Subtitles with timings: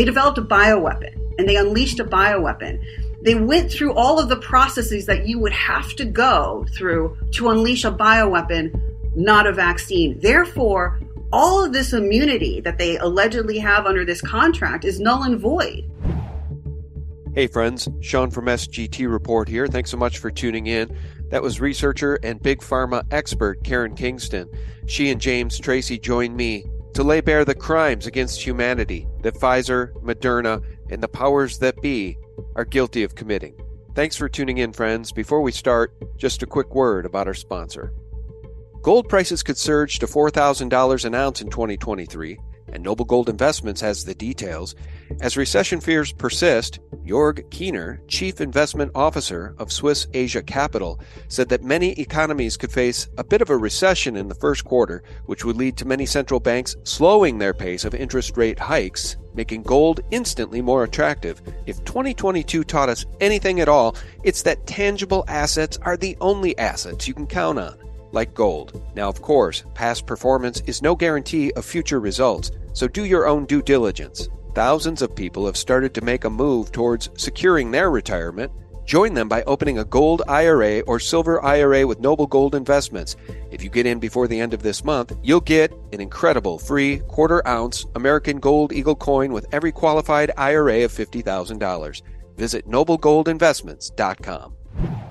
[0.00, 2.82] They developed a bioweapon and they unleashed a bioweapon.
[3.20, 7.50] They went through all of the processes that you would have to go through to
[7.50, 8.80] unleash a bioweapon,
[9.14, 10.18] not a vaccine.
[10.18, 10.98] Therefore,
[11.34, 15.84] all of this immunity that they allegedly have under this contract is null and void.
[17.34, 19.66] Hey, friends, Sean from SGT Report here.
[19.66, 20.96] Thanks so much for tuning in.
[21.28, 24.48] That was researcher and big pharma expert Karen Kingston.
[24.86, 29.92] She and James Tracy joined me to lay bare the crimes against humanity that Pfizer,
[30.02, 32.18] Moderna, and the powers that be
[32.56, 33.54] are guilty of committing.
[33.94, 35.12] Thanks for tuning in, friends.
[35.12, 37.92] Before we start, just a quick word about our sponsor.
[38.82, 42.38] Gold prices could surge to $4,000 an ounce in 2023,
[42.72, 44.74] and Noble Gold Investments has the details.
[45.20, 51.64] As recession fears persist, Jorg Kiener, Chief Investment Officer of Swiss Asia Capital, said that
[51.64, 55.56] many economies could face a bit of a recession in the first quarter, which would
[55.56, 60.62] lead to many central banks slowing their pace of interest rate hikes, making gold instantly
[60.62, 61.42] more attractive.
[61.66, 67.08] If 2022 taught us anything at all, it's that tangible assets are the only assets
[67.08, 68.82] you can count on like gold.
[68.94, 73.46] Now, of course, past performance is no guarantee of future results, so do your own
[73.46, 74.28] due diligence.
[74.54, 78.50] Thousands of people have started to make a move towards securing their retirement.
[78.84, 83.14] Join them by opening a gold IRA or silver IRA with Noble Gold Investments.
[83.52, 86.98] If you get in before the end of this month, you'll get an incredible free
[87.06, 92.02] quarter ounce American Gold Eagle coin with every qualified IRA of $50,000.
[92.36, 95.09] Visit noblegoldinvestments.com.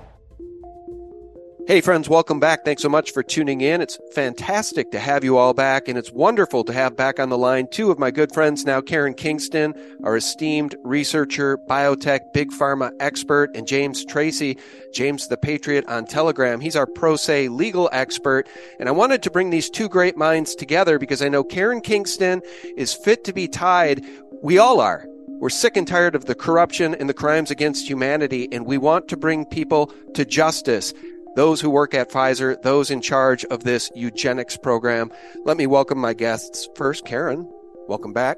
[1.70, 2.64] Hey, friends, welcome back.
[2.64, 3.80] Thanks so much for tuning in.
[3.80, 7.38] It's fantastic to have you all back, and it's wonderful to have back on the
[7.38, 12.90] line two of my good friends now Karen Kingston, our esteemed researcher, biotech, big pharma
[12.98, 14.58] expert, and James Tracy,
[14.92, 16.58] James the Patriot on Telegram.
[16.58, 18.48] He's our pro se legal expert.
[18.80, 22.42] And I wanted to bring these two great minds together because I know Karen Kingston
[22.76, 24.04] is fit to be tied.
[24.42, 25.06] We all are.
[25.38, 29.06] We're sick and tired of the corruption and the crimes against humanity, and we want
[29.06, 30.92] to bring people to justice
[31.40, 35.10] those who work at Pfizer, those in charge of this eugenics program.
[35.46, 36.68] Let me welcome my guests.
[36.74, 37.50] First, Karen,
[37.88, 38.36] welcome back.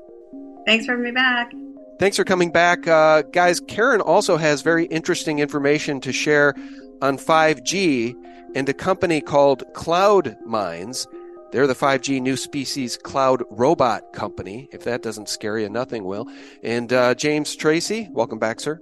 [0.67, 1.51] Thanks for having me back.
[1.99, 2.87] Thanks for coming back.
[2.87, 6.55] Uh, guys, Karen also has very interesting information to share
[7.01, 8.15] on 5G
[8.55, 11.09] and a company called Cloud Minds.
[11.51, 14.69] They're the 5G new species cloud robot company.
[14.71, 16.29] If that doesn't scare you, nothing will.
[16.63, 18.79] And uh, James Tracy, welcome back, sir.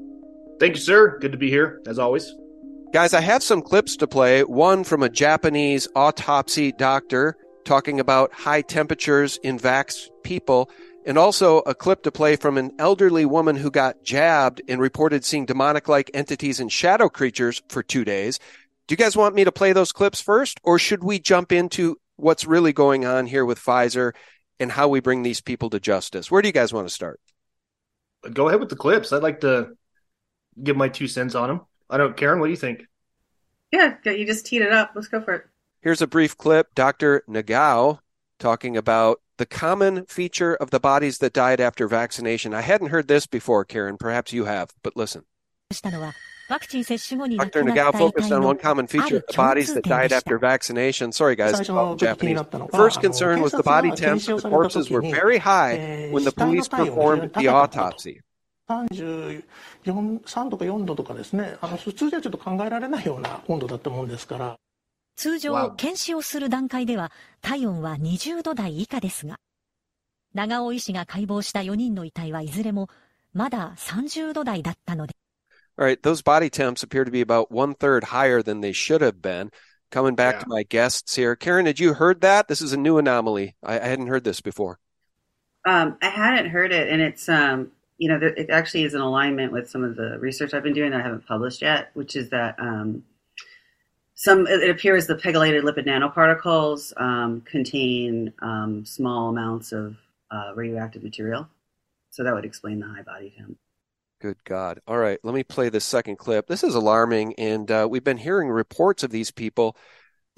[0.59, 1.19] Thank you, sir.
[1.21, 2.35] Good to be here, as always.
[2.93, 4.43] Guys, I have some clips to play.
[4.43, 10.69] One from a Japanese autopsy doctor talking about high temperatures in vax people,
[11.07, 15.25] and also a clip to play from an elderly woman who got jabbed and reported
[15.25, 18.41] seeing demonic like entities and shadow creatures for two days.
[18.89, 21.97] Do you guys want me to play those clips first, or should we jump into
[22.17, 24.15] what's really going on here with Pfizer
[24.59, 26.29] and how we bring these people to justice?
[26.29, 27.21] Where do you guys want to start?
[28.33, 29.13] Go ahead with the clips.
[29.13, 29.77] I'd like to
[30.61, 31.61] give my two cents on them.
[31.91, 32.87] I don't, Karen, what do you think?
[33.73, 34.93] Yeah, you just teed it up.
[34.95, 35.47] Let's go for it.
[35.81, 36.75] Here's a brief clip.
[36.75, 37.23] Dr.
[37.29, 38.01] Nagao
[38.39, 42.55] talking about the common feature of the bodies that died after vaccination.
[42.55, 43.97] I hadn't heard this before, Karen.
[43.97, 45.25] Perhaps you have, but listen.
[45.83, 47.63] Dr.
[47.63, 51.13] Nagao focused on one common feature of the bodies that died after vaccination.
[51.13, 51.61] Sorry, guys,
[51.97, 52.41] Japanese.
[52.73, 56.67] First concern was the body temps of the corpses were very high when the police
[56.67, 58.21] performed the autopsy.
[59.85, 64.57] 34、3度か4度とかですね、あの普通ではちょっと考えられないような温度だったもんですから。
[65.17, 69.39] 通常、検視をする段階では体温は20度台以下ですが、
[70.35, 72.89] 長尾医師が解剖した4人の遺体はいずれも
[73.33, 75.15] まだ30度台だったので。
[75.77, 79.23] All right, those body temps appear to be about one third higher than they should have
[79.23, 79.51] been.
[79.91, 80.41] Coming back yeah.
[80.41, 81.35] to my guests here.
[81.35, 82.49] Karen, had you heard that?
[82.49, 83.57] This is a new anomaly.
[83.63, 84.79] I, I hadn't heard this before.
[85.65, 89.53] Um, I hadn't heard it, and it's um, you know, it actually is in alignment
[89.53, 92.31] with some of the research I've been doing that I haven't published yet, which is
[92.31, 93.05] that um,
[94.15, 99.99] some it appears the pegylated lipid nanoparticles um, contain um, small amounts of
[100.31, 101.47] uh, radioactive material,
[102.09, 103.59] so that would explain the high body temp.
[104.23, 104.81] Good God!
[104.87, 106.47] All right, let me play this second clip.
[106.47, 109.77] This is alarming, and uh, we've been hearing reports of these people.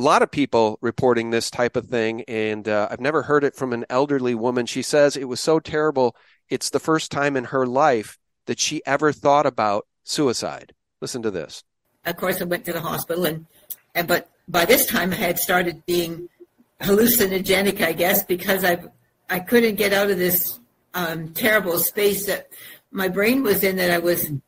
[0.00, 3.54] A lot of people reporting this type of thing, and uh, I've never heard it
[3.54, 4.66] from an elderly woman.
[4.66, 6.16] She says it was so terrible
[6.52, 10.75] it's the first time in her life that she ever thought about suicide.
[11.00, 11.64] Listen to this.
[12.04, 13.46] Of course, I went to the hospital, and,
[13.94, 16.28] and but by this time I had started being
[16.82, 18.82] hallucinogenic, I guess, because I
[19.31, 20.60] I couldn't get out of this
[20.93, 22.49] um, terrible space that
[22.90, 23.76] my brain was in.
[23.76, 24.43] That I was in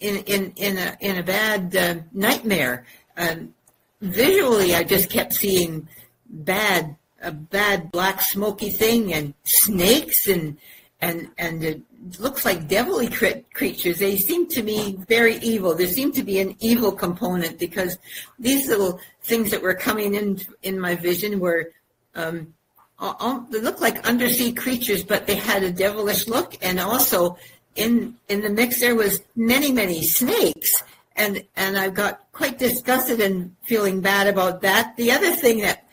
[0.00, 2.86] in in a in a bad uh, nightmare.
[3.16, 3.54] Um,
[4.00, 5.88] visually, I just kept seeing
[6.30, 10.56] bad a bad black smoky thing and snakes and
[11.00, 11.82] and and it
[12.18, 13.98] looks like devilly creatures.
[13.98, 15.74] They seem to me very evil.
[15.74, 17.98] There seemed to be an evil component because
[18.38, 21.72] these little things that were coming in in my vision were.
[22.14, 22.54] Um,
[23.00, 27.38] all, they looked like undersea creatures, but they had a devilish look, and also
[27.76, 30.82] in in the mix there was many many snakes,
[31.14, 34.96] and and I got quite disgusted and feeling bad about that.
[34.96, 35.84] The other thing that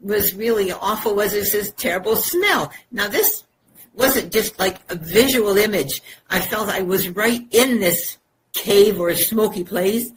[0.00, 2.72] was really awful was this terrible smell.
[2.92, 3.42] Now this
[3.94, 6.02] wasn't just like a visual image.
[6.30, 8.18] I felt I was right in this
[8.52, 10.10] cave or smoky place.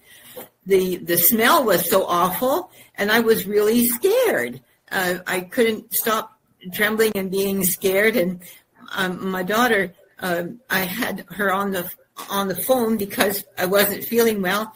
[0.66, 4.62] The the smell was so awful, and I was really scared.
[4.92, 6.39] Uh, I couldn't stop
[6.74, 8.16] trembling and being scared.
[8.16, 8.42] And
[8.95, 11.89] um, my daughter, uh, I had her on the
[12.30, 14.74] on the phone because I wasn't feeling well,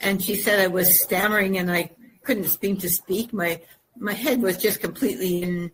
[0.00, 1.90] and she said I was stammering and I
[2.24, 3.32] couldn't seem to speak.
[3.32, 3.60] My
[3.96, 5.70] my head was just completely in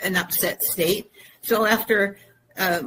[0.00, 1.10] an upset state.
[1.42, 2.18] So after
[2.56, 2.84] uh,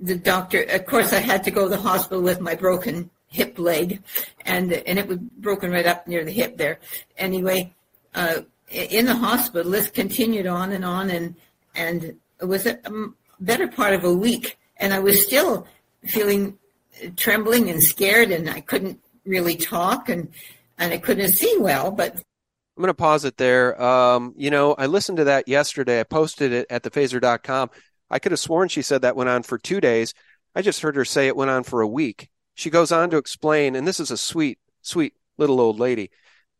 [0.00, 3.58] the doctor, of course, I had to go to the hospital with my broken hip
[3.58, 4.02] leg,
[4.44, 6.78] and and it was broken right up near the hip there.
[7.16, 7.74] Anyway,
[8.14, 11.34] uh, in the hospital, this continued on and on, and
[11.74, 12.78] and it was a
[13.40, 15.66] better part of a week, and I was still
[16.04, 16.58] feeling
[17.16, 20.28] trembling and scared, and I couldn't really talk, and
[20.78, 22.22] and I couldn't see well, but
[22.76, 23.80] I'm going to pause it there.
[23.82, 25.98] Um, you know, I listened to that yesterday.
[25.98, 27.70] I posted it at thephaser.com.
[28.10, 30.12] I could have sworn she said that went on for two days.
[30.54, 32.28] I just heard her say it went on for a week.
[32.54, 36.10] She goes on to explain, and this is a sweet, sweet little old lady.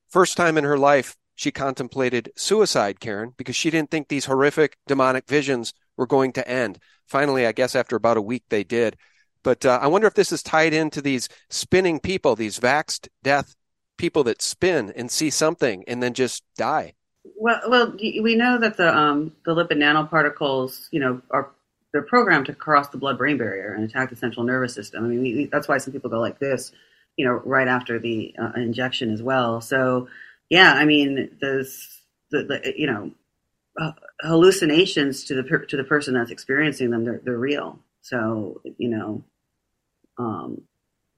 [0.09, 4.79] First time in her life, she contemplated suicide, Karen, because she didn't think these horrific
[4.87, 6.79] demonic visions were going to end.
[7.07, 8.97] Finally, I guess after about a week, they did.
[9.43, 13.55] But uh, I wonder if this is tied into these spinning people, these vaxed death
[13.97, 16.95] people that spin and see something and then just die.
[17.39, 21.51] Well, well, we know that the um, the lipid nanoparticles, you know, are
[21.93, 25.05] they're programmed to cross the blood-brain barrier and attack the central nervous system.
[25.05, 26.73] I mean, we, that's why some people go like this,
[27.17, 29.61] you know, right after the uh, injection as well.
[29.61, 30.09] So,
[30.51, 32.01] yeah, I mean, there's
[32.31, 33.11] the, the you know
[33.81, 37.05] uh, hallucinations to the per- to the person that's experiencing them.
[37.05, 37.81] They're they're real.
[38.03, 39.25] So, you know,
[40.17, 40.63] um,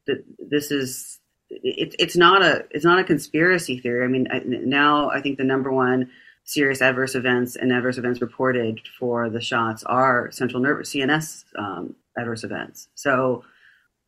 [0.06, 4.04] th- this is it's it's not a it's not a conspiracy theory.
[4.04, 6.10] I mean, I, now I think the number one
[6.44, 11.94] serious adverse events and adverse events reported for the shots are central nervous CNS um,
[12.16, 12.88] adverse events.
[12.94, 13.44] So,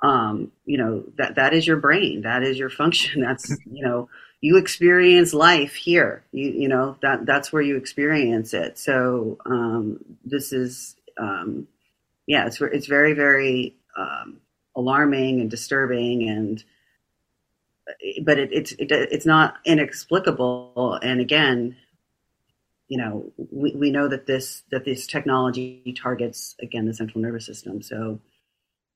[0.02, 3.20] um, you know that that is your brain, that is your function.
[3.26, 4.08] That's you know
[4.40, 6.25] you experience life here.
[6.32, 8.78] You you know that that's where you experience it.
[8.78, 11.69] So um, this is um,
[12.26, 14.40] yeah, it's it's very very um,
[14.76, 16.62] alarming and disturbing and
[18.22, 20.98] but it, it's it, it's not inexplicable.
[21.02, 21.76] And again,
[22.88, 27.46] you know, we, we know that this that this technology targets again the central nervous
[27.46, 27.82] system.
[27.82, 28.20] So,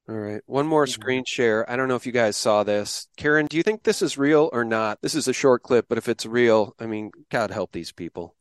[0.09, 1.69] all right, one more screen share.
[1.71, 3.47] I don't know if you guys saw this, Karen.
[3.47, 5.01] Do you think this is real or not?
[5.01, 8.35] This is a short clip, but if it's real, I mean, God help these people.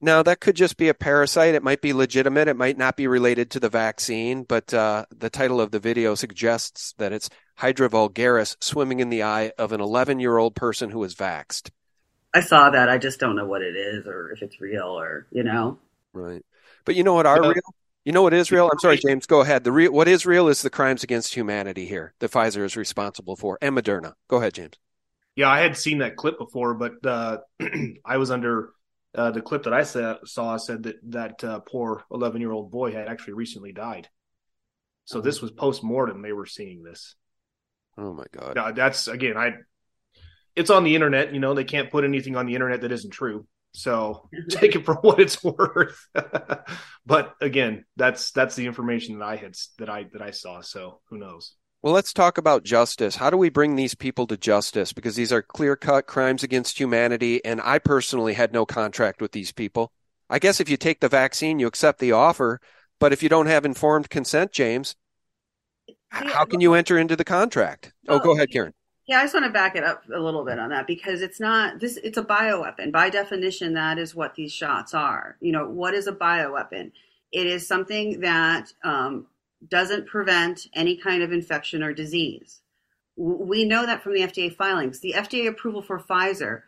[0.00, 1.54] Now, that could just be a parasite.
[1.54, 2.48] It might be legitimate.
[2.48, 6.14] It might not be related to the vaccine, but uh, the title of the video
[6.14, 10.90] suggests that it's Hydra vulgaris swimming in the eye of an 11 year old person
[10.90, 11.70] who is vaxed.
[12.34, 12.90] I saw that.
[12.90, 15.78] I just don't know what it is or if it's real or, you know.
[16.12, 16.44] Right.
[16.84, 17.54] But you know what are real?
[18.04, 18.68] You know what is real?
[18.70, 19.26] I'm sorry, James.
[19.26, 19.64] Go ahead.
[19.64, 23.34] The real, what is real is the crimes against humanity here that Pfizer is responsible
[23.34, 24.12] for, and Moderna.
[24.28, 24.74] Go ahead, James.
[25.36, 27.38] Yeah, I had seen that clip before, but uh,
[28.04, 28.70] I was under
[29.14, 32.92] uh, the clip that I saw said that that uh, poor 11 year old boy
[32.92, 34.08] had actually recently died.
[35.04, 36.22] So this was post mortem.
[36.22, 37.14] They were seeing this.
[37.96, 38.56] Oh my god!
[38.56, 39.52] Now, that's again, I.
[40.54, 41.34] It's on the internet.
[41.34, 43.46] You know, they can't put anything on the internet that isn't true.
[43.72, 45.98] So take it for what it's worth.
[47.06, 50.62] but again, that's that's the information that I had that I that I saw.
[50.62, 51.54] So who knows?
[51.86, 53.14] Well, let's talk about justice.
[53.14, 54.92] How do we bring these people to justice?
[54.92, 57.44] Because these are clear cut crimes against humanity.
[57.44, 59.92] And I personally had no contract with these people.
[60.28, 62.60] I guess if you take the vaccine, you accept the offer.
[62.98, 64.96] But if you don't have informed consent, James,
[66.08, 67.92] how can you enter into the contract?
[68.08, 68.74] Oh, go ahead, Karen.
[69.06, 71.38] Yeah, I just want to back it up a little bit on that because it's
[71.38, 72.90] not this it's a bioweapon.
[72.90, 75.36] By definition, that is what these shots are.
[75.40, 76.90] You know, what is a bioweapon?
[77.30, 79.28] It is something that um,
[79.66, 82.60] doesn't prevent any kind of infection or disease.
[83.16, 85.00] We know that from the FDA filings.
[85.00, 86.62] The FDA approval for Pfizer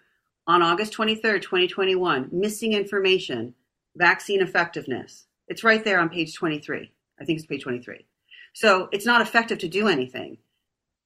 [0.46, 3.54] on August 23rd, 2021, missing information,
[3.96, 5.26] vaccine effectiveness.
[5.46, 6.90] It's right there on page 23.
[7.20, 8.06] I think it's page 23.
[8.54, 10.38] So it's not effective to do anything.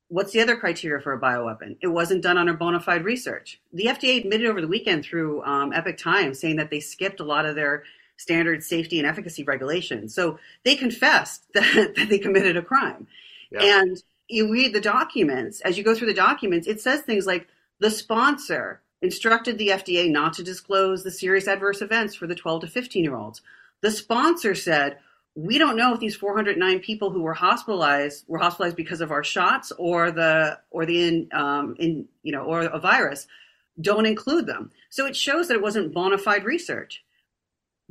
[0.08, 1.78] what's the other criteria for a bioweapon?
[1.80, 3.60] It wasn't done under bona fide research.
[3.72, 7.24] The FDA admitted over the weekend through um, Epoch Times saying that they skipped a
[7.24, 7.84] lot of their
[8.16, 10.14] standard safety and efficacy regulations.
[10.14, 13.06] So they confessed that, that they committed a crime.
[13.50, 13.80] Yeah.
[13.80, 17.48] And you read the documents, as you go through the documents, it says things like
[17.80, 22.62] the sponsor instructed the FDA not to disclose the serious adverse events for the 12
[22.62, 23.42] to 15 year olds.
[23.80, 24.98] The sponsor said,
[25.34, 29.24] we don't know if these 409 people who were hospitalized were hospitalized because of our
[29.24, 33.26] shots or the or the in, um, in you know or a virus.
[33.80, 34.70] Don't include them.
[34.90, 37.02] So it shows that it wasn't bona fide research.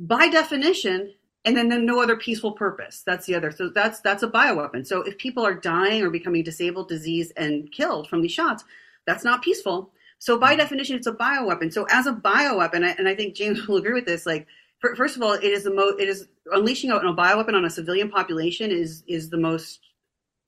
[0.04, 3.02] By definition, and then, then no other peaceful purpose.
[3.06, 3.50] That's the other.
[3.50, 4.86] So that's that's a bioweapon.
[4.86, 8.64] So if people are dying or becoming disabled, diseased, and killed from these shots,
[9.06, 9.92] that's not peaceful.
[10.18, 10.58] So by mm-hmm.
[10.58, 11.72] definition, it's a bioweapon.
[11.72, 14.46] So as a bioweapon, and I think James will agree with this, like
[14.80, 17.70] first of all, it is the most it is unleashing a, a bioweapon on a
[17.70, 19.80] civilian population is is the most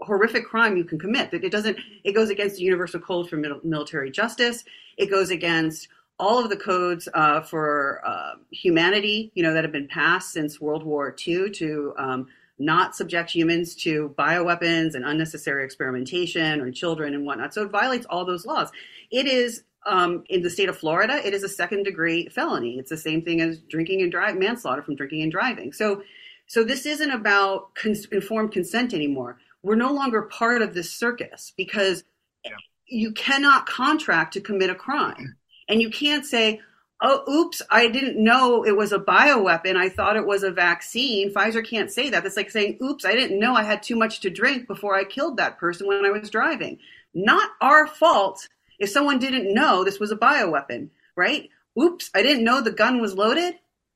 [0.01, 1.33] horrific crime you can commit.
[1.33, 1.79] It doesn't.
[2.05, 4.65] It goes against the universal code for military justice.
[4.97, 9.73] It goes against all of the codes uh, for uh, humanity, you know, that have
[9.73, 12.27] been passed since World War II to um,
[12.59, 17.53] not subject humans to bioweapons and unnecessary experimentation on children and whatnot.
[17.53, 18.71] So it violates all those laws.
[19.11, 22.79] It is um, in the state of Florida, it is a second degree felony.
[22.79, 25.73] It's the same thing as drinking and drive manslaughter from drinking and driving.
[25.73, 26.03] So,
[26.47, 29.39] so this isn't about cons- informed consent anymore.
[29.63, 32.05] We're no longer part of this circus because
[32.45, 32.53] yeah.
[32.87, 35.37] you cannot contract to commit a crime,
[35.69, 36.61] and you can't say,
[37.01, 39.77] "Oh, oops, I didn't know it was a bioweapon.
[39.77, 42.25] I thought it was a vaccine." Pfizer can't say that.
[42.25, 45.05] It's like saying, "Oops, I didn't know I had too much to drink before I
[45.05, 46.79] killed that person when I was driving."
[47.15, 51.49] Not our fault if someone didn't know this was a bioweapon, right?
[51.81, 53.55] Oops, I didn't know the gun was loaded.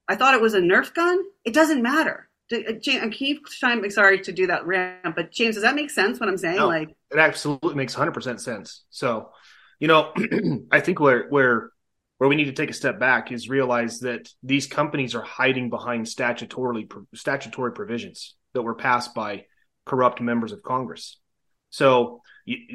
[0.09, 1.23] I thought it was a Nerf gun.
[1.45, 2.29] It doesn't matter.
[2.51, 3.89] James, I keep trying.
[3.91, 6.19] Sorry to do that rant, but James, does that make sense?
[6.19, 6.57] What I'm saying?
[6.57, 8.85] No, like, it absolutely makes 100 percent sense.
[8.89, 9.31] So,
[9.79, 10.13] you know,
[10.71, 11.71] I think where where
[12.19, 15.71] where we need to take a step back is realize that these companies are hiding
[15.71, 19.45] behind statutorily statutory provisions that were passed by
[19.87, 21.19] corrupt members of Congress.
[21.71, 22.23] So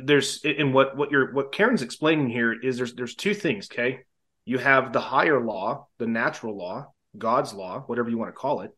[0.03, 3.67] there's in what what you're what Karen's explaining here is there's there's two things.
[3.71, 3.99] Okay,
[4.45, 8.61] you have the higher law, the natural law, God's law, whatever you want to call
[8.61, 8.71] it.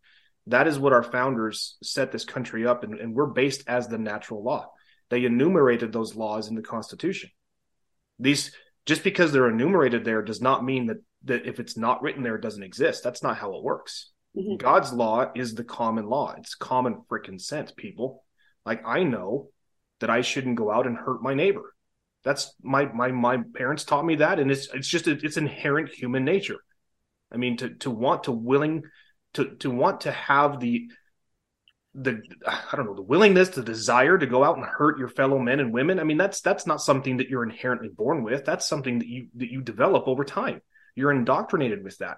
[0.47, 3.97] That is what our founders set this country up, and, and we're based as the
[3.97, 4.71] natural law.
[5.09, 7.31] They enumerated those laws in the Constitution.
[8.19, 8.51] These
[8.85, 12.35] just because they're enumerated there does not mean that that if it's not written there,
[12.35, 13.03] it doesn't exist.
[13.03, 14.11] That's not how it works.
[14.37, 14.57] Mm-hmm.
[14.57, 16.35] God's law is the common law.
[16.37, 18.23] It's common freaking sense, people.
[18.65, 19.49] Like I know
[19.99, 21.73] that I shouldn't go out and hurt my neighbor.
[22.23, 26.25] That's my my my parents taught me that, and it's it's just it's inherent human
[26.25, 26.57] nature.
[27.31, 28.83] I mean, to to want to willing
[29.35, 30.89] to to want to have the
[31.95, 35.39] the I don't know the willingness, the desire to go out and hurt your fellow
[35.39, 35.99] men and women.
[35.99, 38.45] I mean, that's that's not something that you're inherently born with.
[38.45, 40.61] That's something that you that you develop over time.
[40.95, 42.17] You're indoctrinated with that.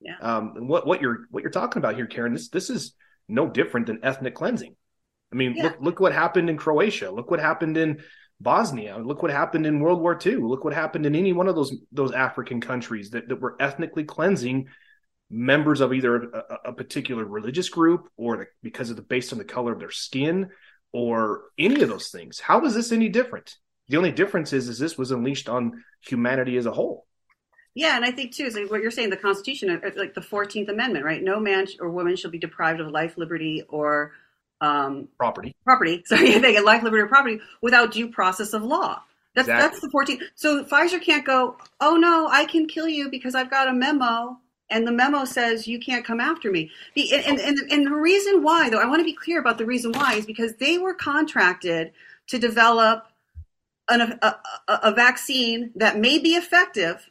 [0.00, 0.16] Yeah.
[0.20, 2.94] Um, and what what you're what you're talking about here, Karen, this this is
[3.28, 4.74] no different than ethnic cleansing.
[5.30, 5.64] I mean, yeah.
[5.64, 7.10] look look what happened in Croatia.
[7.10, 8.00] Look what happened in
[8.40, 8.96] Bosnia.
[8.96, 10.36] Look what happened in World War II.
[10.36, 14.04] Look what happened in any one of those those African countries that, that were ethnically
[14.04, 14.68] cleansing
[15.30, 19.38] members of either a, a particular religious group or the, because of the based on
[19.38, 20.50] the color of their skin
[20.92, 22.40] or any of those things.
[22.40, 23.56] How is this any different?
[23.88, 27.06] The only difference is is this was unleashed on humanity as a whole.
[27.74, 29.10] Yeah, and I think too is like what you're saying.
[29.10, 31.22] The Constitution, uh, like the Fourteenth Amendment, right?
[31.22, 34.12] No man or woman shall be deprived of life, liberty, or
[34.60, 35.54] um, property.
[35.64, 36.02] Property.
[36.06, 39.02] Sorry, they get life, liberty, or property without due process of law.
[39.34, 39.68] That's exactly.
[39.68, 40.28] that's the 14th.
[40.34, 41.56] So Pfizer can't go.
[41.80, 44.38] Oh no, I can kill you because I've got a memo,
[44.70, 46.70] and the memo says you can't come after me.
[46.96, 49.92] And, and, and the reason why, though, I want to be clear about the reason
[49.92, 51.92] why is because they were contracted
[52.28, 53.06] to develop
[53.88, 54.36] an, a,
[54.68, 57.10] a, a vaccine that may be effective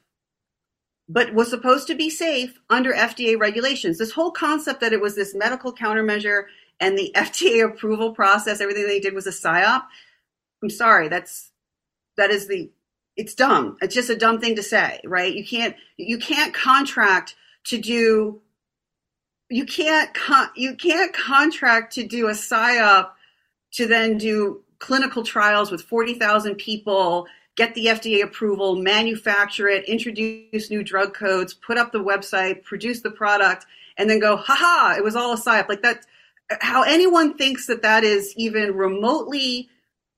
[1.10, 3.98] but was supposed to be safe under FDA regulations.
[3.98, 6.44] This whole concept that it was this medical countermeasure
[6.80, 9.84] and the FDA approval process, everything they did was a psyop.
[10.62, 11.52] I'm sorry, that's
[12.18, 12.72] that is the
[13.16, 13.78] it's dumb.
[13.82, 15.34] It's just a dumb thing to say, right?
[15.34, 17.36] You can't you can't contract
[17.68, 18.42] to do
[19.50, 23.12] you can't con- you can't contract to do a psyop
[23.72, 30.70] to then do clinical trials with 40,000 people, get the FDA approval, manufacture it, introduce
[30.70, 33.66] new drug codes, put up the website, produce the product,
[33.98, 35.70] and then go, haha, it was all a psyop.
[35.70, 36.06] Like that,
[36.62, 39.70] how anyone thinks that that is even remotely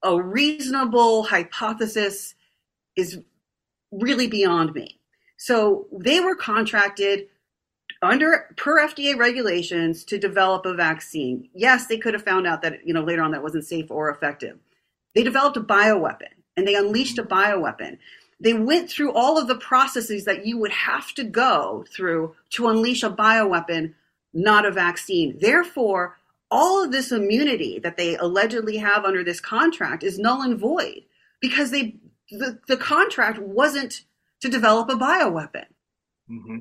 [0.04, 2.36] a reasonable hypothesis
[2.96, 3.20] is
[3.92, 5.00] really beyond me.
[5.38, 7.28] So they were contracted
[8.02, 11.50] under per FDA regulations to develop a vaccine.
[11.54, 14.10] Yes, they could have found out that you know later on that wasn't safe or
[14.10, 14.58] effective.
[15.16, 17.98] They developed a bioweapon and they unleashed a bioweapon.
[18.40, 22.70] They went through all of the processes that you would have to go through to
[22.70, 23.96] unleash a bioweapon,
[24.34, 25.38] not a vaccine.
[25.40, 26.18] Therefore,
[26.50, 31.02] all of this immunity that they allegedly have under this contract is null and void
[31.42, 31.96] because they
[32.32, 34.04] the, the contract wasn't
[34.42, 35.66] to develop a bioweapon.
[36.30, 36.60] Mm-hmm.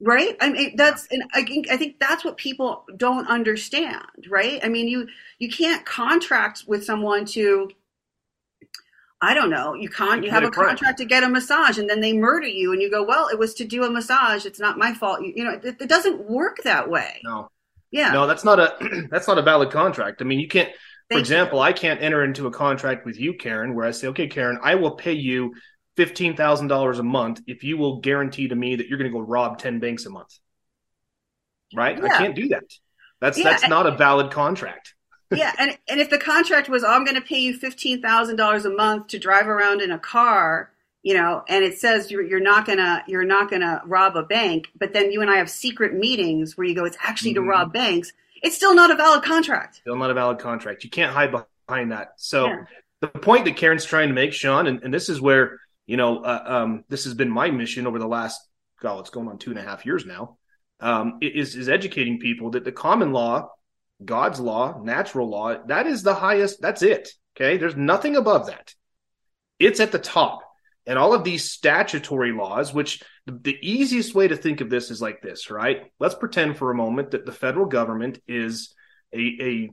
[0.00, 0.36] Right?
[0.40, 4.60] I mean that's and I think I think that's what people don't understand, right?
[4.62, 5.06] I mean you
[5.38, 7.70] you can't contract with someone to
[9.24, 9.72] I don't know.
[9.72, 10.22] You can't.
[10.22, 12.90] You, have a contract to get a massage, and then they murder you, and you
[12.90, 14.44] go, "Well, it was to do a massage.
[14.44, 17.20] It's not my fault." You, you know, it, it, doesn't work that way.
[17.24, 17.48] No.
[17.90, 18.12] Yeah.
[18.12, 18.76] No, that's not a
[19.10, 20.20] that's not a valid contract.
[20.20, 20.68] I mean, you can't.
[20.68, 24.08] For Thank example, I can't enter into a contract with you, Karen, where I say,
[24.08, 25.54] "Okay, Karen, I will pay you
[25.96, 29.16] fifteen thousand dollars a month if you will guarantee to me that you're going to
[29.16, 30.38] go rob ten banks a month."
[31.74, 32.02] Right?
[32.02, 32.64] I can't do that.
[33.20, 34.94] That's Yeah, that's and- not a valid contract.
[35.34, 38.36] yeah, and and if the contract was, oh, I'm going to pay you fifteen thousand
[38.36, 40.70] dollars a month to drive around in a car,
[41.02, 44.68] you know, and it says you're you're not gonna you're not gonna rob a bank,
[44.78, 47.36] but then you and I have secret meetings where you go, it's actually Mhm.
[47.36, 48.12] to rob banks.
[48.42, 49.76] It's still not a valid contract.
[49.76, 50.84] Still not a valid contract.
[50.84, 51.34] You can't hide
[51.66, 52.12] behind that.
[52.16, 52.64] So Yeah.
[53.00, 56.18] the point that Karen's trying to make, Sean, and, and this is where you know
[56.18, 58.40] uh, um, this has been my mission over the last
[58.84, 60.36] God, it's going on two and a half years now.
[60.80, 63.48] Um, is is educating people that the common law,
[64.04, 66.60] God's law, natural law, that is the highest.
[66.60, 67.08] That's it.
[67.36, 68.74] Okay, there's nothing above that.
[69.58, 70.40] It's at the top,
[70.86, 74.90] and all of these statutory laws, which the, the easiest way to think of this
[74.90, 75.84] is like this, right?
[75.98, 78.74] Let's pretend for a moment that the federal government is
[79.14, 79.70] a, a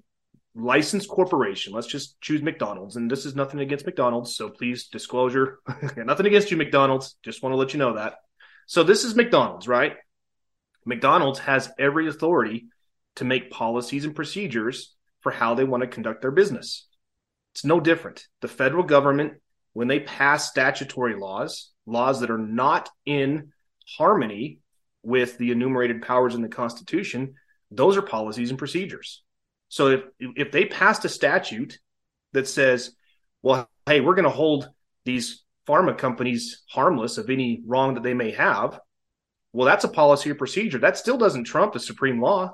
[0.55, 1.73] licensed corporation.
[1.73, 2.95] Let's just choose McDonald's.
[2.95, 4.35] And this is nothing against McDonald's.
[4.35, 5.59] So please, disclosure.
[5.97, 7.15] Nothing against you, McDonald's.
[7.23, 8.15] Just want to let you know that.
[8.65, 9.95] So this is McDonald's, right?
[10.85, 12.67] McDonald's has every authority
[13.15, 16.87] to make policies and procedures for how they want to conduct their business.
[17.53, 18.25] It's no different.
[18.41, 19.33] The federal government,
[19.73, 23.51] when they pass statutory laws, laws that are not in
[23.97, 24.59] harmony
[25.03, 27.35] with the enumerated powers in the Constitution,
[27.69, 29.23] those are policies and procedures.
[29.71, 31.79] So if if they passed a statute
[32.33, 32.93] that says,
[33.41, 34.69] well, hey, we're going to hold
[35.05, 38.77] these pharma companies harmless of any wrong that they may have,
[39.53, 40.77] well, that's a policy or procedure.
[40.77, 42.51] That still doesn't trump the supreme law.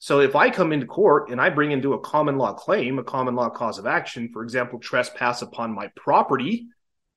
[0.00, 3.04] So if I come into court and I bring into a common law claim, a
[3.04, 6.66] common law cause of action, for example, trespass upon my property,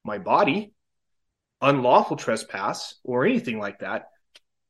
[0.04, 0.72] my body,
[1.62, 4.10] unlawful trespass, or anything like that,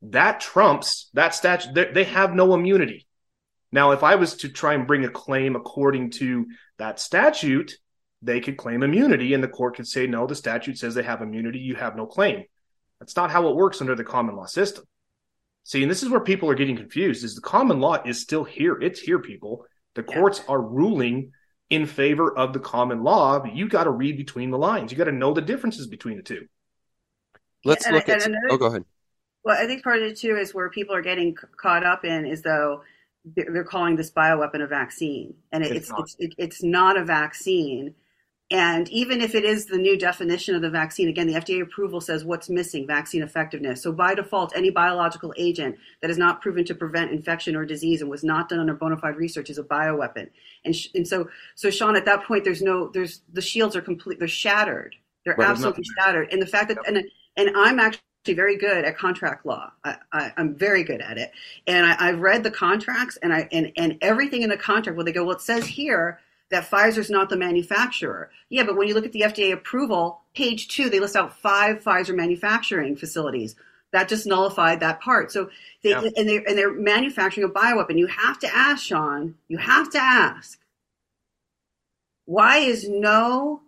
[0.02, 1.74] that trumps that statute.
[1.74, 3.06] They, they have no immunity.
[3.76, 7.74] Now, if I was to try and bring a claim according to that statute,
[8.22, 11.22] they could claim immunity, and the court could say, no, the statute says they have
[11.22, 12.46] immunity, you have no claim.
[13.02, 14.86] That's not how it works under the common law system.
[15.66, 18.46] See, and this is where people are getting confused is the common law is still
[18.46, 18.80] here.
[18.82, 19.66] It's here, people.
[19.96, 21.34] The courts are ruling
[21.70, 24.90] in favor of the common law, but you got to read between the lines.
[24.94, 26.46] You got to know the differences between the two.
[27.66, 28.28] Let's and- look and at.
[28.28, 28.86] another- Oh, go ahead.
[29.44, 32.26] Well, I think part of it too is where people are getting caught up in
[32.26, 32.82] is though
[33.36, 35.98] they're calling this bioweapon a vaccine, and it, It's it's not.
[35.98, 37.96] it's it, it's not a vaccine.
[38.52, 42.00] And even if it is the new definition of the vaccine, again, the FDA approval
[42.00, 43.82] says what's missing vaccine effectiveness.
[43.82, 48.02] So by default, any biological agent that is not proven to prevent infection or disease
[48.02, 50.30] and was not done under bona fide research is a bioweapon.
[50.64, 53.82] And sh- and so so Sean, at that point, there's no there's the shields are
[53.82, 54.20] complete.
[54.20, 54.96] They're shattered.
[55.26, 56.32] They're Right, absolutely shattered.
[56.32, 57.04] And the fact that and
[57.38, 58.02] and I'm actually
[58.34, 59.72] very good at contract law.
[59.84, 61.32] I, I, I'm very good at it,
[61.68, 64.96] and I, I've read the contracts and I and and everything in the contract.
[64.98, 68.30] Where they go, well, it says here that Pfizer's not the manufacturer.
[68.50, 71.84] Yeah, but when you look at the FDA approval, page two, they list out five
[71.84, 73.56] Pfizer manufacturing facilities.
[73.92, 75.32] That just nullified that part.
[75.32, 75.50] So
[75.82, 76.02] they Yeah.
[76.18, 77.98] and they and they're manufacturing a bioweapon.
[77.98, 79.36] You have to ask, Sean.
[79.48, 80.60] You have to ask.
[82.26, 83.62] Why is no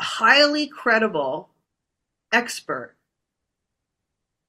[0.00, 1.48] highly credible
[2.32, 2.94] expert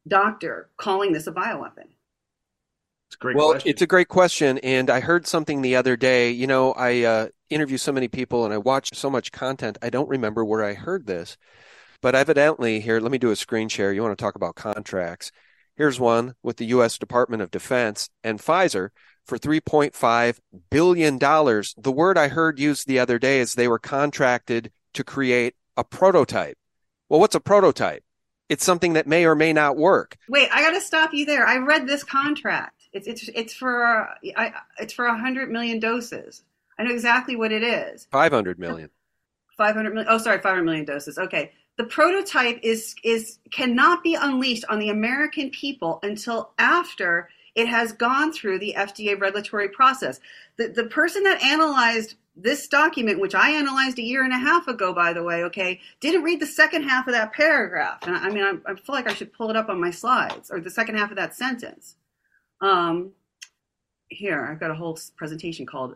[0.07, 1.87] doctor calling this a bioweapon?
[3.07, 3.69] It's a great Well, question.
[3.71, 6.31] it's a great question, and I heard something the other day.
[6.31, 9.77] You know, I uh, interview so many people and I watch so much content.
[9.81, 11.37] I don't remember where I heard this,
[12.01, 13.01] but evidently here.
[13.01, 13.93] Let me do a screen share.
[13.93, 15.31] You want to talk about contracts?
[15.75, 16.97] Here's one with the U.S.
[16.99, 18.91] Department of Defense and Pfizer
[19.25, 20.39] for 3.5
[20.71, 21.75] billion dollars.
[21.77, 25.83] The word I heard used the other day is they were contracted to create a
[25.83, 26.57] prototype.
[27.09, 28.04] Well, what's a prototype?
[28.49, 30.17] It's something that may or may not work.
[30.29, 31.47] Wait, I got to stop you there.
[31.47, 32.83] I read this contract.
[32.93, 36.43] It's it's it's for I, it's for hundred million doses.
[36.77, 38.07] I know exactly what it is.
[38.11, 38.89] 500 million.
[39.57, 40.11] Five hundred million.
[40.11, 41.17] Oh, sorry, five hundred million doses.
[41.17, 47.67] Okay, the prototype is is cannot be unleashed on the American people until after it
[47.67, 50.19] has gone through the FDA regulatory process.
[50.57, 54.67] The, the person that analyzed this document, which I analyzed a year and a half
[54.67, 57.99] ago, by the way, okay, didn't read the second half of that paragraph.
[58.05, 59.91] And I, I mean, I, I, feel like I should pull it up on my
[59.91, 61.95] slides or the second half of that sentence.
[62.59, 63.13] Um,
[64.09, 65.95] here, I've got a whole presentation called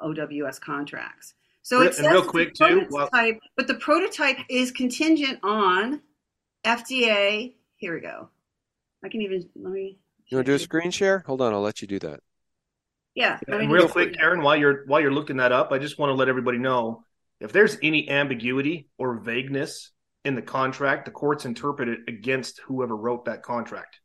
[0.00, 1.34] uh, OWS contracts.
[1.62, 6.00] So Real- it says real quick, too, prototype, but the prototype is contingent on
[6.64, 7.54] FDA.
[7.76, 8.28] Here we go.
[9.04, 9.98] I can even let me.
[10.32, 11.22] You want to do a screen share?
[11.26, 12.20] Hold on, I'll let you do that.
[13.14, 13.38] Yeah.
[13.46, 15.98] let me And real quick, Karen, while you're while you're looking that up, I just
[15.98, 17.04] want to let everybody know
[17.38, 19.90] if there's any ambiguity or vagueness
[20.24, 24.00] in the contract, the courts interpret it against whoever wrote that contract.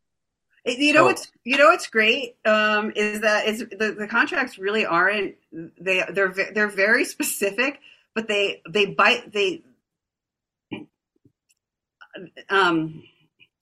[0.66, 4.58] You know So- what's you know what's great um, is that is the, the contracts
[4.58, 5.36] really aren't
[5.80, 7.80] they they're they're very specific,
[8.14, 9.62] but they they bite they
[12.50, 13.02] um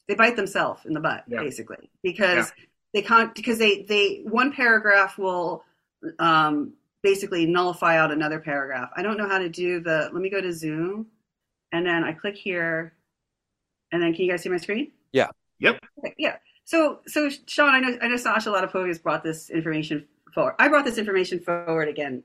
[0.09, 1.41] they bite themselves in the butt Yeah.
[1.41, 2.53] basically because
[2.95, 5.65] they can't because they they one paragraph will
[6.19, 8.91] um basically nullify out another paragraph.
[8.97, 10.11] I don't know how to do the.
[10.13, 11.07] Let me go to Zoom,
[11.73, 12.95] and then I click here,
[13.93, 14.91] and then can you guys see my screen?
[15.13, 15.29] Yeah.
[15.61, 15.85] Yep.
[15.99, 16.37] Okay, yeah.
[16.65, 20.57] So, so Sean, I know, I know Sasha Latypova brought this information forward.
[20.59, 22.25] I brought this information forward again.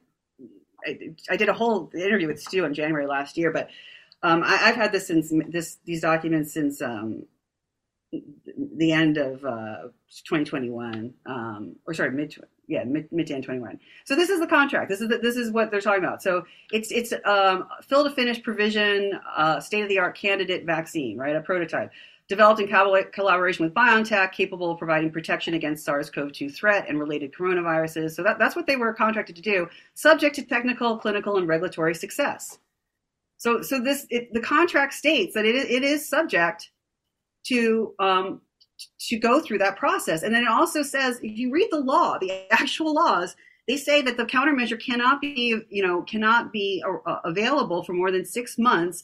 [0.86, 3.70] I, I did a whole interview with Stew in January last year, but
[4.24, 7.26] um, I, I've had this since this these documents since um,
[8.78, 12.36] the end of uh, 2021, um, or sorry, mid
[12.68, 13.80] yeah mid mid to end 21.
[14.06, 14.90] So this is the contract.
[14.90, 16.22] This is the, this is what they're talking about.
[16.22, 21.18] So it's it's um, fill to finish provision, uh, state of the art candidate vaccine,
[21.18, 21.36] right?
[21.36, 21.92] A prototype
[22.32, 22.68] developed in
[23.12, 28.12] collaboration with BioNTech, capable of providing protection against SARS-CoV-2 threat and related coronaviruses.
[28.12, 31.94] So that, that's what they were contracted to do, subject to technical, clinical, and regulatory
[31.94, 32.58] success.
[33.38, 36.72] So, so this it, the contract states that it, it is subject
[37.46, 38.42] to um,
[39.00, 42.18] to go through that process, and then it also says if you read the law,
[42.18, 43.36] the actual laws,
[43.68, 48.12] they say that the countermeasure cannot be you know cannot be uh, available for more
[48.12, 49.04] than six months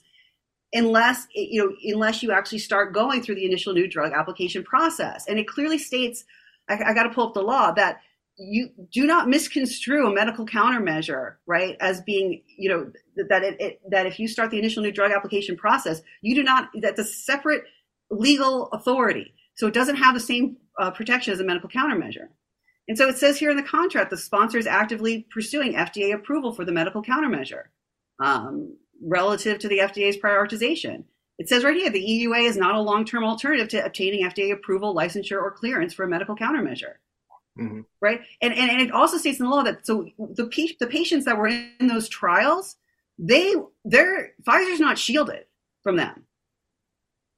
[0.73, 5.25] unless you know unless you actually start going through the initial new drug application process.
[5.27, 6.25] And it clearly states
[6.69, 8.01] i, I got to pull up the law that
[8.37, 12.91] you do not misconstrue a medical countermeasure right as being you know
[13.29, 16.43] that it, it that if you start the initial new drug application process you do
[16.43, 17.63] not that's a separate
[18.09, 22.27] legal authority so it doesn't have the same uh, protection as a medical countermeasure
[22.87, 26.53] and so it says here in the contract the sponsor is actively pursuing fda approval
[26.53, 27.63] for the medical countermeasure
[28.19, 31.03] um, relative to the FDA's prioritization.
[31.37, 34.51] It says right here the EUA is not a long term alternative to obtaining FDA
[34.51, 36.95] approval, licensure, or clearance for a medical countermeasure.
[37.59, 37.85] Mhm.
[38.01, 38.21] Right?
[38.41, 41.37] And, and, and it also states in the law that so the, the patients that
[41.37, 42.75] were in those trials,
[43.19, 45.45] they they're Pfizer's not shielded
[45.83, 46.23] from them.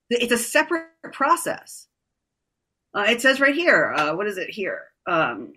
[0.09, 1.87] It's a separate process.
[2.93, 4.85] Uh, it says right here, uh, what is it here?
[5.07, 5.53] Um,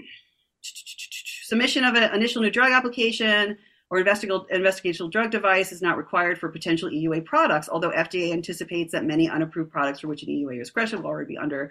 [1.44, 3.56] submission of an initial new drug application
[3.92, 9.04] or investigational, drug device is not required for potential EUA products, although FDA anticipates that
[9.04, 11.70] many unapproved products for which an EUA is discretion will already be under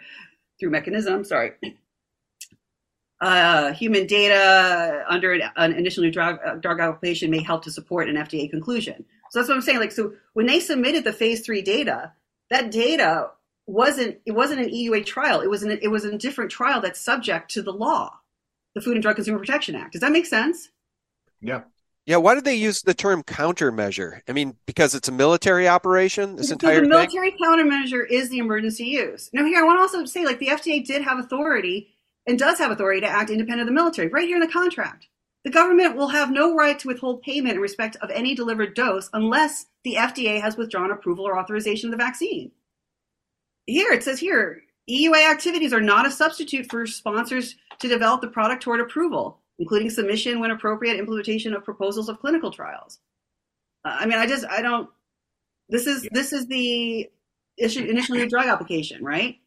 [0.60, 1.24] through mechanism.
[1.24, 1.54] Sorry.
[3.20, 7.72] Uh, human data under an, an initial new drug, uh, drug application may help to
[7.72, 9.04] support an FDA conclusion.
[9.32, 9.80] So that's what I'm saying.
[9.80, 12.14] Like, so when they submitted the phase three data,
[12.52, 13.32] that data
[13.66, 15.42] wasn't it wasn't an EUA trial.
[15.42, 18.20] It was an it was a different trial that's subject to the law,
[18.76, 19.94] the Food and Drug Consumer Protection Act.
[19.94, 20.70] Does that make sense?
[21.42, 21.62] Yeah.
[22.06, 24.22] Yeah, why did they use the term countermeasure?
[24.28, 26.90] I mean, because it's a military operation, this So entire the thing?
[26.90, 29.30] military countermeasure is the emergency use.
[29.34, 31.90] Now, here I want to also say, like the FDA did have authority
[32.26, 35.08] and does have authority to act independent of the military, right here in the contract.
[35.44, 39.10] The government will have no right to withhold payment in respect of any delivered dose
[39.14, 42.52] unless the FDA has withdrawn approval or authorization of the vaccine.
[43.66, 48.28] Here it says here, EUA activities are not a substitute for sponsors to develop the
[48.28, 53.00] product toward approval, including submission when appropriate, implementation of proposals of clinical trials.
[53.86, 54.90] Uh, I mean, I just I don't.
[55.70, 56.10] This is Yeah.
[56.14, 57.10] this is the
[57.58, 59.40] issue, initial new drug application, right?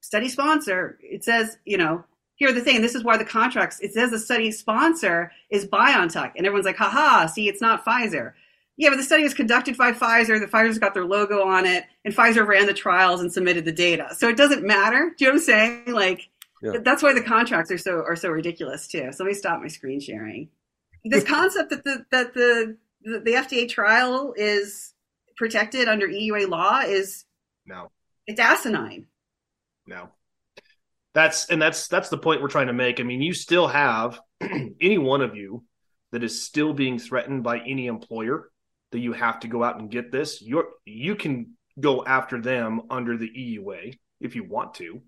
[0.00, 0.98] Study sponsor.
[1.02, 2.04] It says you know
[2.36, 2.80] here the thing.
[2.82, 3.80] This is why the contracts.
[3.80, 8.32] It says the study sponsor is BioNTech, and everyone's like, haha, see, it's not Pfizer.
[8.78, 10.38] Yeah, but the study was conducted by Pfizer.
[10.38, 13.72] The Pfizer's got their logo on it, and Pfizer ran the trials and submitted the
[13.72, 14.14] data.
[14.14, 15.14] So it doesn't matter.
[15.16, 15.92] Do you know what I'm saying?
[15.94, 16.28] Like
[16.62, 16.72] Yeah.
[16.84, 19.10] that's why the contracts are so are so ridiculous too.
[19.12, 20.50] So let me stop my screen sharing.
[21.04, 24.92] This concept that the that the the, the FDA trial is
[25.36, 27.24] protected under EUA law is
[27.66, 27.90] No.
[28.26, 29.06] it's asinine.
[29.86, 30.10] No.
[31.16, 33.00] That's and that's that's the point we're trying to make.
[33.00, 35.64] I mean, you still have any one of you
[36.12, 38.50] that is still being threatened by any employer
[38.92, 40.42] that you have to go out and get this.
[40.42, 45.00] You're you can go after them under the EUA if you want to.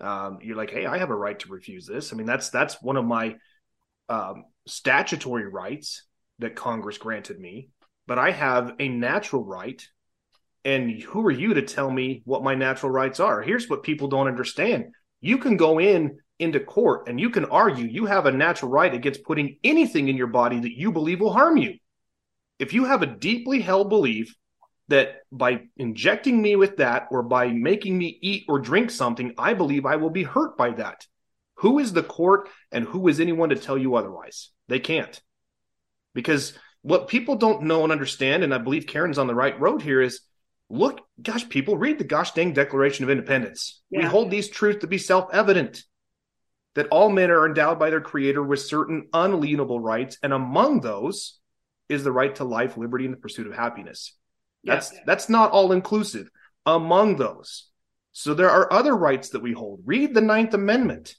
[0.00, 2.10] Um, you're like, hey, I have a right to refuse this.
[2.10, 3.36] I mean, that's that's one of my
[4.08, 6.06] um, statutory rights
[6.38, 7.68] that Congress granted me,
[8.06, 9.86] but I have a natural right.
[10.64, 13.42] And who are you to tell me what my natural rights are?
[13.42, 14.86] Here's what people don't understand.
[15.24, 18.92] You can go in into court and you can argue you have a natural right
[18.92, 21.78] against putting anything in your body that you believe will harm you.
[22.58, 24.36] If you have a deeply held belief
[24.88, 29.54] that by injecting me with that or by making me eat or drink something, I
[29.54, 31.06] believe I will be hurt by that.
[31.54, 34.50] Who is the court and who is anyone to tell you otherwise?
[34.68, 35.18] They can't.
[36.14, 39.80] Because what people don't know and understand, and I believe Karen's on the right road
[39.80, 40.20] here, is
[40.70, 43.82] look, gosh, people read the gosh dang Declaration of Independence.
[43.90, 44.00] Yeah.
[44.00, 45.84] We hold these truths to be self evident
[46.74, 51.38] that all men are endowed by their creator with certain unalienable rights, and among those
[51.88, 54.16] is the right to life, liberty, and the pursuit of happiness.
[54.64, 55.00] That's yeah.
[55.06, 56.30] that's not all inclusive.
[56.66, 57.68] Among those.
[58.12, 59.82] So there are other rights that we hold.
[59.84, 61.14] Read the Ninth Amendment.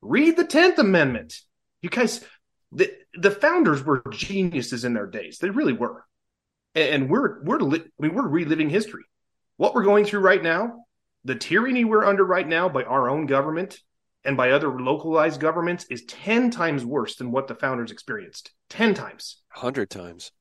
[0.00, 1.34] Read the Tenth Amendment.
[1.82, 2.24] You guys,
[2.72, 5.38] the the founders were geniuses in their days.
[5.38, 6.04] They really were.
[6.74, 9.04] And we're we're li- I mean, we're reliving history.
[9.56, 10.84] What we're going through right now,
[11.24, 13.78] the tyranny we're under right now by our own government
[14.24, 18.94] and by other localized governments is 10 times worse than what the founders experienced 10
[18.94, 20.32] times 100 times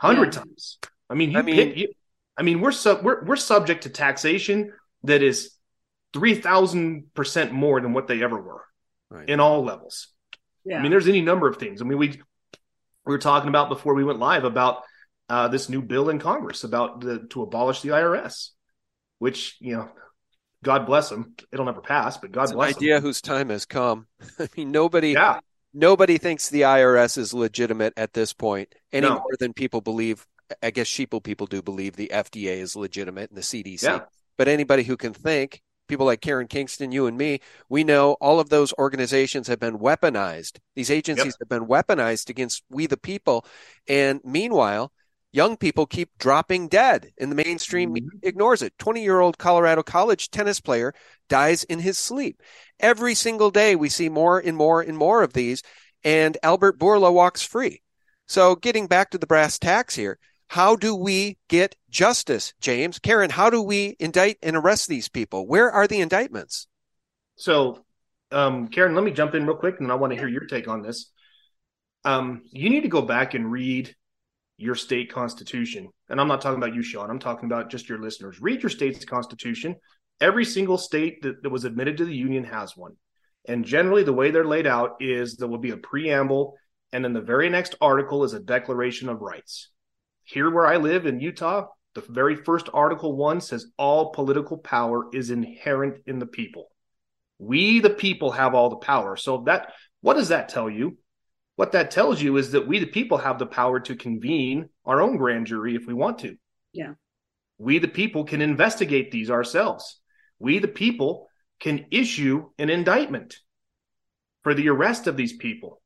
[0.00, 0.40] 100 yeah.
[0.40, 0.78] times
[1.10, 1.88] i mean you I mean, pick, you,
[2.36, 4.72] I mean we're sub we're, we're subject to taxation
[5.04, 5.50] that is
[6.14, 8.64] 3000% more than what they ever were
[9.10, 9.28] right.
[9.28, 10.08] in all levels
[10.64, 10.78] yeah.
[10.78, 13.94] i mean there's any number of things i mean we we were talking about before
[13.94, 14.82] we went live about
[15.28, 18.50] uh, this new bill in congress about the, to abolish the irs
[19.18, 19.88] which you know
[20.64, 21.34] God bless them.
[21.52, 23.02] It'll never pass, but God it's bless an idea them.
[23.04, 24.08] whose time has come.
[24.40, 25.38] I mean, nobody, yeah.
[25.72, 29.16] nobody thinks the IRS is legitimate at this point any no.
[29.16, 30.26] more than people believe.
[30.62, 33.82] I guess sheeple people do believe the FDA is legitimate and the CDC.
[33.82, 34.00] Yeah.
[34.36, 38.40] But anybody who can think, people like Karen Kingston, you and me, we know all
[38.40, 40.58] of those organizations have been weaponized.
[40.74, 41.36] These agencies yep.
[41.40, 43.46] have been weaponized against we the people.
[43.88, 44.92] And meanwhile,
[45.34, 48.18] young people keep dropping dead and the mainstream mm-hmm.
[48.22, 48.72] ignores it.
[48.78, 50.94] 20 year old colorado college tennis player
[51.28, 52.40] dies in his sleep.
[52.78, 55.62] Every single day we see more and more and more of these
[56.04, 57.82] and albert bourla walks free.
[58.26, 63.00] So getting back to the brass tacks here how do we get justice james?
[63.00, 65.48] Karen how do we indict and arrest these people?
[65.48, 66.68] Where are the indictments?
[67.34, 67.84] So
[68.30, 70.68] um, karen let me jump in real quick and i want to hear your take
[70.68, 71.10] on this.
[72.04, 73.96] Um, you need to go back and read
[74.56, 75.88] your state constitution.
[76.08, 77.10] And I'm not talking about you, Sean.
[77.10, 78.40] I'm talking about just your listeners.
[78.40, 79.76] Read your state's constitution.
[80.20, 82.92] Every single state that, that was admitted to the union has one.
[83.46, 86.54] And generally, the way they're laid out is there will be a preamble,
[86.92, 89.70] and then the very next article is a declaration of rights.
[90.22, 95.06] Here, where I live in Utah, the very first article one says all political power
[95.12, 96.68] is inherent in the people.
[97.38, 99.16] We, the people, have all the power.
[99.16, 100.98] So that what does that tell you?
[101.56, 105.00] What that tells you is that we, the people, have the power to convene our
[105.00, 106.36] own grand jury if we want to.
[106.72, 106.94] Yeah.
[107.58, 110.00] We, the people, can investigate these ourselves.
[110.38, 111.28] We, the people,
[111.60, 113.36] can issue an indictment
[114.42, 115.80] for the arrest of these people.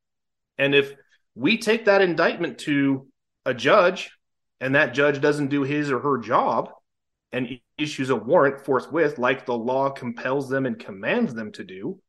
[0.56, 0.92] And if
[1.34, 3.06] we take that indictment to
[3.44, 4.10] a judge
[4.60, 6.70] and that judge doesn't do his or her job
[7.30, 12.00] and issues a warrant forthwith, like the law compels them and commands them to do,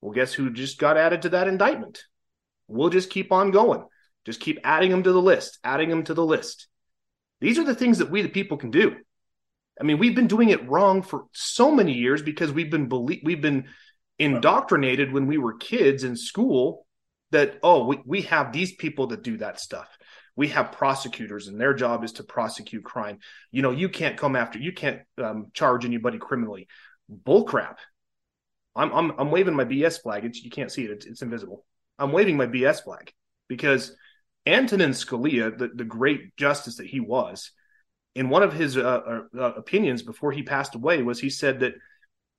[0.00, 2.04] well, guess who just got added to that indictment?
[2.68, 3.84] We'll just keep on going.
[4.24, 6.68] Just keep adding them to the list, adding them to the list.
[7.40, 8.96] These are the things that we, the people, can do.
[9.80, 13.22] I mean, we've been doing it wrong for so many years because we've been belie-
[13.24, 13.68] we've been
[14.18, 16.84] indoctrinated when we were kids in school
[17.30, 19.88] that oh we, we have these people that do that stuff.
[20.34, 23.18] We have prosecutors and their job is to prosecute crime.
[23.52, 26.66] You know you can't come after you can't um, charge anybody criminally.
[27.08, 27.78] Bull crap
[28.78, 30.24] I'm, I'm i'm waving my bs flag.
[30.24, 30.90] It's, you can't see it.
[30.90, 31.64] It's, it's invisible
[31.98, 33.12] I'm waving my BS flag
[33.48, 33.94] because
[34.46, 37.50] Antonin Scalia, the, the great justice that he was,
[38.14, 41.60] in one of his uh, uh, uh, opinions before he passed away, was he said
[41.60, 41.74] that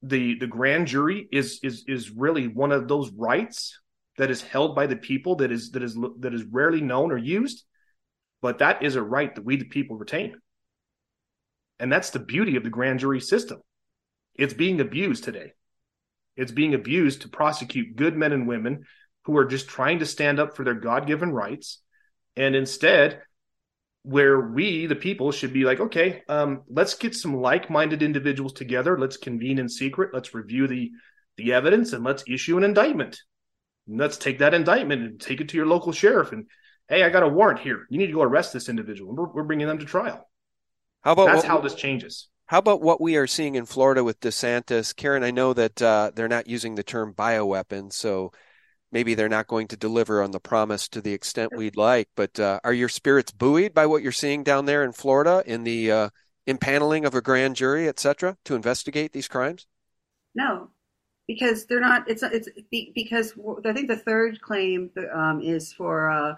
[0.01, 3.79] the the grand jury is is is really one of those rights
[4.17, 7.17] that is held by the people that is that is that is rarely known or
[7.17, 7.63] used,
[8.41, 10.35] but that is a right that we the people retain,
[11.79, 13.61] and that's the beauty of the grand jury system.
[14.35, 15.53] It's being abused today.
[16.35, 18.85] It's being abused to prosecute good men and women
[19.23, 21.79] who are just trying to stand up for their God given rights.
[22.35, 23.21] And instead,
[24.03, 28.53] where we, the people, should be like, okay, um, let's get some like minded individuals
[28.53, 28.97] together.
[28.97, 30.13] Let's convene in secret.
[30.13, 30.91] Let's review the,
[31.37, 33.21] the evidence and let's issue an indictment.
[33.87, 36.31] And let's take that indictment and take it to your local sheriff.
[36.31, 36.45] And
[36.87, 37.85] hey, I got a warrant here.
[37.89, 39.13] You need to go arrest this individual.
[39.13, 40.27] We're, we're bringing them to trial.
[41.01, 42.29] How about that's what, how this changes?
[42.45, 44.95] How about what we are seeing in Florida with DeSantis?
[44.95, 48.31] Karen, I know that uh, they're not using the term bioweapon, so
[48.91, 52.09] maybe they're not going to deliver on the promise to the extent we'd like.
[52.15, 55.63] But uh, are your spirits buoyed by what you're seeing down there in Florida in
[55.63, 56.09] the uh,
[56.47, 59.67] impaneling of a grand jury, et cetera, to investigate these crimes?
[60.35, 60.69] No,
[61.27, 62.09] because they're not.
[62.09, 63.33] It's it's because
[63.65, 66.35] I think the third claim um, is for uh,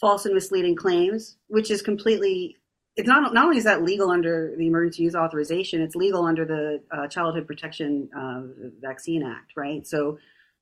[0.00, 2.56] false and misleading claims, which is completely.
[2.96, 6.44] It's not not only is that legal under the Emergency Use Authorization, it's legal under
[6.44, 8.42] the uh, Childhood Protection uh,
[8.80, 9.86] Vaccine Act, right?
[9.86, 10.18] So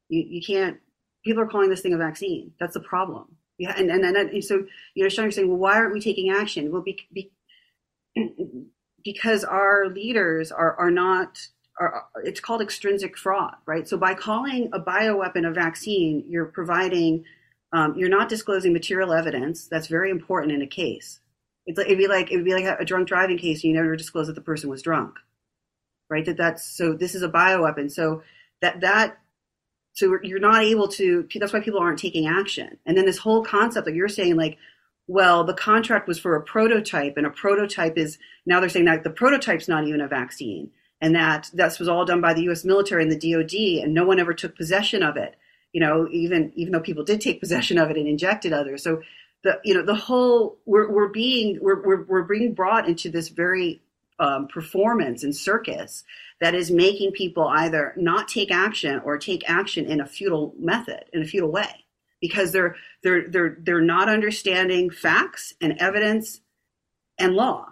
[0.09, 0.79] you, you can't.
[1.29, 2.53] People are calling this thing a vaccine.
[2.59, 3.37] That's the problem.
[3.59, 4.65] Yeah, and and, and, and so
[4.95, 6.73] you know, Sean, saying, well, why aren't we taking action?
[6.73, 7.31] Well, be, be,
[9.05, 11.39] because our leaders are are not
[11.79, 13.87] are, it's called extrinsic fraud, right?
[13.87, 17.27] So by calling a bioweapon a vaccine, you're providing,
[17.75, 19.67] um, you're not disclosing material evidence.
[19.67, 21.21] That's very important in a case.
[21.67, 23.63] It's, it'd be like it'd be like a drunk driving case.
[23.63, 25.17] You never disclose that the person was drunk,
[26.09, 26.25] right?
[26.25, 26.95] That that's so.
[26.95, 27.93] This is a bioweapon.
[27.93, 28.23] So
[28.63, 29.19] that that
[29.99, 31.27] so you're not able to.
[31.35, 32.79] That's why people aren't taking action.
[32.87, 34.59] And then this whole concept, that you're saying, like
[35.09, 39.05] well, the contract was for a prototype, and a prototype is now they're saying that
[39.05, 42.65] the prototype's not even a vaccine, and that this was all done by the U.S.
[42.65, 45.35] military and the DoD, and no one ever took possession of it.
[45.73, 48.83] You know, even even though people did take possession of it and injected others.
[48.83, 49.03] So
[49.43, 53.29] the you know the whole we're we're being we're we're, we're being brought into this
[53.29, 53.81] very
[54.19, 56.05] um, performance and circus
[56.41, 61.05] that is making people either not take action or take action in a futile method
[61.13, 61.85] in a futile way
[62.21, 66.41] because they're they're they're they're not understanding facts and evidence
[67.19, 67.67] and law.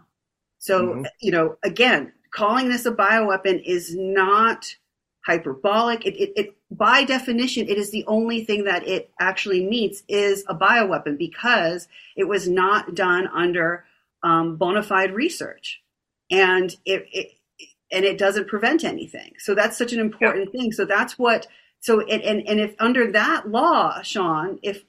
[0.59, 1.05] So mm-hmm.
[1.21, 4.77] you know, again, calling this a bioweapon is not
[5.27, 6.07] hyperbolic.
[6.07, 10.45] It, it, it, by definition, it is the only thing that it actually meets is
[10.49, 13.85] a bioweapon because it was not done under
[14.23, 15.83] um, bona fide research,
[16.31, 17.29] and it, it
[17.93, 19.33] and it doesn't prevent anything.
[19.39, 20.61] So that's such an important yeah.
[20.61, 20.73] thing.
[20.73, 21.47] So that's what
[21.81, 24.85] so and, and, and if under that law, Sean, if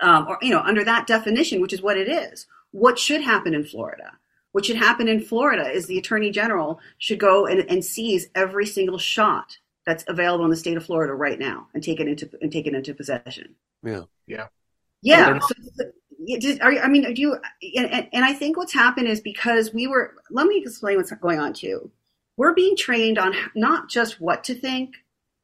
[0.00, 3.54] um, or you know under that definition, which is what it is, what should happen
[3.54, 4.12] in Florida?
[4.52, 8.66] What should happen in Florida is the attorney general should go and, and seize every
[8.66, 12.30] single shot that's available in the state of Florida right now and take it into
[12.40, 13.54] and take it into possession.
[13.82, 14.46] Yeah, yeah,
[15.02, 15.38] yeah.
[15.38, 15.54] So,
[16.60, 17.38] are, I mean, do you?
[17.76, 20.14] And, and I think what's happened is because we were.
[20.30, 21.90] Let me explain what's going on too.
[22.36, 24.94] We're being trained on not just what to think,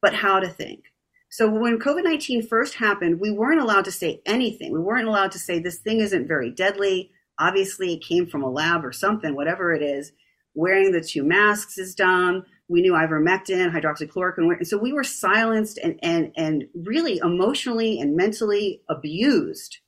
[0.01, 0.85] but how to think.
[1.29, 4.73] So when COVID 19 first happened, we weren't allowed to say anything.
[4.73, 7.11] We weren't allowed to say this thing isn't very deadly.
[7.39, 10.11] Obviously, it came from a lab or something, whatever it is.
[10.55, 12.43] Wearing the two masks is dumb.
[12.67, 14.57] We knew ivermectin, hydroxychloroquine.
[14.57, 19.79] And so we were silenced and, and, and really emotionally and mentally abused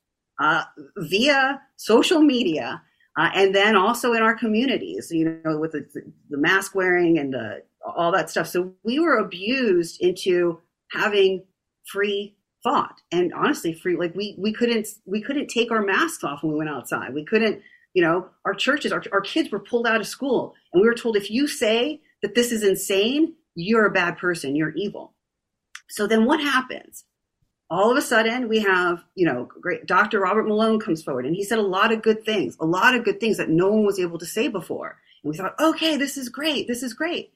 [0.42, 0.64] uh,
[0.98, 2.82] via social media.
[3.18, 5.86] Uh, and then also in our communities, you know, with the,
[6.30, 8.48] the mask wearing and the all that stuff.
[8.48, 10.60] So we were abused into
[10.92, 11.44] having
[11.86, 16.42] free thought and honestly free like we we couldn't we couldn't take our masks off
[16.42, 17.14] when we went outside.
[17.14, 17.62] We couldn't,
[17.94, 20.96] you know, our churches, our, our kids were pulled out of school and we were
[20.96, 25.14] told if you say that this is insane, you're a bad person, you're evil.
[25.90, 27.04] So then what happens?
[27.72, 31.36] All of a sudden we have you know great dr robert malone comes forward and
[31.36, 33.86] he said a lot of good things a lot of good things that no one
[33.86, 37.34] was able to say before and we thought okay this is great this is great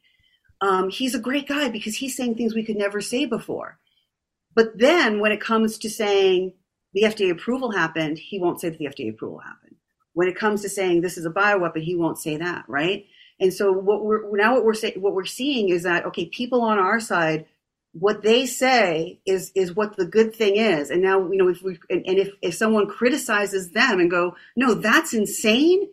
[0.61, 3.77] um, he's a great guy because he's saying things we could never say before.
[4.53, 6.53] But then when it comes to saying
[6.93, 9.75] the FDA approval happened, he won't say that the FDA approval happened.
[10.13, 13.05] When it comes to saying this is a bioweapon, he won't say that, right?
[13.39, 16.61] And so what we're now what we're saying what we're seeing is that okay, people
[16.61, 17.45] on our side,
[17.97, 20.89] what they say is is what the good thing is.
[20.89, 24.35] And now you know if we and, and if if someone criticizes them and go,
[24.55, 25.89] no, that's insane.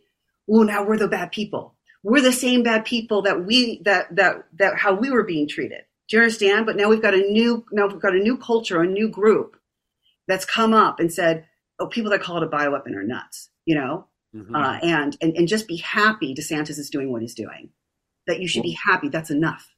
[0.46, 4.44] Well, now we're the bad people we're the same bad people that we that that
[4.58, 5.84] that how we were being treated.
[6.08, 6.66] Do you understand?
[6.66, 9.56] But now we've got a new now we've got a new culture, a new group
[10.26, 11.46] that's come up and said,
[11.78, 14.54] "Oh, people that call it a bioweapon are nuts," you know, mm-hmm.
[14.54, 17.70] uh, and and and just be happy DeSantis is doing what he's doing.
[18.26, 19.08] That you should well, be happy.
[19.08, 19.68] That's enough,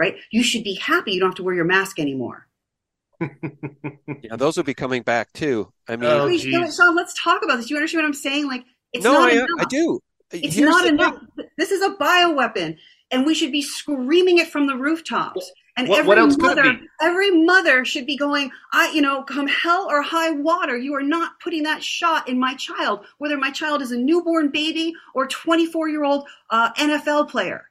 [0.00, 0.16] right?
[0.30, 1.12] You should be happy.
[1.12, 2.46] You don't have to wear your mask anymore.
[3.20, 5.70] yeah, those will be coming back too.
[5.86, 7.66] I mean, oh, Sean, let's talk about this.
[7.66, 8.46] Do you understand what I'm saying?
[8.46, 9.48] Like, it's no, not I, enough.
[9.58, 10.00] I do.
[10.32, 11.18] It's Here's not enough.
[11.36, 11.46] Thing.
[11.58, 12.78] This is a bioweapon,
[13.10, 15.52] and we should be screaming it from the rooftops.
[15.76, 19.86] And what, every what mother, every mother should be going, I, you know, come hell
[19.90, 23.82] or high water, you are not putting that shot in my child, whether my child
[23.82, 27.69] is a newborn baby or 24 year old uh, NFL player.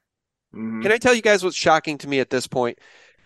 [0.54, 0.82] Mm-hmm.
[0.82, 2.80] Can I tell you guys what's shocking to me at this point?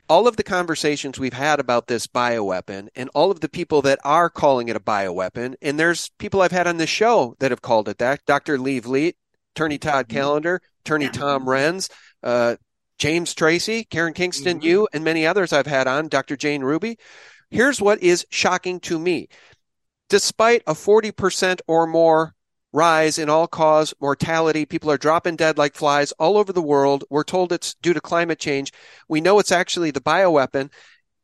[0.10, 4.00] all of the conversations we've had about this bioweapon and all of the people that
[4.04, 7.62] are calling it a bioweapon, and there's people I've had on this show that have
[7.62, 8.26] called it that.
[8.26, 8.58] Dr.
[8.60, 9.16] Lee Vliet,
[9.56, 11.90] Attorney Todd Callender, Attorney Tom Renz,
[12.22, 12.58] uh,
[13.00, 14.68] James Tracy, Karen Kingston, mm-hmm.
[14.68, 16.36] you, and many others I've had on, Dr.
[16.36, 16.98] Jane Ruby.
[17.50, 19.30] Here's what is shocking to me.
[20.10, 22.36] Despite a 40% or more
[22.74, 27.06] rise in all cause mortality, people are dropping dead like flies all over the world.
[27.10, 28.74] We're told it's due to climate change.
[29.08, 30.72] We know it's actually the bioweapon.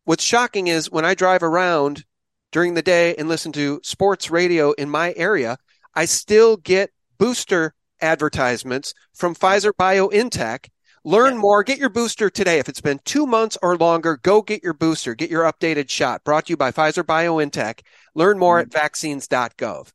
[0.06, 2.06] What's shocking is when I drive around
[2.52, 5.58] during the day and listen to sports radio in my area,
[5.96, 10.68] I still get booster advertisements from Pfizer BioNTech.
[11.04, 11.40] Learn yeah.
[11.40, 11.64] more.
[11.64, 12.60] Get your booster today.
[12.60, 15.16] If it's been two months or longer, go get your booster.
[15.16, 16.24] Get your updated shot.
[16.24, 17.82] Brought to you by Pfizer BioNTech.
[18.16, 18.68] Learn more mm-hmm.
[18.68, 19.92] at vaccines.gov.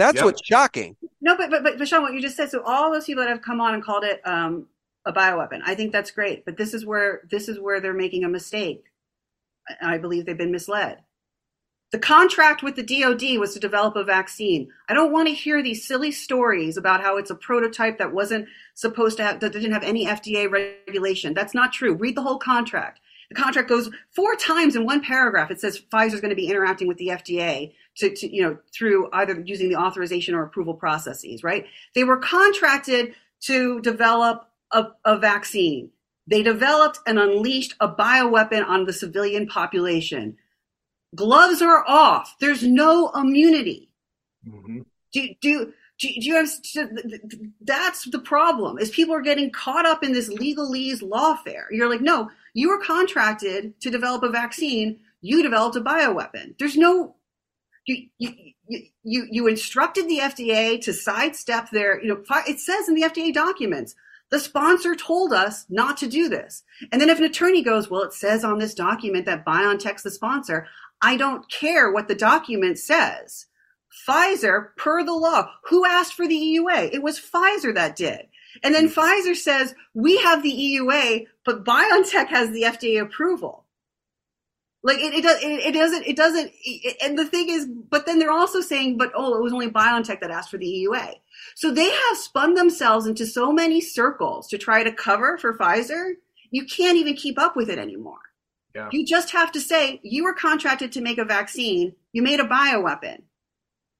[0.00, 0.24] That's yep.
[0.24, 0.96] what's shocking.
[1.20, 2.50] No, but, but but Sean, what you just said.
[2.50, 4.66] So all those people that have come on and called it um,
[5.04, 6.46] a bioweapon, I think that's great.
[6.46, 8.84] But this is where this is where they're making a mistake.
[9.82, 11.00] I believe they've been misled.
[11.92, 14.70] The contract with the DoD was to develop a vaccine.
[14.88, 18.46] I don't want to hear these silly stories about how it's a prototype that wasn't
[18.74, 21.34] supposed to have, that didn't have any FDA regulation.
[21.34, 21.94] That's not true.
[21.94, 23.00] Read the whole contract.
[23.30, 25.50] The contract goes four times in one paragraph.
[25.50, 28.58] It says Pfizer is going to be interacting with the FDA to, to, you know,
[28.74, 31.66] through either using the authorization or approval processes, right?
[31.94, 35.90] They were contracted to develop a, a vaccine.
[36.26, 40.36] They developed and unleashed a bioweapon on the civilian population.
[41.14, 42.36] Gloves are off.
[42.40, 43.90] There's no immunity.
[44.46, 44.80] Mm-hmm.
[45.12, 46.48] Do, do, do, do, you have,
[47.60, 51.64] that's the problem is people are getting caught up in this legalese lawfare.
[51.70, 55.00] You're like, no, you were contracted to develop a vaccine.
[55.20, 56.58] You developed a bioweapon.
[56.58, 57.16] There's no,
[57.86, 58.32] you, you,
[59.02, 63.32] you, you instructed the FDA to sidestep their, you know, it says in the FDA
[63.32, 63.94] documents,
[64.30, 66.62] the sponsor told us not to do this.
[66.92, 70.10] And then if an attorney goes, well, it says on this document that BioNTech's the
[70.10, 70.68] sponsor,
[71.02, 73.46] I don't care what the document says.
[74.08, 76.92] Pfizer, per the law, who asked for the EUA?
[76.92, 78.28] It was Pfizer that did.
[78.62, 78.98] And then hmm.
[78.98, 83.64] Pfizer says, we have the EUA, but BioNTech has the FDA approval.
[84.82, 88.06] Like it, it, does, it, it doesn't, it doesn't, it, and the thing is, but
[88.06, 91.16] then they're also saying, but oh, it was only BioNTech that asked for the EUA.
[91.54, 96.12] So they have spun themselves into so many circles to try to cover for Pfizer.
[96.50, 98.20] You can't even keep up with it anymore.
[98.74, 98.88] Yeah.
[98.90, 101.94] You just have to say you were contracted to make a vaccine.
[102.12, 103.22] You made a bioweapon.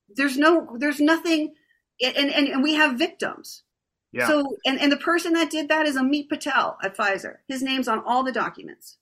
[0.09, 1.55] There's no, there's nothing,
[2.03, 3.65] and, and, and we have victims.
[4.13, 4.27] Yeah.
[4.27, 7.37] So, and, and the person that did that is Amit Patel at Pfizer.
[7.49, 8.97] His name's on all the documents.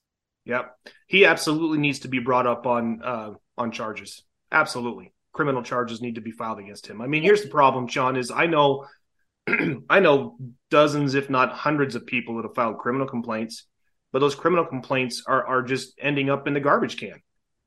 [0.45, 0.75] Yep.
[1.07, 4.23] He absolutely needs to be brought up on, uh, on charges.
[4.51, 5.13] Absolutely.
[5.33, 7.01] Criminal charges need to be filed against him.
[7.01, 8.85] I mean, here's the problem, Sean, is I know,
[9.89, 10.37] I know
[10.69, 13.65] dozens, if not hundreds of people that have filed criminal complaints
[14.11, 17.21] but those criminal complaints are are just ending up in the garbage can.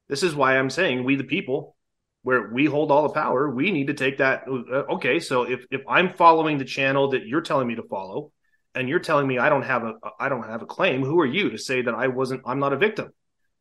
[0.08, 1.76] This is why I'm saying we the people
[2.22, 5.64] where we hold all the power, we need to take that uh, okay, so if
[5.70, 8.32] if I'm following the channel that you're telling me to follow
[8.74, 11.26] and you're telling me I don't have a I don't have a claim, who are
[11.26, 13.12] you to say that I wasn't I'm not a victim?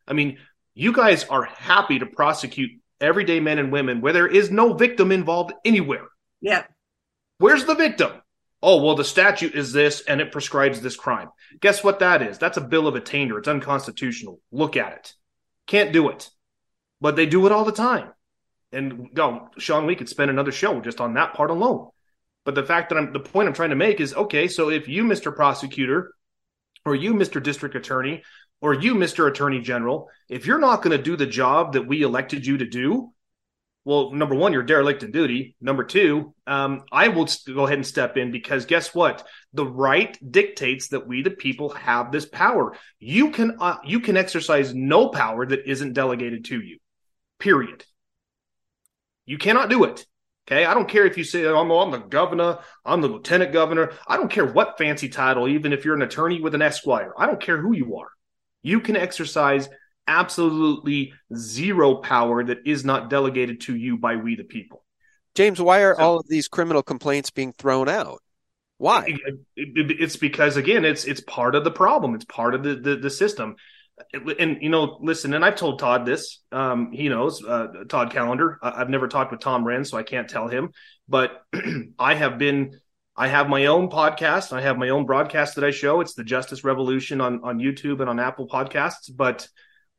[0.08, 0.38] I mean,
[0.74, 5.12] you guys are happy to prosecute everyday men and women where there is no victim
[5.12, 6.08] involved anywhere.
[6.40, 6.64] Yeah.
[7.38, 8.12] Where's the victim?
[8.62, 11.30] oh, well, the statute is this and it prescribes this crime.
[11.60, 12.38] Guess what that is?
[12.38, 13.38] That's a bill of attainder.
[13.40, 14.40] It's unconstitutional.
[14.52, 15.14] Look at it.
[15.68, 16.30] Can't do it.
[17.00, 18.12] But they do it all the time.
[18.72, 21.90] And go, Sean, we could spend another show just on that part alone.
[22.46, 24.88] But the fact that I'm the point I'm trying to make is okay, so if
[24.88, 25.36] you, Mr.
[25.36, 26.14] Prosecutor,
[26.86, 27.44] or you, Mr.
[27.44, 28.24] District Attorney,
[28.62, 29.28] or you, Mr.
[29.30, 32.66] Attorney General, if you're not going to do the job that we elected you to
[32.66, 33.12] do,
[33.84, 35.56] well, number one, you're derelict in duty.
[35.60, 39.28] Number two, um, I will go ahead and step in because guess what?
[39.54, 42.78] The right dictates that we, the people, have this power.
[43.00, 46.78] You can uh, you can exercise no power that isn't delegated to you.
[47.40, 47.84] Period.
[49.32, 50.06] You cannot do it.
[50.46, 53.54] Okay, I don't care if you say oh, I'm, I'm the governor, I'm the lieutenant
[53.54, 53.94] governor.
[54.06, 57.14] I don't care what fancy title, even if you're an attorney with an esquire.
[57.18, 58.10] I don't care who you are.
[58.62, 59.70] You can exercise
[60.06, 64.84] absolutely zero power that is not delegated to you by we the people.
[65.34, 68.22] James, why are so, all of these criminal complaints being thrown out?
[68.80, 69.06] Why?
[69.08, 72.16] It, it, it's because again, it's it's part of the problem.
[72.16, 73.56] It's part of the the, the system.
[74.40, 76.42] And you know, listen, and I've told Todd this.
[76.52, 78.60] Um, he knows uh, Todd Callender.
[78.62, 80.72] I've never talked with Tom Renz, so I can't tell him.
[81.08, 81.44] But
[82.00, 82.80] I have been
[83.16, 84.54] I have my own podcast.
[84.54, 86.02] I have my own broadcast that I show.
[86.02, 89.10] It's the Justice Revolution on on YouTube and on Apple Podcasts.
[89.14, 89.48] But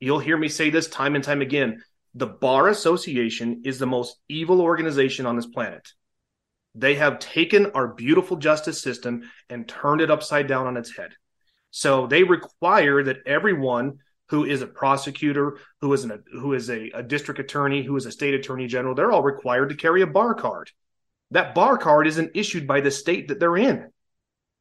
[0.02, 1.80] You'll hear me say this time and time again.
[2.14, 5.88] The Bar Association is the most evil organization on this planet.
[6.74, 11.12] They have taken our beautiful justice system and turned it upside down on its head.
[11.72, 13.98] So they require that everyone
[14.28, 18.06] who is a prosecutor, who is an, who is a, a district attorney, who is
[18.06, 20.70] a state attorney general, they're all required to carry a bar card.
[21.32, 23.90] that bar card isn't issued by the state that they're in.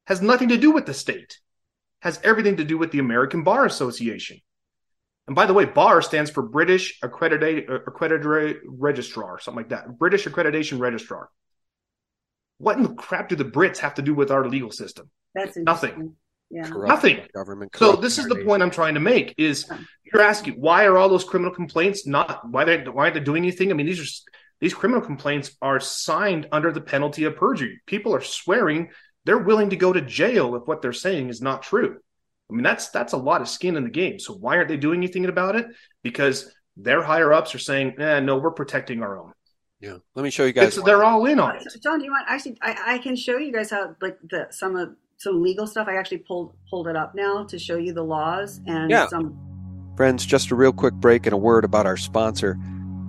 [0.07, 1.39] Has nothing to do with the state.
[1.99, 4.39] Has everything to do with the American Bar Association.
[5.27, 9.97] And by the way, BAR stands for British Accredited Accredited Registrar, something like that.
[9.99, 11.29] British Accreditation Registrar.
[12.57, 15.09] What in the crap do the Brits have to do with our legal system?
[15.35, 16.15] That's Nothing.
[16.51, 16.67] Yeah.
[16.67, 17.21] Nothing.
[17.33, 17.75] Government.
[17.75, 19.69] So this is the point I'm trying to make: is
[20.03, 23.43] you're asking why are all those criminal complaints not why they why aren't they doing
[23.43, 23.71] anything?
[23.71, 27.81] I mean, these are these criminal complaints are signed under the penalty of perjury.
[27.85, 28.89] People are swearing
[29.25, 31.99] they're willing to go to jail if what they're saying is not true.
[32.49, 34.19] I mean, that's that's a lot of skin in the game.
[34.19, 35.67] So why aren't they doing anything about it?
[36.03, 39.33] Because their higher ups are saying, eh, "No, we're protecting our own."
[39.79, 39.97] Yeah.
[40.15, 40.77] Let me show you guys.
[40.77, 41.63] It's, they're all in on it.
[41.81, 42.57] John, do you want actually?
[42.61, 45.87] I, I can show you guys how like the some of some legal stuff.
[45.87, 49.07] I actually pulled pulled it up now to show you the laws and Yeah.
[49.07, 49.37] some.
[49.95, 52.57] Friends, just a real quick break and a word about our sponsor.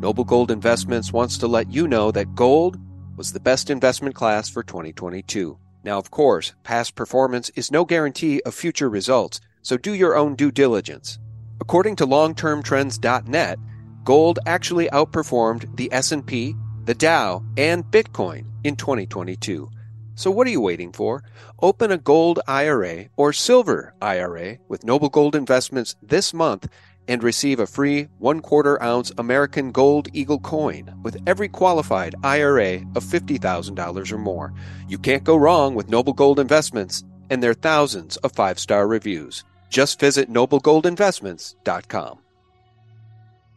[0.01, 2.77] Noble Gold Investments wants to let you know that gold
[3.17, 5.57] was the best investment class for 2022.
[5.85, 10.35] Now, of course, past performance is no guarantee of future results, so do your own
[10.35, 11.19] due diligence.
[11.61, 13.59] According to longtermtrends.net,
[14.05, 16.55] gold actually outperformed the S&P,
[16.85, 19.71] the Dow, and Bitcoin in 2022.
[20.15, 21.23] So what are you waiting for?
[21.61, 26.69] Open a gold IRA or silver IRA with Noble Gold Investments this month
[27.09, 32.75] and receive a free one quarter ounce American Gold Eagle coin with every qualified IRA
[32.95, 34.53] of $50,000 or more.
[34.89, 39.45] You can't go wrong with Noble Gold Investments and their thousands of five star reviews.
[39.71, 42.19] Just visit noblegoldinvestments.com.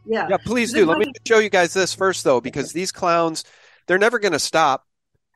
[0.08, 0.28] Yeah.
[0.30, 0.86] Yeah, please do.
[0.86, 3.44] Let me show you guys this first, though, because these clowns,
[3.86, 4.85] they're never going to stop.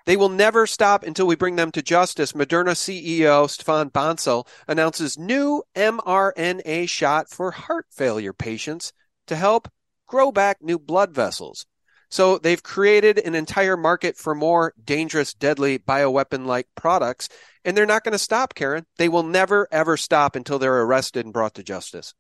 [0.07, 2.33] They will never stop until we bring them to justice.
[2.33, 8.93] Moderna CEO Stéphane Bancel announces new mRNA shot for heart failure patients
[9.27, 9.69] to help
[10.07, 11.67] grow back new blood vessels.
[12.11, 17.29] So they've created an entire market for more dangerous, deadly bioweapon like products,
[17.65, 18.87] and they're not going to stop, Karen.
[18.99, 22.15] They will never, ever stop until they're arrested and brought to justice.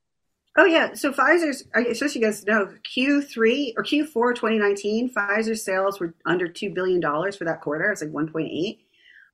[0.56, 1.64] Oh yeah, so Pfizer's.
[1.74, 7.00] I guess you guys know Q3 or Q4 2019, Pfizer's sales were under two billion
[7.00, 7.90] dollars for that quarter.
[7.90, 8.78] It's like 1.8.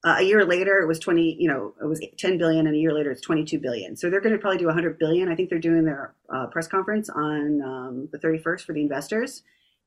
[0.04, 1.36] Uh, a year later, it was 20.
[1.38, 3.96] You know, it was 10 billion, and a year later, it's 22 billion.
[3.96, 5.30] So they're going to probably do 100 billion.
[5.30, 9.42] I think they're doing their uh, press conference on um, the 31st for the investors.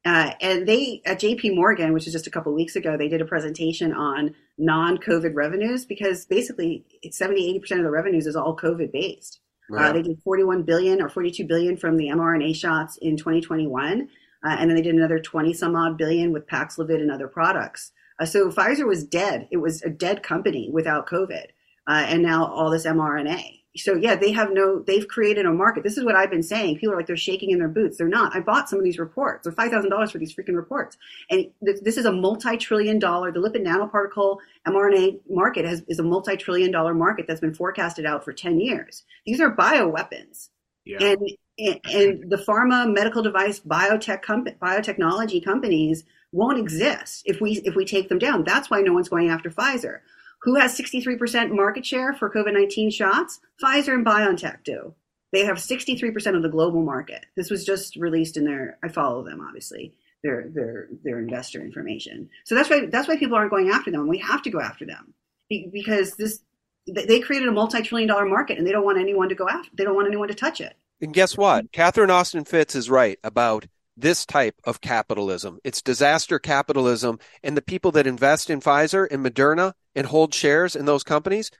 [0.05, 3.21] Uh, and they at JP Morgan, which is just a couple weeks ago, they did
[3.21, 8.55] a presentation on non-COVID revenues because basically it's 70, 80% of the revenues is all
[8.55, 9.41] COVID based.
[9.77, 14.09] Uh, they did 41 billion or 42 billion from the mRNA shots in 2021,
[14.43, 17.91] uh, and then they did another 20 some odd billion with Paxlovid and other products.
[18.19, 21.45] Uh, so Pfizer was dead; it was a dead company without COVID,
[21.87, 23.58] uh, and now all this mRNA.
[23.77, 24.79] So yeah, they have no.
[24.79, 25.83] They've created a market.
[25.83, 26.77] This is what I've been saying.
[26.77, 27.97] People are like they're shaking in their boots.
[27.97, 28.35] They're not.
[28.35, 29.43] I bought some of these reports.
[29.43, 30.97] They're five thousand dollars for these freaking reports,
[31.29, 33.31] and th- this is a multi-trillion-dollar.
[33.31, 38.25] The lipid nanoparticle mRNA market has, is a multi-trillion dollar market that's been forecasted out
[38.25, 39.03] for 10 years.
[39.25, 40.49] These are bioweapons.
[40.85, 41.03] Yeah.
[41.03, 47.61] And, and and the pharma, medical device, biotech comp- biotechnology companies won't exist if we
[47.65, 48.43] if we take them down.
[48.43, 49.99] That's why no one's going after Pfizer.
[50.43, 53.39] Who has 63% market share for COVID-19 shots?
[53.61, 54.93] Pfizer and BioNTech do.
[55.31, 57.25] They have 63% of the global market.
[57.35, 62.29] This was just released in their I follow them obviously their their their investor information.
[62.45, 64.07] So that's why that's why people aren't going after them.
[64.07, 65.13] We have to go after them
[65.47, 66.41] because this
[66.87, 69.69] they created a multi-trillion dollar market and they don't want anyone to go after.
[69.75, 70.75] They don't want anyone to touch it.
[71.01, 71.71] And guess what?
[71.71, 73.67] Catherine Austin Fitts is right about
[74.01, 75.59] this type of capitalism.
[75.63, 77.19] It's disaster capitalism.
[77.43, 81.51] And the people that invest in Pfizer and Moderna and hold shares in those companies,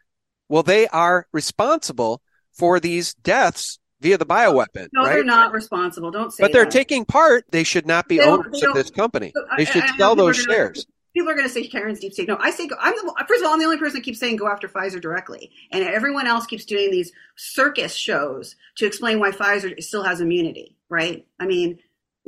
[0.48, 2.22] well, they are responsible
[2.54, 5.14] for these deaths via the bioweapon, No, right?
[5.16, 6.10] they're not responsible.
[6.12, 6.72] Don't say But they're that.
[6.72, 7.46] taking part.
[7.52, 9.34] They should not be owners of this company.
[9.58, 10.86] They should I- I sell are those gonna- shares.
[11.14, 12.28] People are going to say Karen's deep state.
[12.28, 14.36] No, I say I'm the first of all I'm the only person that keeps saying
[14.38, 19.32] go after Pfizer directly, and everyone else keeps doing these circus shows to explain why
[19.32, 20.78] Pfizer still has immunity.
[20.88, 21.26] Right?
[21.40, 21.80] I mean,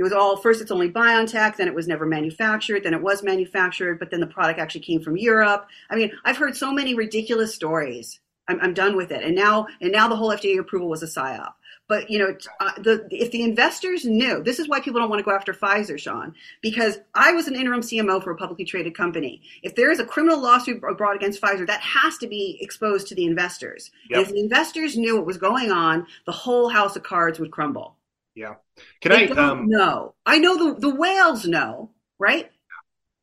[0.02, 3.22] it was all first it's only BioNTech, then it was never manufactured, then it was
[3.22, 5.68] manufactured, but then the product actually came from Europe.
[5.92, 8.20] I mean, I've heard so many ridiculous stories.
[8.48, 11.06] I'm, I'm done with it, and now and now the whole FDA approval was a
[11.06, 11.54] psyop.
[11.88, 15.20] But you know, uh, the if the investors knew, this is why people don't want
[15.20, 16.34] to go after Pfizer, Sean,
[16.64, 19.44] because I was an interim CMO for a publicly traded company.
[19.62, 23.16] If there is a criminal lawsuit brought against Pfizer, that has to be exposed to
[23.16, 23.92] the investors.
[24.10, 24.20] Yep.
[24.20, 27.98] if the investors knew what was going on, the whole house of cards would crumble.
[28.36, 28.56] Yeah.
[29.02, 29.28] Can they I?
[29.28, 30.16] don't Um, know.
[30.26, 32.50] I know the the whales know, right?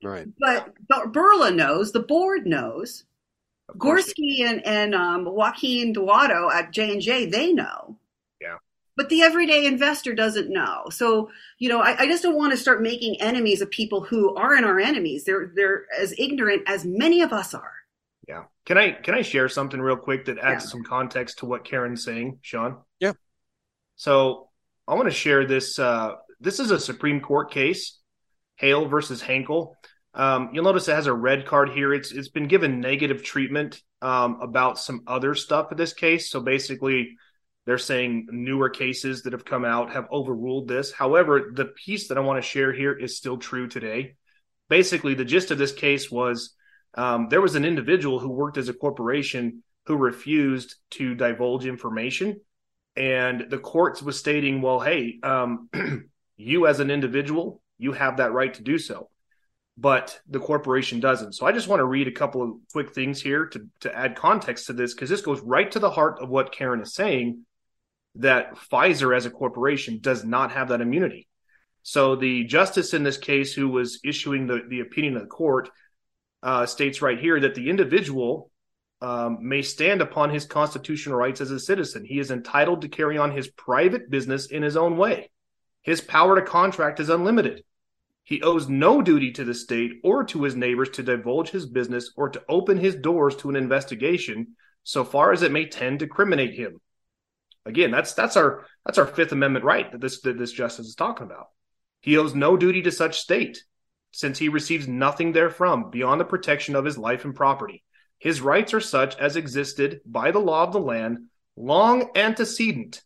[0.02, 0.28] Right.
[0.38, 1.92] But, but Bourla knows.
[1.92, 3.04] The board knows.
[3.68, 7.96] of Gorsky and and um, Joaquin Duato at J and J, they know.
[8.40, 8.56] Yeah.
[8.96, 10.84] But the everyday investor doesn't know.
[10.90, 14.34] So, you know, I, I, just don't want to start making enemies of people who
[14.34, 15.24] aren't our enemies.
[15.24, 17.72] They're they're as ignorant as many of us are.
[18.28, 18.44] Yeah.
[18.66, 20.70] Can I can I share something real quick that adds yeah.
[20.70, 22.78] some context to what Karen's saying, Sean?
[23.00, 23.12] Yeah.
[23.96, 24.47] So
[24.88, 25.78] I want to share this.
[25.78, 27.98] Uh, this is a Supreme Court case,
[28.56, 29.76] Hale versus Henkel.
[30.14, 31.92] Um, you'll notice it has a red card here.
[31.92, 36.30] It's it's been given negative treatment um, about some other stuff in this case.
[36.30, 37.16] So basically,
[37.66, 40.90] they're saying newer cases that have come out have overruled this.
[40.90, 44.16] However, the piece that I want to share here is still true today.
[44.70, 46.54] Basically, the gist of this case was
[46.94, 52.40] um, there was an individual who worked as a corporation who refused to divulge information.
[52.98, 55.70] And the courts was stating, well, hey, um,
[56.36, 59.08] you as an individual, you have that right to do so
[59.80, 61.34] but the corporation doesn't.
[61.34, 64.16] So I just want to read a couple of quick things here to, to add
[64.16, 67.44] context to this because this goes right to the heart of what Karen is saying
[68.16, 71.28] that Pfizer as a corporation does not have that immunity.
[71.84, 75.70] So the justice in this case who was issuing the, the opinion of the court
[76.42, 78.50] uh, states right here that the individual
[79.00, 82.04] um, may stand upon his constitutional rights as a citizen.
[82.04, 85.30] He is entitled to carry on his private business in his own way.
[85.82, 87.64] His power to contract is unlimited.
[88.24, 92.12] He owes no duty to the state or to his neighbors to divulge his business
[92.16, 96.06] or to open his doors to an investigation so far as it may tend to
[96.06, 96.80] criminate him.
[97.64, 100.94] Again, that's that's our that's our Fifth Amendment right that this that this justice is
[100.94, 101.48] talking about.
[102.00, 103.62] He owes no duty to such state,
[104.12, 107.82] since he receives nothing therefrom beyond the protection of his life and property.
[108.18, 113.02] His rights are such as existed by the law of the land long antecedent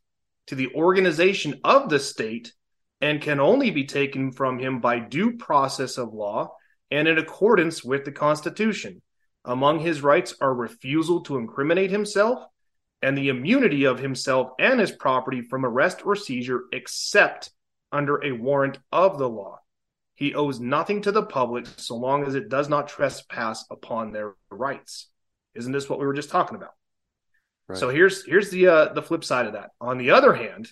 [0.47, 2.53] to the organization of the state
[3.01, 6.55] and can only be taken from him by due process of law
[6.91, 9.03] and in accordance with the Constitution.
[9.45, 12.45] Among his rights are refusal to incriminate himself
[13.03, 17.51] and the immunity of himself and his property from arrest or seizure except
[17.91, 19.62] under a warrant of the law.
[20.23, 24.37] He owes nothing to the public so long as it does not trespass upon their
[24.53, 25.09] rights.
[25.57, 26.75] Isn't this what we were just talking about?
[27.66, 27.77] Right.
[27.77, 29.70] So here's here's the uh, the flip side of that.
[29.81, 30.68] On the other hand,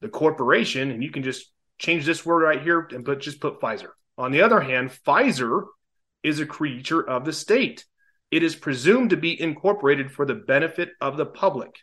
[0.00, 1.48] the corporation, and you can just
[1.78, 3.90] change this word right here and put just put Pfizer.
[4.18, 5.66] On the other hand, Pfizer
[6.24, 7.84] is a creature of the state.
[8.32, 11.76] It is presumed to be incorporated for the benefit of the public.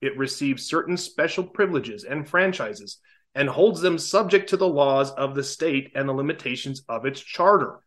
[0.00, 3.00] It receives certain special privileges and franchises
[3.34, 7.20] and holds them subject to the laws of the state and the limitations of its
[7.20, 7.80] charter.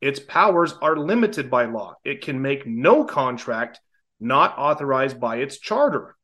[0.00, 1.94] Its powers are limited by law.
[2.04, 3.80] It can make no contract
[4.20, 6.16] not authorized by its charter.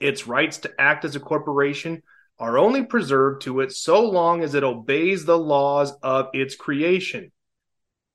[0.00, 2.02] Its rights to act as a corporation
[2.38, 7.30] are only preserved to it so long as it obeys the laws of its creation.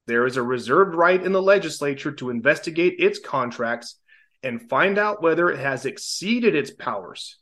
[0.08, 3.96] There is a reserved right in the legislature to investigate its contracts
[4.44, 7.38] and find out whether it has exceeded its powers.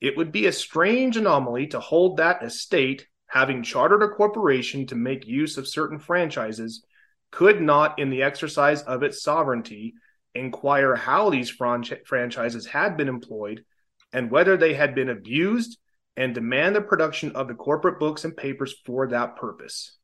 [0.00, 4.86] It would be a strange anomaly to hold that a state, having chartered a corporation
[4.88, 6.84] to make use of certain franchises,
[7.30, 9.94] could not, in the exercise of its sovereignty,
[10.34, 13.64] inquire how these franchises had been employed
[14.12, 15.78] and whether they had been abused
[16.16, 19.96] and demand the production of the corporate books and papers for that purpose.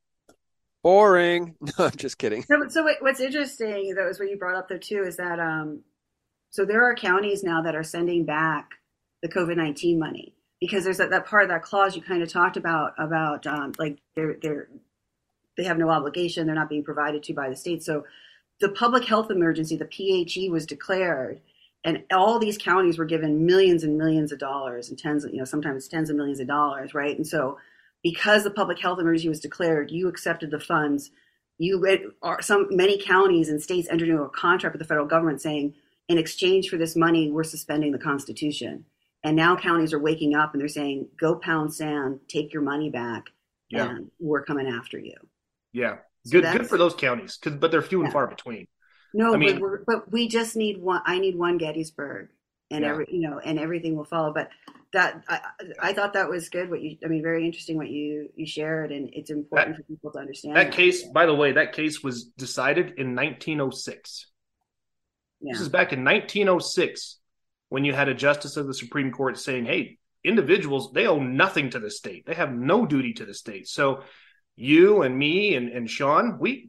[0.83, 1.55] Boring.
[1.61, 2.43] No, I'm just kidding.
[2.43, 5.83] So, so what's interesting, though, is what you brought up there too, is that um,
[6.51, 8.71] so there are counties now that are sending back
[9.23, 12.29] the COVID nineteen money because there's that, that part of that clause you kind of
[12.29, 14.69] talked about about um, like they're they're
[15.57, 17.83] they have no obligation, they're not being provided to by the state.
[17.83, 18.05] So
[18.61, 21.41] the public health emergency, the PHE, was declared,
[21.85, 25.45] and all these counties were given millions and millions of dollars and tens, you know,
[25.45, 27.17] sometimes tens of millions of dollars, right?
[27.17, 27.59] And so,
[28.03, 31.11] because the public health emergency was declared, you accepted the funds.
[31.59, 35.75] You some many counties and states entered into a contract with the federal government saying,
[36.09, 38.85] in exchange for this money, we're suspending the Constitution.
[39.25, 42.91] And now counties are waking up and they're saying, "Go pound sand, take your money
[42.91, 43.27] back,
[43.71, 43.89] yeah.
[43.89, 45.15] and we're coming after you."
[45.73, 46.53] Yeah, so good.
[46.53, 48.67] Good for those counties, cause, but they're few and far between.
[49.15, 51.03] No, I mean, but, but we just need one.
[51.05, 52.31] I need one Gettysburg,
[52.71, 52.91] and yeah.
[52.91, 54.33] every you know, and everything will follow.
[54.33, 54.51] But
[54.93, 55.41] that I,
[55.81, 56.71] I thought that was good.
[56.71, 59.89] What you, I mean, very interesting what you you shared, and it's important that, for
[59.89, 60.57] people to understand.
[60.57, 64.27] That, that case, by the way, that case was decided in 1906.
[65.41, 65.53] Yeah.
[65.53, 67.19] This is back in 1906
[67.73, 71.71] when you had a justice of the Supreme Court saying, "Hey, individuals they owe nothing
[71.71, 72.27] to the state.
[72.27, 74.03] They have no duty to the state." So
[74.57, 76.69] you and me and, and Sean, we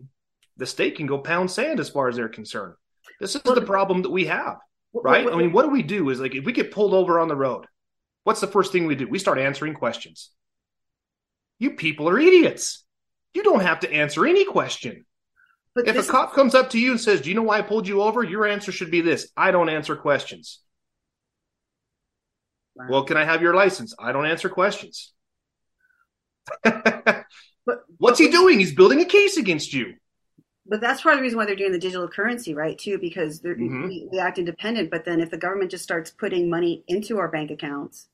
[0.55, 2.75] the state can go pound sand as far as they're concerned.
[3.19, 4.59] This is the problem that we have,
[4.93, 5.27] right?
[5.27, 7.35] I mean, what do we do is like if we get pulled over on the
[7.35, 7.65] road,
[8.23, 9.05] what's the first thing we do?
[9.05, 10.31] We start answering questions.
[11.59, 12.85] You people are idiots.
[13.33, 15.05] You don't have to answer any question.
[15.75, 16.35] But if a cop is...
[16.35, 18.23] comes up to you and says, Do you know why I pulled you over?
[18.23, 20.62] Your answer should be this I don't answer questions.
[22.75, 22.85] Wow.
[22.89, 23.93] Well, can I have your license?
[23.99, 25.13] I don't answer questions.
[27.65, 28.59] But What's he doing?
[28.59, 29.93] He's building a case against you.
[30.65, 32.77] But that's part of the reason why they're doing the digital currency, right?
[32.77, 33.87] Too, because they're, Mhm.
[33.87, 34.91] we, we act independent.
[34.91, 38.09] But then if the government just starts putting money into our bank accounts,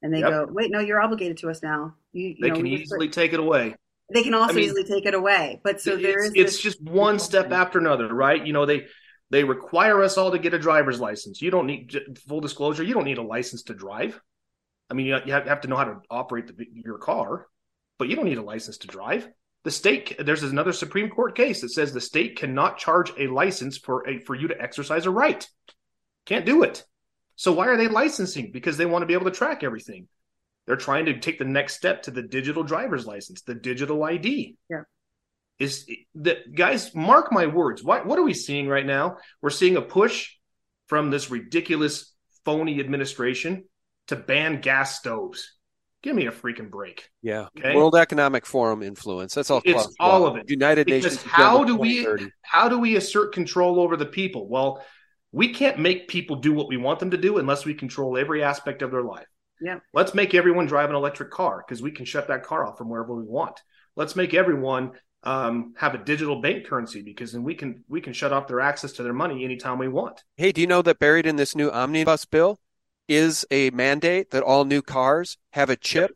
[0.00, 0.30] and they Yep.
[0.30, 2.90] go, "Wait, no, you're obligated to us now," you, you They know, can we just
[2.90, 3.74] put- easily take it away.
[4.12, 5.60] they can also I mean, easily take it away.
[5.62, 8.42] But so there it's, is it's just one step after another, right?
[8.46, 8.86] You know, they
[9.34, 11.42] they require us all to get a driver's license.
[11.42, 11.92] You don't need
[12.28, 12.84] full disclosure.
[12.84, 14.20] You don't need a license to drive.
[14.88, 17.48] I mean, you have to know how to operate the, your car,
[17.98, 19.28] but you don't need a license to drive.
[19.64, 23.76] The state there's another Supreme Court case that says the state cannot charge a license
[23.76, 25.44] for a for you to exercise a right.
[26.26, 26.84] Can't do it.
[27.34, 28.52] So why are they licensing?
[28.52, 30.06] Because they want to be able to track everything.
[30.68, 34.54] They're trying to take the next step to the digital driver's license, the digital ID.
[34.70, 34.82] Yeah.
[35.58, 37.82] Is the guys mark my words.
[37.82, 39.18] What what are we seeing right now?
[39.40, 40.30] We're seeing a push
[40.88, 42.12] from this ridiculous
[42.44, 43.64] phony administration
[44.08, 45.52] to ban gas stoves.
[46.02, 47.08] Give me a freaking break.
[47.22, 47.46] Yeah.
[47.58, 47.74] Okay.
[47.74, 49.34] World Economic Forum influence.
[49.34, 49.62] That's all.
[49.64, 50.32] It's Klaus all Schwab.
[50.34, 50.50] of it.
[50.50, 51.22] United Because Nations.
[51.32, 52.06] how do we
[52.42, 54.48] how do we assert control over the people?
[54.48, 54.84] Well,
[55.32, 58.42] we can't make people do what we want them to do unless we control every
[58.42, 59.26] aspect of their life.
[59.60, 59.78] Yeah.
[59.94, 62.90] Let's make everyone drive an electric car because we can shut that car off from
[62.90, 63.62] wherever we want.
[63.96, 64.92] Let's make everyone
[65.24, 68.60] um, have a digital bank currency because then we can we can shut off their
[68.60, 70.22] access to their money anytime we want.
[70.36, 72.58] Hey, do you know that buried in this new omnibus bill
[73.08, 76.12] is a mandate that all new cars have a chip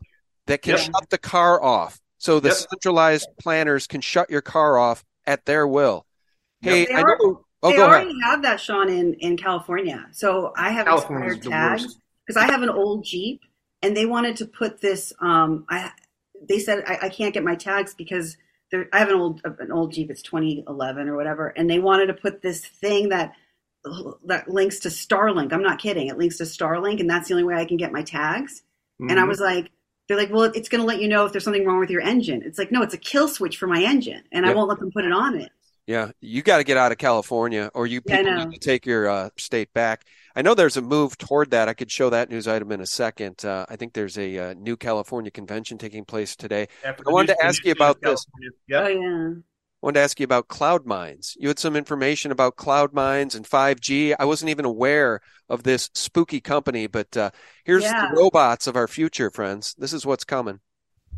[0.47, 0.85] that can Yep.
[0.85, 1.99] shut the car off?
[2.17, 2.57] So the Yep.
[2.57, 6.05] centralized planners can shut your car off at their will.
[6.61, 7.45] Hey, They I know.
[7.61, 8.15] Oh, they already ahead.
[8.23, 10.07] have that, Sean, in in California.
[10.11, 13.41] So I have expired tags because I have an old Jeep,
[13.81, 15.13] and they wanted to put this.
[15.19, 15.91] Um, I
[16.47, 18.39] they said I, I can't get my tags because there,
[18.73, 20.11] I have an old an old Jeep.
[20.11, 23.33] It's 2011 or whatever, and they wanted to put this thing that
[24.25, 25.53] that links to Starlink.
[25.53, 26.07] I'm not kidding.
[26.07, 28.61] It links to Starlink, and that's the only way I can get my tags.
[29.07, 29.25] And I Mhm.
[29.25, 29.71] was like,
[30.07, 32.01] they're like, well, it's going to let you know if there's something wrong with your
[32.01, 32.43] engine.
[32.43, 34.91] It's like, no, it's a kill switch for my engine, and I won't let them
[34.91, 35.51] put it on it.
[35.87, 38.45] Yeah, you got to get out of California, or you Yeah, people know.
[38.49, 40.05] need to take your uh, state back.
[40.39, 41.67] I know there's a move toward that.
[41.67, 43.43] I could show that news item in a second.
[43.43, 46.69] Uh, I think there's a uh, new California convention taking place today.
[46.81, 48.23] Yeah, I wanted new- to ask new you about this.
[48.23, 48.49] California.
[48.69, 48.83] Yep.
[48.85, 49.33] Oh yeah.
[49.35, 51.35] I wanted to ask you about CloudMinds.
[51.37, 54.15] You had some information about CloudMinds and 5G.
[54.17, 55.19] I wasn't even aware
[55.49, 57.31] of this spooky company, but uh,
[57.65, 58.07] here's Yeah.
[58.09, 59.75] the robots of our future, friends.
[59.77, 60.61] This is what's coming.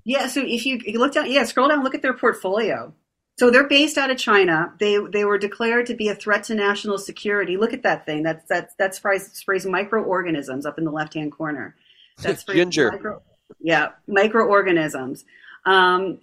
[0.04, 2.92] Yeah, so if you, you look down, yeah, scroll down, look at their portfolio.
[3.40, 4.74] So they're based out of China.
[4.80, 7.58] They they were declared to be a threat to national security.
[7.58, 8.24] Look at that thing.
[8.24, 11.76] That's that's that sprays sprays microorganisms up in the left hand corner.
[12.22, 12.92] That's Ginger.
[12.92, 13.22] Micro,
[13.60, 15.26] yeah, microorganisms.
[15.66, 16.20] Um,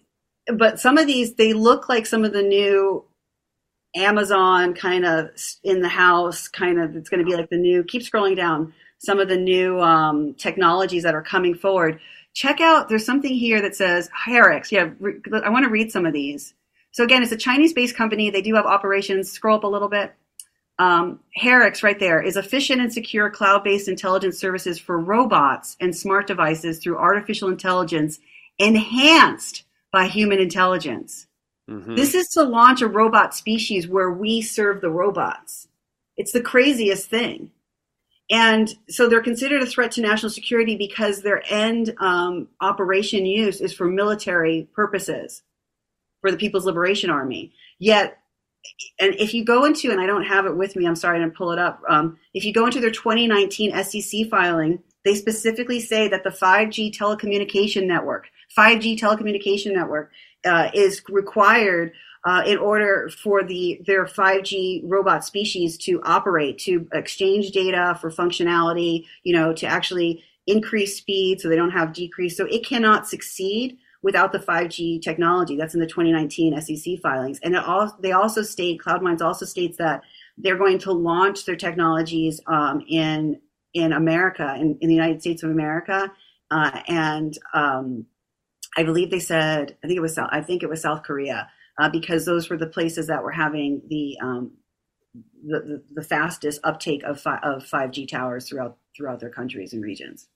[0.54, 3.04] but some of these they look like some of the new
[3.96, 5.30] Amazon kind of
[5.64, 6.94] in the house kind of.
[6.94, 7.82] It's going to be like the new.
[7.84, 8.74] Keep scrolling down.
[8.98, 12.00] Some of the new um, technologies that are coming forward
[12.34, 14.70] check out there's something here that says HARIX.
[14.70, 14.90] Yeah,
[15.44, 16.54] I want to read some of these.
[16.92, 18.30] So again, it's a Chinese-based company.
[18.30, 19.30] They do have operations.
[19.30, 20.14] Scroll up a little bit.
[20.78, 26.26] Um, HARIX right there is efficient and secure cloud-based intelligence services for robots and smart
[26.26, 28.20] devices through artificial intelligence
[28.58, 31.26] enhanced by human intelligence.
[31.68, 31.96] Mhm.
[31.96, 35.68] This is to launch a robot species where we serve the robots.
[36.16, 37.50] It's the craziest thing.
[38.30, 43.60] And so they're considered a threat to national security because their end um, operation use
[43.60, 45.42] is for military purposes
[46.28, 47.52] for the People's Liberation Army.
[47.78, 48.18] Yet,
[49.00, 51.22] and if you go into, and I don't have it with me, I'm sorry, I
[51.22, 51.80] didn't pull it up.
[51.88, 56.94] Um, if you go into their 2019 SEC filing, they specifically say that the 5G
[56.94, 60.10] telecommunication network, 5G telecommunication network,
[60.44, 61.92] uh, is required
[62.26, 68.10] uh, in order for the their 5G robot species to operate, to exchange data for
[68.10, 72.36] functionality, you know, to actually increase speed so they don't have decrease.
[72.36, 75.56] So it cannot succeed without the 5G technology.
[75.56, 77.40] That's in the 2019 SEC filings.
[77.42, 80.02] And it all, they also state, CloudMinds also states that
[80.36, 83.40] they're going to launch their technologies um, in
[83.74, 86.10] in America, in, in the United States of America,
[86.50, 88.06] uh, and um,
[88.76, 91.48] I believe they said, I think it was South, I think it was South Korea,
[91.78, 94.52] uh, because those were the places that were having the um,
[95.44, 99.82] the, the, the fastest uptake of fi- of 5G towers throughout throughout their countries and
[99.82, 100.28] regions.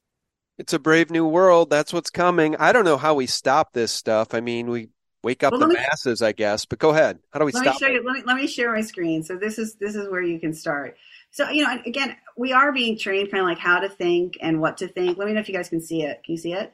[0.58, 1.70] It's a brave new world.
[1.70, 2.56] That's what's coming.
[2.56, 4.34] I don't know how we stop this stuff.
[4.34, 4.90] I mean, we
[5.22, 6.64] wake up Well, the me- masses, I guess.
[6.64, 7.18] But go ahead.
[7.32, 7.94] How do we let me stop show it?
[7.94, 8.04] you.
[8.04, 9.22] Let me let me share my screen.
[9.22, 10.96] So this is this is where you can start.
[11.30, 14.60] So you know, again, we are being trained kind of like how to think and
[14.60, 15.18] what to think.
[15.18, 16.22] Let me know if you guys can see it.
[16.24, 16.72] Can you see it?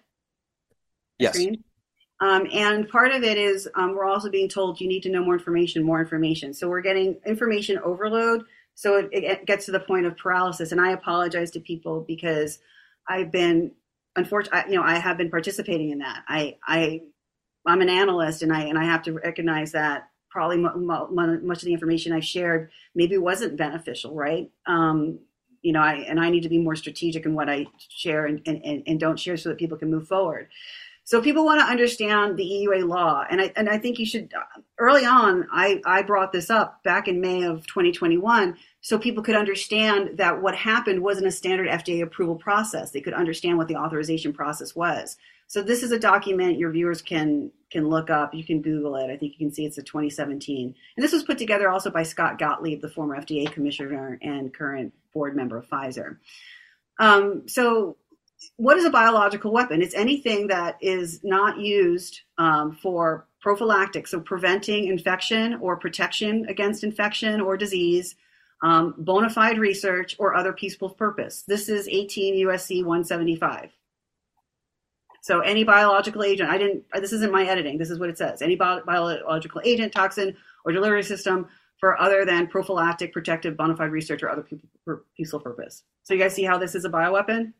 [1.18, 1.34] Yes.
[1.34, 1.62] Screen?
[2.20, 5.22] Um, and part of it is um, we're also being told you need to know
[5.22, 6.52] more information, more information.
[6.52, 8.44] So we're getting information overload.
[8.74, 10.72] So it, it gets to the point of paralysis.
[10.72, 12.58] And I apologize to people because
[13.09, 13.72] I've been
[14.18, 16.24] unfortunately, you know, I have been participating in that.
[16.28, 17.02] I, I,
[17.66, 21.72] I'm an analyst, and I and I have to recognize that probably much of the
[21.72, 24.50] information I've shared maybe wasn't beneficial, right?
[24.66, 25.20] Um,
[25.62, 28.40] you know, I and I need to be more strategic in what I share and,
[28.46, 30.48] and, and don't share so that people can move forward.
[31.04, 34.32] So people want to understand the EUA law, and I and I think you should.
[34.78, 39.34] Early on, I I brought this up back in May of 2021, so people could
[39.36, 42.90] understand that what happened wasn't a standard FDA approval process.
[42.90, 45.16] They could understand what the authorization process was.
[45.48, 48.34] So this is a document your viewers can can look up.
[48.34, 49.10] You can Google it.
[49.10, 52.02] I think you can see it's a 2017, and this was put together also by
[52.02, 56.18] Scott Gottlieb, the former FDA commissioner and current board member of Pfizer.
[56.98, 57.96] Um, so
[58.56, 59.82] what is a biological weapon?
[59.82, 66.84] It's anything that is not used um, for prophylactic, so preventing infection or protection against
[66.84, 68.16] infection or disease,
[68.62, 71.42] um, bona fide research, or other peaceful purpose.
[71.46, 73.70] This is 18 USC 175.
[75.20, 78.40] So any biological agent, I didn't, this isn't my editing, this is what it says.
[78.40, 81.46] Any bio- biological agent, toxin, or delivery system
[81.78, 84.46] for other than prophylactic, protective, bona fide research, or other
[85.16, 85.84] peaceful purpose.
[86.02, 87.52] So you guys see how this is a bioweapon?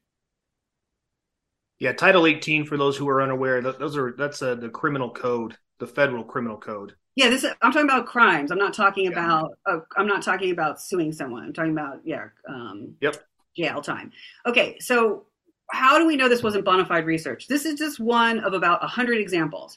[1.79, 5.57] Yeah, Title 18 for those who are unaware, those are that's a, the criminal code,
[5.79, 6.95] the federal criminal code.
[7.19, 8.53] Yeah, this I'm talking about crimes.
[8.53, 9.11] I'm not talking yeah.
[9.11, 11.43] about uh, I'm not talking about suing someone.
[11.43, 13.17] I'm talking about yeah, um, yep,
[13.57, 14.13] jail time.
[14.47, 15.27] Okay, so
[15.73, 17.49] how do we know this wasn't bona fide research?
[17.49, 19.77] This is just one of about 100 examples.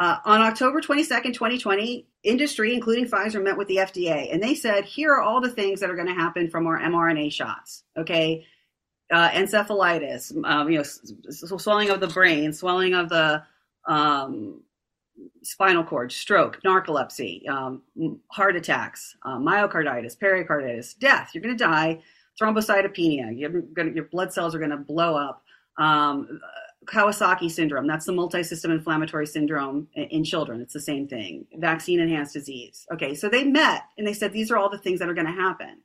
[0.00, 4.84] Uh, on October 22nd, 2020, industry, including Pfizer, met with the FDA and they said,
[4.84, 7.84] here are all the things that are going to happen from our mRNA shots.
[7.96, 8.44] Okay
[9.12, 13.42] uh, encephalitis, um, you know, swelling of the brain, swelling of the
[13.86, 14.62] um,
[15.44, 17.82] spinal cord, stroke, narcolepsy, um,
[18.28, 21.30] heart attacks, uh, myocarditis, pericarditis, death.
[21.32, 22.02] You're going to die.
[22.40, 23.38] Thrombocytopenia.
[23.38, 25.42] You're gonna, your blood cells are going to blow up.
[25.78, 26.40] Um,
[26.86, 27.86] Kawasaki syndrome.
[27.86, 30.60] That's the multi-system inflammatory syndrome in, in children.
[30.60, 31.46] It's the same thing.
[31.56, 32.86] Vaccine enhanced disease.
[32.92, 35.26] Okay, so they met and they said these are all the things that are going
[35.26, 35.80] to happen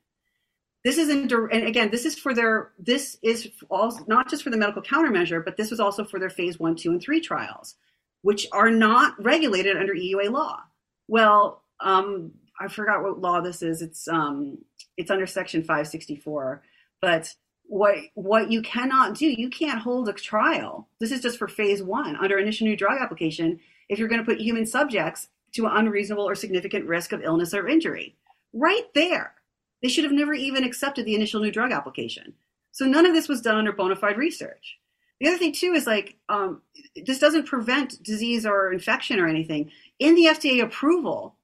[0.83, 4.49] this is in, and again, this is for their, this is also not just for
[4.49, 7.75] the medical countermeasure, but this was also for their phase one, two, and three trials,
[8.21, 10.59] which are not regulated under EUA law.
[11.07, 13.81] Well, um, I forgot what law this is.
[13.81, 14.59] It's um,
[14.97, 16.61] it's under Section 564.
[17.01, 20.87] But what what you cannot do, you can't hold a trial.
[20.99, 23.59] This is just for phase one under initial new drug application.
[23.87, 27.53] If you're going to put human subjects to an unreasonable or significant risk of illness
[27.53, 28.15] or injury,
[28.53, 29.33] right there
[29.81, 32.33] they should have never even accepted the initial new drug application.
[32.71, 34.78] So none of this was done under bona fide research.
[35.19, 36.61] The other thing too is like um,
[37.05, 39.71] this doesn't prevent disease or infection or anything.
[39.99, 41.35] In the FDA approval,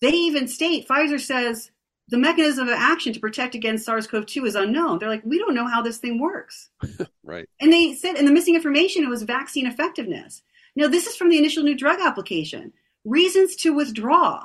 [0.00, 1.70] they even state Pfizer says
[2.08, 4.98] the mechanism of action to protect against SARS-CoV-2 is unknown.
[4.98, 6.68] They're like, we don't know how this thing works.
[7.24, 7.48] right.
[7.60, 10.42] And they said, and the missing information it was vaccine effectiveness.
[10.76, 12.72] Now, this is from the initial new drug application.
[13.04, 14.44] Reasons to withdraw.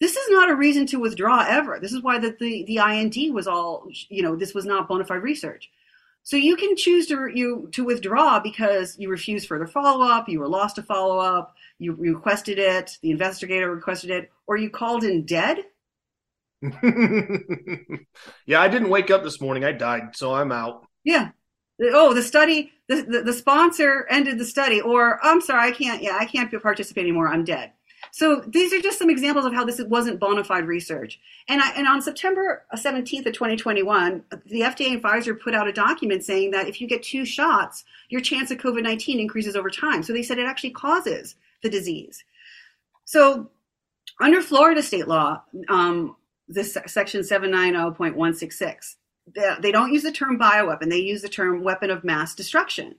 [0.00, 1.78] This is not a reason to withdraw ever.
[1.80, 5.04] This is why the, the, the IND was all, you know, this was not bona
[5.04, 5.70] fide research.
[6.26, 10.40] So you can choose to you to withdraw because you refused further follow up, you
[10.40, 15.04] were lost to follow up, you requested it, the investigator requested it, or you called
[15.04, 15.58] in dead.
[16.62, 19.64] yeah, I didn't wake up this morning.
[19.64, 20.84] I died, so I'm out.
[21.04, 21.30] Yeah.
[21.80, 26.02] Oh, the study, the, the, the sponsor ended the study, or I'm sorry, I can't.
[26.02, 27.28] Yeah, I can't participate anymore.
[27.28, 27.70] I'm dead.
[28.16, 31.20] So these are just some examples of how this wasn't bona fide research.
[31.48, 35.72] And, I, and on September 17th of 2021, the FDA and Pfizer put out a
[35.72, 39.68] document saying that if you get two shots, your chance of COVID 19 increases over
[39.68, 40.02] time.
[40.02, 42.24] So they said it actually causes the disease.
[43.04, 43.50] So
[44.18, 46.16] under Florida state law, um,
[46.48, 48.96] this section 790.166,
[49.34, 52.94] they, they don't use the term bioweapon, they use the term weapon of mass destruction.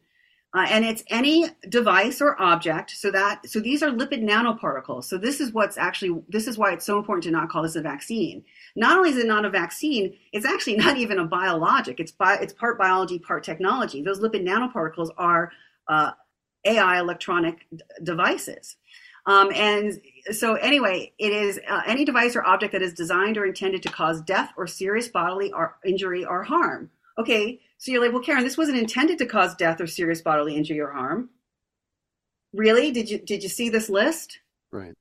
[0.55, 2.91] Uh, and it's any device or object.
[2.91, 5.03] So that so these are lipid nanoparticles.
[5.03, 7.75] So this is what's actually this is why it's so important to not call this
[7.75, 8.43] a vaccine.
[8.75, 11.99] Not only is it not a vaccine, it's actually not even a biologic.
[11.99, 14.01] It's bi- it's part biology, part technology.
[14.01, 15.51] Those lipid nanoparticles are
[15.89, 16.11] uh,
[16.65, 18.77] AI electronic d- devices.
[19.25, 19.99] Um, and
[20.31, 23.89] so anyway, it is uh, any device or object that is designed or intended to
[23.89, 26.89] cause death or serious bodily or injury or harm.
[27.19, 30.55] Okay, so you're like, well, Karen, this wasn't intended to cause death or serious bodily
[30.55, 31.29] injury or harm.
[32.53, 32.91] Really?
[32.91, 34.39] Did you did you see this list?
[34.71, 34.93] Right.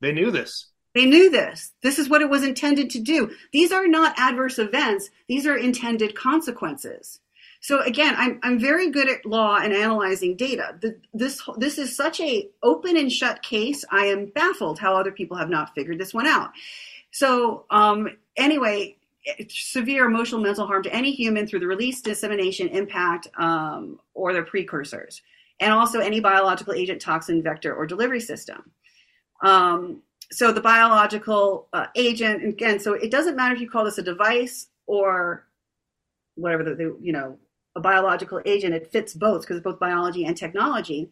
[0.00, 0.68] They knew this.
[0.94, 1.72] They knew this.
[1.82, 3.30] This is what it was intended to do.
[3.52, 5.08] These are not adverse events.
[5.26, 7.20] These are intended consequences.
[7.60, 10.76] So again, I'm I'm very good at law and analyzing data.
[10.80, 13.84] The, this this is such a open and shut case.
[13.90, 16.50] I am baffled how other people have not figured this one out.
[17.12, 18.96] So um, anyway,
[19.48, 24.44] severe emotional mental harm to any human through the release, dissemination, impact, um, or their
[24.44, 25.22] precursors,
[25.60, 28.70] and also any biological agent, toxin, vector, or delivery system.
[29.42, 33.98] Um, so the biological uh, agent, again, so it doesn't matter if you call this
[33.98, 35.46] a device or
[36.34, 37.38] whatever the, the you know
[37.76, 38.74] a biological agent.
[38.74, 41.10] It fits both because it's both biology and technology.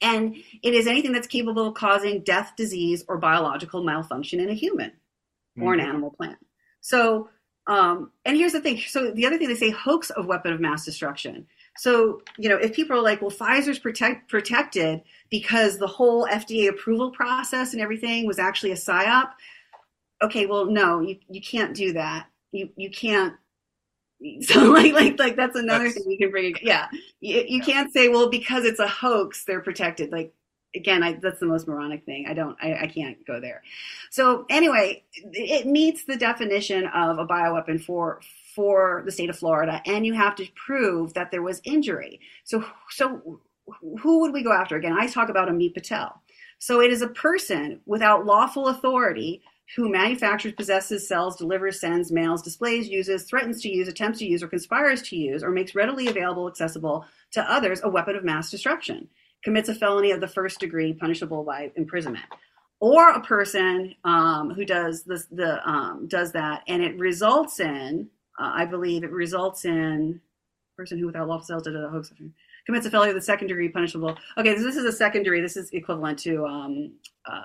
[0.00, 4.54] And it is anything that's capable of causing death, disease, or biological malfunction in a
[4.54, 5.62] human mm-hmm.
[5.64, 5.88] or an mm-hmm.
[5.88, 6.38] animal plant.
[6.80, 7.30] So,
[7.66, 8.80] um, and here's the thing.
[8.86, 11.46] So the other thing they say hoax of weapon of mass destruction.
[11.76, 16.68] So, you know, if people are like, well, Pfizer's protect, protected because the whole FDA
[16.68, 19.30] approval process and everything was actually a psyop.
[20.20, 22.26] Okay, well, no, you, you can't do that.
[22.50, 23.34] You, you can't
[24.40, 26.54] so like like like that's another that's, thing you can bring.
[26.62, 26.88] Yeah,
[27.20, 27.64] you, you yeah.
[27.64, 30.10] can't say well because it's a hoax they're protected.
[30.10, 30.34] Like
[30.74, 32.26] again, I, that's the most moronic thing.
[32.28, 33.62] I don't, I, I can't go there.
[34.10, 38.20] So anyway, it meets the definition of a bioweapon for
[38.54, 42.20] for the state of Florida, and you have to prove that there was injury.
[42.44, 43.40] So so
[44.00, 44.76] who would we go after?
[44.76, 46.20] Again, I talk about Amit Patel.
[46.58, 49.42] So it is a person without lawful authority
[49.76, 54.42] who manufactures, possesses, sells, delivers, sends, mails, displays, uses, threatens to use, attempts to use,
[54.42, 58.50] or conspires to use, or makes readily available, accessible to others a weapon of mass
[58.50, 59.08] destruction,
[59.48, 62.26] commits a felony of the first degree, punishable by imprisonment,
[62.80, 68.10] or a person um, who does this, the um, does that, and it results in,
[68.38, 70.20] uh, I believe, it results in
[70.76, 72.12] person who without lawful sales did a hoax
[72.66, 74.14] commits a felony of the second degree, punishable.
[74.36, 75.40] Okay, so this is a secondary.
[75.40, 76.44] This is equivalent to.
[76.44, 76.92] Um,
[77.24, 77.40] uh,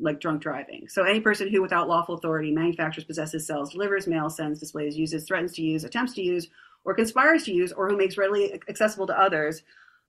[0.00, 0.86] like drunk driving.
[0.88, 5.24] So any person who, without lawful authority, manufactures, possesses, sells, delivers, mails, sends, displays, uses,
[5.26, 6.46] threatens to use, attempts to use,
[6.84, 9.64] or conspires to use, or who makes readily accessible to others,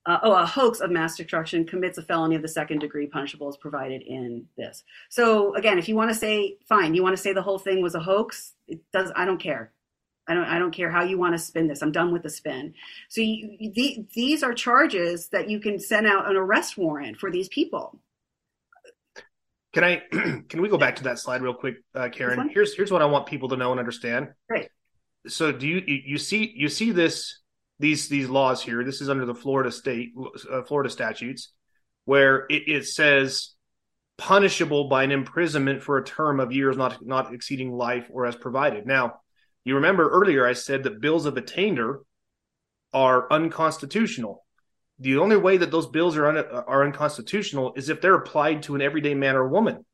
[0.05, 3.47] uh, oh, a hoax of mass destruction commits a felony of the second degree, punishable
[3.49, 4.83] as provided in this.
[5.09, 7.81] So again, if you want to say, fine, you want to say the whole thing
[7.81, 9.11] was a hoax, it does.
[9.15, 9.71] I don't care.
[10.27, 10.45] I don't.
[10.45, 11.81] I don't care how you want to spin this.
[11.81, 12.75] I'm done with the spin.
[13.09, 17.31] So you, the, these are charges that you can send out an arrest warrant for
[17.31, 17.99] these people.
[19.73, 20.03] Can I?
[20.47, 22.49] can we go back to that slide real quick, uh, Karen?
[22.53, 24.29] Here's here's what I want people to know and understand.
[24.47, 24.69] Right.
[25.27, 27.39] So do you you see you see this
[27.79, 28.83] these these laws here?
[28.83, 30.11] This is under the Florida state
[30.51, 31.51] uh, Florida statutes,
[32.05, 33.55] where it, it says
[34.17, 38.35] punishable by an imprisonment for a term of years not not exceeding life or as
[38.35, 38.85] provided.
[38.85, 39.21] Now,
[39.63, 42.01] you remember earlier I said that bills of attainder
[42.93, 44.43] are unconstitutional
[44.99, 48.75] the only way that those bills are un, are unconstitutional is if they're applied to
[48.75, 49.85] an everyday man or woman.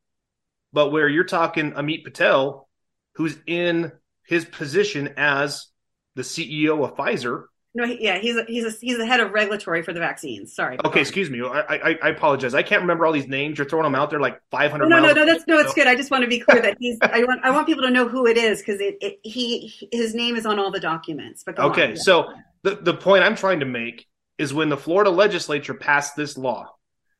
[0.73, 2.67] But where you're talking Amit Patel,
[3.13, 3.91] who's in
[4.25, 5.67] his position as
[6.15, 7.45] the CEO of Pfizer.
[7.77, 10.55] No, yeah, he's a, he's a, he's the head of regulatory for the vaccines.
[10.55, 10.77] Sorry.
[10.85, 11.41] Okay, excuse me.
[11.41, 12.53] I, I, I apologize.
[12.53, 13.57] I can't remember all these names.
[13.57, 14.87] You're throwing them out there like 500.
[14.87, 15.85] No, no, no, that's no, it's good.
[15.85, 16.97] I just want to be clear that he's.
[17.01, 20.15] I want I want people to know who it is because it, it he his
[20.15, 21.43] name is on all the documents.
[21.45, 21.97] But okay, on.
[21.97, 22.31] so
[22.63, 24.07] the the point I'm trying to make
[24.37, 26.73] is when the Florida legislature passed this law.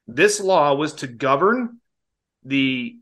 [0.08, 1.82] This law was to govern
[2.44, 2.98] the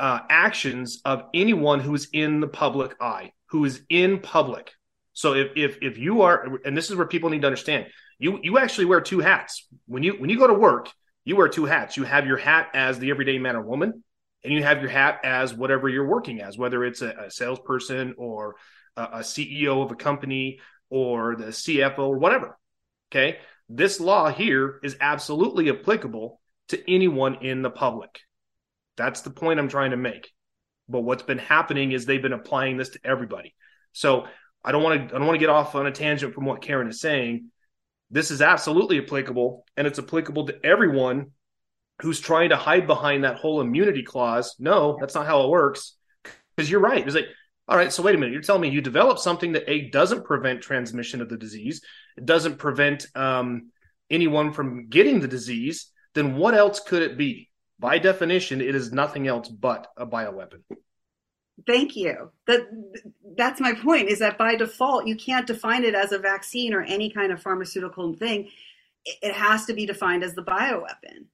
[0.00, 4.72] uh, actions of anyone who's in the public eye, who is in public.
[5.12, 7.86] So if if if you are, and this is where people need to understand,
[8.18, 10.90] you you actually wear two hats when you when you go to work.
[11.24, 11.96] You wear two hats.
[11.96, 14.02] You have your hat as the everyday man or woman,
[14.42, 18.14] and you have your hat as whatever you're working as, whether it's a, a salesperson
[18.18, 18.56] or
[18.96, 20.58] a, a CEO of a company
[20.90, 22.58] or the CFO or whatever.
[23.10, 23.38] Okay.
[23.68, 28.20] This law here is absolutely applicable to anyone in the public.
[28.96, 30.30] That's the point I'm trying to make.
[30.88, 33.54] But what's been happening is they've been applying this to everybody.
[33.92, 34.26] So
[34.64, 36.62] I don't want to I don't want to get off on a tangent from what
[36.62, 37.50] Karen is saying.
[38.10, 41.30] This is absolutely applicable and it's applicable to everyone
[42.00, 44.56] who's trying to hide behind that whole immunity clause.
[44.58, 45.96] No, that's not how it works.
[46.54, 47.04] Because you're right.
[47.04, 47.28] It's like
[47.68, 48.32] all right, so wait a minute.
[48.32, 51.80] You're telling me you develop something that a doesn't prevent transmission of the disease,
[52.16, 53.70] it doesn't prevent um,
[54.10, 55.90] anyone from getting the disease.
[56.14, 57.48] Then what else could it be?
[57.78, 60.62] By definition, it is nothing else but a bioweapon.
[61.66, 62.30] Thank you.
[62.46, 62.66] That
[63.36, 64.08] that's my point.
[64.08, 67.42] Is that by default you can't define it as a vaccine or any kind of
[67.42, 68.48] pharmaceutical thing.
[69.04, 71.26] It has to be defined as the bioweapon.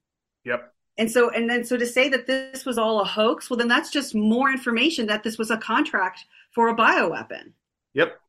[0.43, 0.73] Yep.
[0.97, 3.69] And so, and then, so to say that this was all a hoax, well, then
[3.69, 7.53] that's just more information that this was a contract for a bioweapon.
[7.93, 8.19] Yep.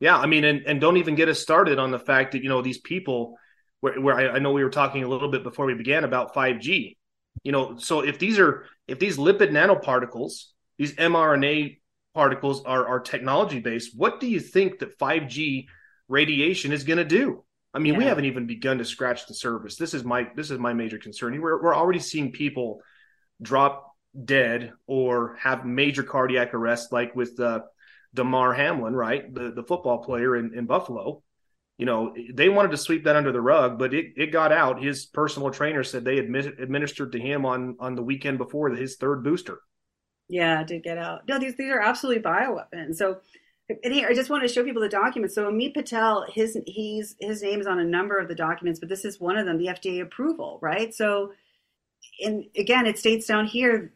[0.00, 0.18] Yeah.
[0.18, 2.60] I mean, and, and don't even get us started on the fact that, you know,
[2.60, 3.38] these people,
[3.80, 6.34] where, where I, I know we were talking a little bit before we began about
[6.34, 6.96] 5G,
[7.42, 10.46] you know, so if these are, if these lipid nanoparticles,
[10.78, 11.78] these mRNA
[12.14, 15.66] particles are, are technology based, what do you think that 5G
[16.08, 17.44] radiation is going to do?
[17.74, 17.98] I mean, yeah.
[17.98, 19.76] we haven't even begun to scratch the surface.
[19.76, 21.40] This is my this is my major concern.
[21.40, 22.80] We're we're already seeing people
[23.42, 27.62] drop dead or have major cardiac arrest, like with uh,
[28.14, 31.24] Damar Hamlin, right, the the football player in, in Buffalo.
[31.78, 34.80] You know, they wanted to sweep that under the rug, but it, it got out.
[34.80, 38.94] His personal trainer said they admit, administered to him on on the weekend before his
[38.96, 39.58] third booster.
[40.28, 41.28] Yeah, did get out.
[41.28, 42.96] No, these these are absolutely bioweapons.
[42.96, 43.20] So
[43.68, 45.34] and here I just want to show people the documents.
[45.34, 48.88] So Amit Patel, his he's his name is on a number of the documents, but
[48.88, 50.94] this is one of them, the FDA approval, right?
[50.94, 51.32] So
[52.20, 53.92] and again, it states down here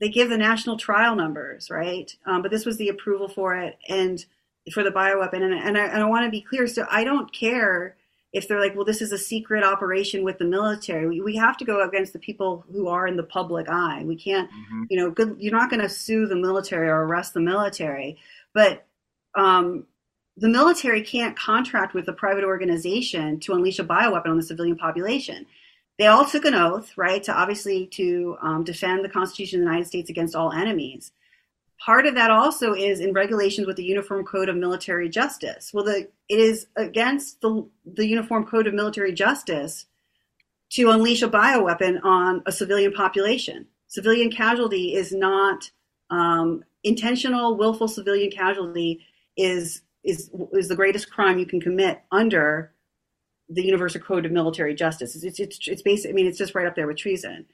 [0.00, 2.14] they give the national trial numbers, right?
[2.26, 4.24] Um, but this was the approval for it and
[4.72, 5.42] for the bioweapon.
[5.42, 6.66] And, and I, and I want to be clear.
[6.66, 7.96] So I don't care
[8.34, 11.06] if they're like, well, this is a secret operation with the military.
[11.08, 14.02] We, we have to go against the people who are in the public eye.
[14.04, 14.82] We can't, mm-hmm.
[14.90, 18.18] you know, good, you're not going to sue the military or arrest the military.
[18.52, 18.86] But
[19.34, 19.86] um,
[20.36, 24.76] the military can't contract with a private organization to unleash a bioweapon on the civilian
[24.76, 25.46] population
[25.98, 29.70] they all took an oath, right, to obviously to um, defend the Constitution of the
[29.70, 31.12] United States against all enemies.
[31.80, 35.70] Part of that also is in regulations with the Uniform Code of Military Justice.
[35.74, 39.86] Well, the, it is against the, the Uniform Code of Military Justice
[40.70, 43.66] to unleash a bioweapon on a civilian population.
[43.88, 45.70] Civilian casualty is not
[46.10, 49.04] um, intentional, willful civilian casualty
[49.36, 52.72] is is is the greatest crime you can commit under
[53.48, 55.22] the Universal Code of Military Justice.
[55.22, 56.10] It's it's it's basic.
[56.10, 57.46] I mean, it's just right up there with treason.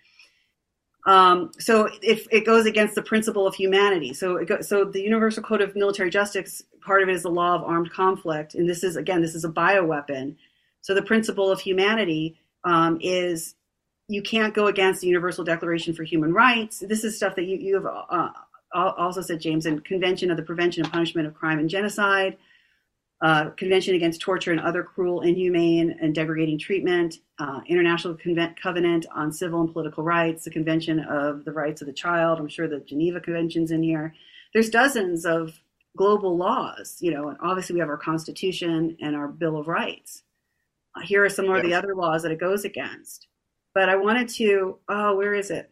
[1.07, 4.13] Um, so it, it goes against the principle of humanity.
[4.13, 7.31] So it go, so the Universal Code of Military Justice part of it is the
[7.31, 10.37] law of armed conflict, and this is again this is a bioweapon.
[10.83, 13.55] So the principle of humanity um, is
[14.09, 16.81] you can't go against the Universal Declaration for Human Rights.
[16.81, 18.31] This is stuff that you you have uh,
[18.73, 22.37] also said, James, in Convention of the Prevention and Punishment of Crime and Genocide
[23.23, 28.17] uh, Convention Against Torture and Other Cruel, Inhumane, and Degrading Treatment, uh, International
[28.63, 32.39] Covenant on Civil and Political Rights, the Convention of the Rights of the Child.
[32.39, 34.15] I'm sure the Geneva Convention's in here.
[34.55, 35.61] There's dozens of
[35.97, 40.23] global laws, you know, and obviously we have our Constitution and our Bill of Rights.
[40.97, 43.27] Uh, here are some of the other laws that it goes against.
[43.75, 45.71] But I wanted to, oh, where is it?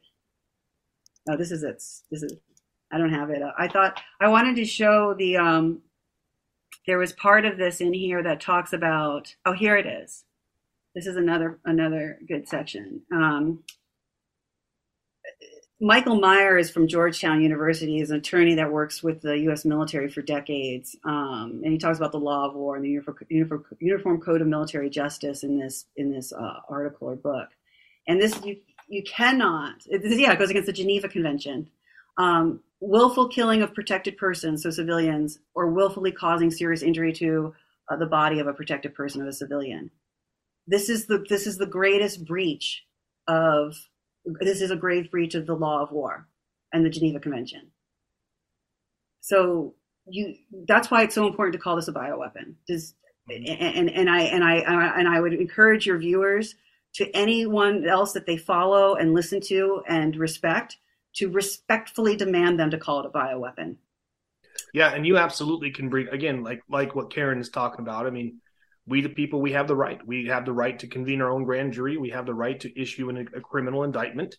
[1.29, 1.83] Oh, this is it.
[2.11, 2.33] This is,
[2.93, 3.43] I don't have it.
[3.59, 5.83] I thought I wanted to show the um,
[6.89, 10.25] there was part of this in here that talks about oh here it is.
[10.95, 13.03] This is another another good section.
[13.13, 13.63] Um,
[15.81, 20.09] michael meyer is from georgetown university he's an attorney that works with the u.s military
[20.09, 20.97] for decades.
[21.05, 24.41] Um, and he talks about the law of war and the uniform, uniform, uniform code
[24.41, 27.49] of military justice in this in this uh, article or book.
[28.09, 28.57] And this you
[28.89, 31.69] you cannot it, yeah it goes against the geneva convention.
[32.17, 37.55] Um, willful killing of protected persons, so civilians, or willfully causing serious injury to
[37.91, 39.91] uh, the body of a protected person of a civilian.
[40.67, 42.85] This is the this is the greatest breach
[43.27, 43.75] of
[44.41, 46.29] this is a grave breach of the law of war
[46.73, 47.71] and the Geneva Convention.
[49.21, 49.75] So
[50.07, 50.35] you
[50.67, 52.55] that's why it's so important to call this a bioweapon.
[52.69, 52.95] Just,
[53.29, 54.55] and, and I and I
[54.99, 56.55] and I would encourage your viewers
[56.95, 60.79] to anyone else that they follow and listen to and respect
[61.19, 63.77] to respectfully demand them to call it a bioweapon.
[64.73, 68.07] Yeah, and you absolutely can bring again, like like what Karen is talking about.
[68.07, 68.41] I mean,
[68.87, 70.05] we the people, we have the right.
[70.07, 71.97] We have the right to convene our own grand jury.
[71.97, 74.37] We have the right to issue an, a criminal indictment,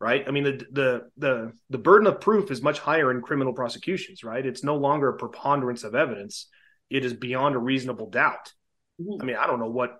[0.00, 0.24] right?
[0.26, 4.24] I mean, the the the the burden of proof is much higher in criminal prosecutions,
[4.24, 4.44] right?
[4.44, 6.48] It's no longer a preponderance of evidence;
[6.90, 8.52] it is beyond a reasonable doubt.
[9.00, 9.22] Mm-hmm.
[9.22, 9.98] I mean, I don't know what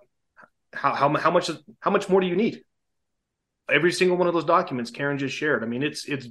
[0.73, 1.49] how how how much
[1.79, 2.61] how much more do you need?
[3.69, 5.63] Every single one of those documents Karen just shared.
[5.63, 6.27] I mean, it's it's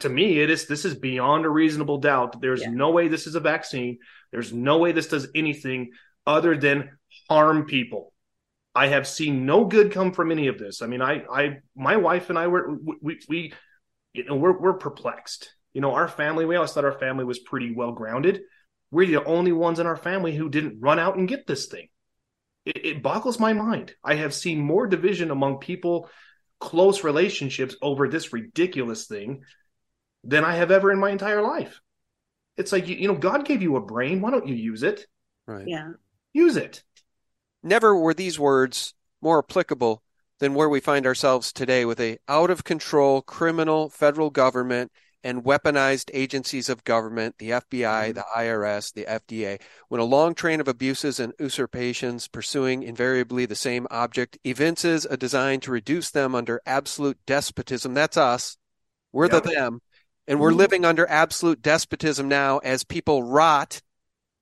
[0.00, 2.40] to me it is this is beyond a reasonable doubt.
[2.40, 2.70] There's yeah.
[2.70, 3.98] no way this is a vaccine.
[4.30, 5.92] There's no way this does anything
[6.26, 6.90] other than
[7.28, 8.12] harm people.
[8.74, 10.80] I have seen no good come from any of this.
[10.80, 13.52] I mean, I, I, my wife and I were, we, we,
[14.14, 15.52] you know, we're, we're perplexed.
[15.74, 18.42] You know, our family, we always thought our family was pretty well grounded.
[18.90, 21.88] We're the only ones in our family who didn't run out and get this thing.
[22.64, 23.94] It, it boggles my mind.
[24.02, 26.08] I have seen more division among people
[26.62, 29.42] close relationships over this ridiculous thing
[30.22, 31.80] than I have ever in my entire life.
[32.56, 34.20] It's like you, you know, God gave you a brain.
[34.20, 35.04] Why don't you use it?
[35.44, 35.66] Right.
[35.66, 35.90] Yeah.
[36.32, 36.84] Use it.
[37.64, 40.04] Never were these words more applicable
[40.38, 44.92] than where we find ourselves today with a out of control criminal federal government
[45.24, 48.12] and weaponized agencies of government, the FBI, mm-hmm.
[48.12, 53.54] the IRS, the FDA, when a long train of abuses and usurpations pursuing invariably the
[53.54, 57.94] same object evinces a design to reduce them under absolute despotism.
[57.94, 58.56] That's us.
[59.12, 59.42] We're yep.
[59.42, 59.80] the them.
[60.26, 60.58] And we're mm-hmm.
[60.58, 63.82] living under absolute despotism now as people rot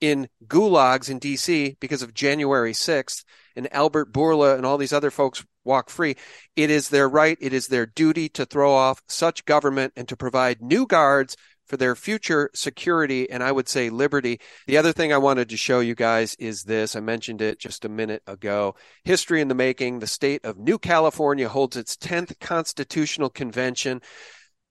[0.00, 3.24] in gulags in DC because of January 6th
[3.54, 6.16] and Albert Bourla and all these other folks walk free.
[6.56, 10.16] It is their right, it is their duty to throw off such government and to
[10.16, 11.36] provide new guards
[11.70, 14.40] for their future security and I would say liberty.
[14.66, 16.96] The other thing I wanted to show you guys is this.
[16.96, 18.74] I mentioned it just a minute ago.
[19.04, 20.00] History in the making.
[20.00, 24.02] The state of New California holds its 10th constitutional convention.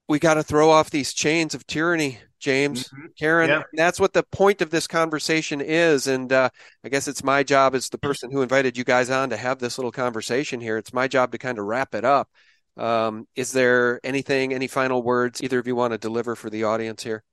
[0.10, 3.08] We got to throw off these chains of tyranny, James, mm-hmm.
[3.18, 3.50] Karen.
[3.50, 3.64] Yeah.
[3.74, 6.08] That's what the point of this conversation is.
[6.08, 6.50] And uh,
[6.84, 9.60] I guess it's my job as the person who invited you guys on to have
[9.60, 10.78] this little conversation here.
[10.78, 12.30] It's my job to kind of wrap it up.
[12.78, 16.64] Um, is there anything, any final words either of you want to deliver for the
[16.64, 17.24] audience here?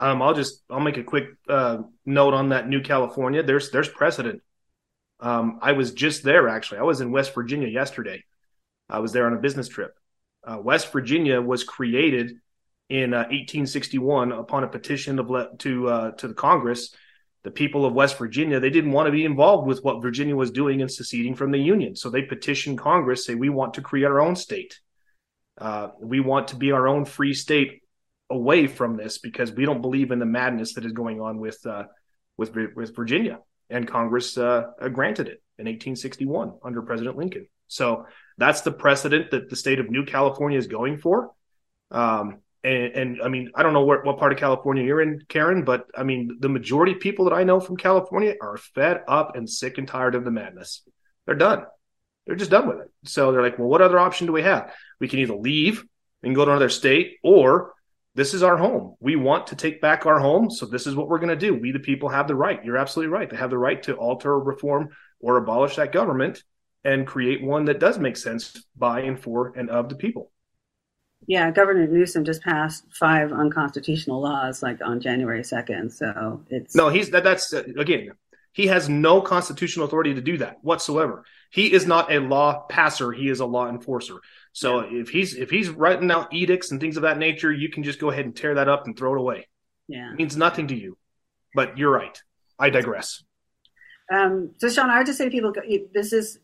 [0.00, 3.42] Um, I'll just I'll make a quick uh, note on that New California.
[3.42, 4.40] There's there's precedent.
[5.20, 6.78] Um, I was just there actually.
[6.78, 8.24] I was in West Virginia yesterday.
[8.88, 9.94] I was there on a business trip.
[10.42, 12.38] Uh, West Virginia was created
[12.90, 16.94] in uh, 1861 upon a petition of le- to uh, to the Congress
[17.42, 20.50] the people of West Virginia, they didn't want to be involved with what Virginia was
[20.50, 21.96] doing and seceding from the Union.
[21.96, 24.78] So they petitioned Congress, say, we want to create our own state.
[25.56, 27.82] Uh, we want to be our own free state
[28.28, 31.64] away from this because we don't believe in the madness that is going on with
[31.66, 31.84] uh,
[32.36, 33.38] with, with Virginia.
[33.68, 37.46] And Congress uh, granted it in 1861 under President Lincoln.
[37.68, 38.06] So
[38.38, 41.32] that's the precedent that the state of New California is going for.
[41.90, 45.20] Um, and, and I mean, I don't know what, what part of California you're in,
[45.28, 49.02] Karen, but I mean, the majority of people that I know from California are fed
[49.08, 50.82] up and sick and tired of the madness.
[51.26, 51.64] They're done.
[52.26, 52.90] They're just done with it.
[53.04, 54.72] So they're like, well, what other option do we have?
[55.00, 55.84] We can either leave
[56.22, 57.72] and go to another state, or
[58.14, 58.94] this is our home.
[59.00, 60.50] We want to take back our home.
[60.50, 61.54] So this is what we're going to do.
[61.54, 62.62] We, the people, have the right.
[62.62, 63.30] You're absolutely right.
[63.30, 66.42] They have the right to alter, reform, or abolish that government
[66.84, 70.30] and create one that does make sense by and for and of the people.
[71.26, 75.92] Yeah, Governor Newsom just passed five unconstitutional laws like on January second.
[75.92, 77.24] So it's no, he's that.
[77.24, 78.10] That's uh, again,
[78.52, 81.24] he has no constitutional authority to do that whatsoever.
[81.50, 84.16] He is not a law passer; he is a law enforcer.
[84.52, 85.02] So yeah.
[85.02, 88.00] if he's if he's writing out edicts and things of that nature, you can just
[88.00, 89.46] go ahead and tear that up and throw it away.
[89.88, 90.96] Yeah, it means nothing to you.
[91.54, 92.20] But you're right.
[92.58, 93.22] I digress.
[94.12, 95.52] Um, so, Sean, I would just say to people,
[95.94, 96.38] this is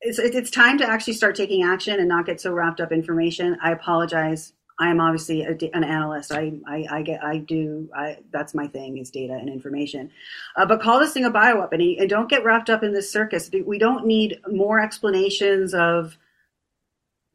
[0.00, 2.98] it's it's time to actually start taking action and not get so wrapped up in
[2.98, 3.56] information.
[3.62, 4.52] I apologize.
[4.78, 6.32] I am obviously a, an analyst.
[6.32, 10.10] I, I, I, get I do I that's my thing is data and information.
[10.56, 13.50] Uh, but call this thing a bioweapon and don't get wrapped up in this circus.
[13.66, 16.16] We don't need more explanations of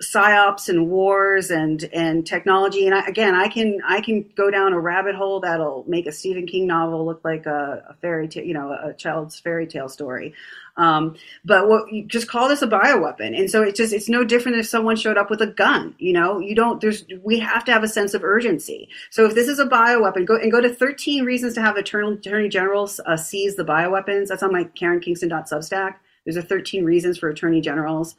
[0.04, 2.86] psyops and wars and and technology.
[2.86, 6.12] And I, again, I can I can go down a rabbit hole that'll make a
[6.12, 9.88] Stephen King novel look like a, a fairy tale, you know, a child's fairy tale
[9.88, 10.34] story.
[10.78, 11.16] Um,
[11.46, 13.38] but what just call this a bioweapon.
[13.38, 16.12] And so it's just, it's no different if someone showed up with a gun, you
[16.12, 18.90] know, you don't, there's, we have to have a sense of urgency.
[19.10, 22.50] So if this is a bioweapon, go and go to 13 reasons to have attorney,
[22.50, 24.28] generals uh, seize the bioweapons.
[24.28, 25.96] That's on my KarenKingston.substack.
[26.26, 28.16] There's a 13 reasons for attorney generals.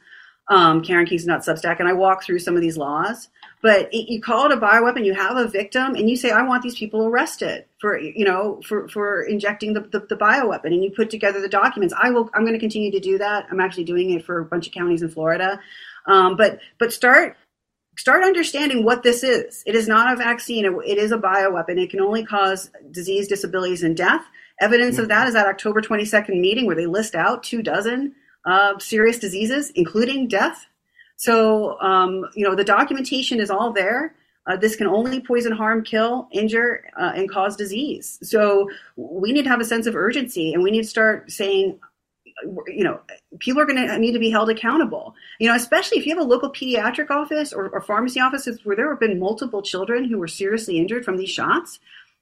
[0.49, 3.27] Um, Karen Kingston.substack, and I walk through some of these laws.
[3.61, 6.43] But it, you call it a bioweapon, you have a victim, and you say, I
[6.43, 10.65] want these people arrested for, you know, for, for injecting the, the, the bioweapon.
[10.65, 11.93] And you put together the documents.
[11.99, 13.47] I will, I'm going to continue to do that.
[13.49, 15.59] I'm actually doing it for a bunch of counties in Florida.
[16.05, 17.35] Um, but, but start,
[17.97, 19.63] start understanding what this is.
[19.65, 20.65] It is not a vaccine.
[20.65, 21.79] It, is a bioweapon.
[21.79, 24.23] It can only cause disease, disabilities, and death.
[24.61, 25.03] Evidence mm-hmm.
[25.03, 28.13] of that is that October 22nd meeting where they list out two dozen
[28.45, 30.67] uh, serious diseases, including death
[31.17, 34.15] so, um, you know, the documentation is all there.
[34.45, 38.17] Uh, this can only poison, harm, kill, injure, uh, and cause disease.
[38.21, 41.79] So we need to have a sense of urgency, and we need to start saying,
[42.67, 43.01] you know,
[43.39, 45.15] people are going to need to be held accountable.
[45.39, 48.75] You know, especially if you have a local pediatric office or, or pharmacy offices where
[48.75, 51.79] there have been multiple children who were seriously injured from these shots.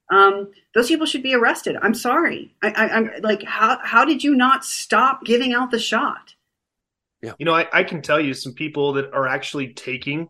[0.09, 1.77] Um, those people should be arrested.
[1.81, 2.55] I'm sorry.
[2.63, 6.34] I, I'm like, how how did you not stop giving out the shot?
[7.25, 7.33] Yeah.
[7.39, 10.27] You know, I, I can tell you some people that are actually taking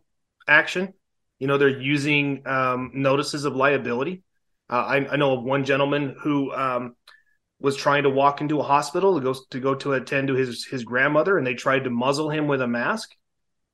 [0.47, 0.93] action.
[1.39, 4.23] You know, they're using um, notices of liability.
[4.69, 6.95] Uh, I, I, know of one gentleman who um,
[7.59, 10.65] was trying to walk into a hospital to go to go to attend to his
[10.65, 13.09] his grandmother, and they tried to muzzle him with a mask.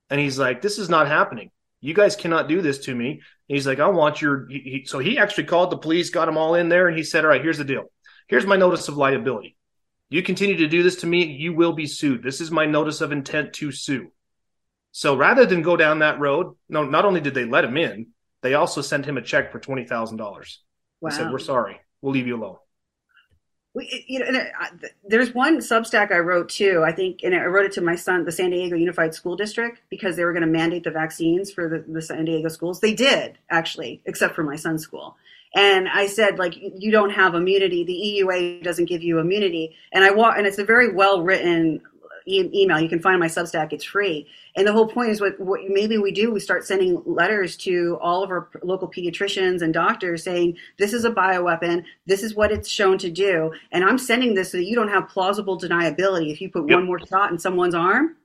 [0.10, 1.52] And he's like, "This is not happening.
[1.80, 3.22] You guys cannot do this to me." And
[3.56, 6.56] he's like, "I want your." He, so he actually called the police, got them all
[6.56, 7.85] in there, and he said, "All right, here's the deal.
[8.27, 9.56] Here's my notice of liability.
[10.12, 12.22] You continue to do this to me, you will be sued.
[12.22, 14.12] This is my notice of intent to sue.
[14.92, 18.08] So rather than go down that road, no, not only did they let him in,
[18.42, 20.60] they also sent him a check for twenty thousand dollars.
[21.00, 21.10] Wow.
[21.10, 22.58] They said, "We're sorry, we'll leave you alone."
[23.74, 24.44] We, you know,
[25.08, 26.84] there's one Substack I wrote too.
[26.86, 29.80] I think, and I wrote it to my son, the San Diego Unified School District,
[29.90, 32.82] because they were going to mandate the vaccines for the, the San Diego schools.
[32.82, 35.16] They did actually, except for my son's school.
[35.53, 37.84] And I said, like, you don't have immunity.
[37.84, 39.76] The EUA doesn't give you immunity.
[39.91, 41.82] And I want, and it's a very well written
[42.26, 42.80] e- email.
[42.80, 44.28] You can find my Substack; it's free.
[44.56, 47.98] And the whole point is what, what maybe we do: we start sending letters to
[48.02, 51.84] all of our local pediatricians and doctors saying, "This is a bioweapon.
[52.06, 54.90] This is what it's shown to do." And I'm sending this so that you don't
[54.90, 56.32] have plausible deniability.
[56.32, 56.78] If you put Yep.
[56.78, 58.15] one more shot in someone's arm,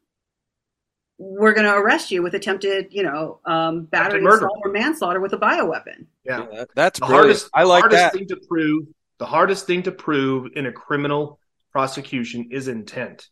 [1.18, 4.36] we're going to arrest you with attempted, you know, um, battery, murder.
[4.46, 6.06] assault, or manslaughter with a bioweapon.
[6.24, 6.40] Yeah.
[6.50, 7.26] Yeah, that- that's the brilliant.
[7.28, 8.12] hardest, I like hardest that.
[8.12, 8.86] thing to prove.
[9.18, 11.38] The hardest thing to prove in a criminal
[11.72, 13.28] prosecution is intent.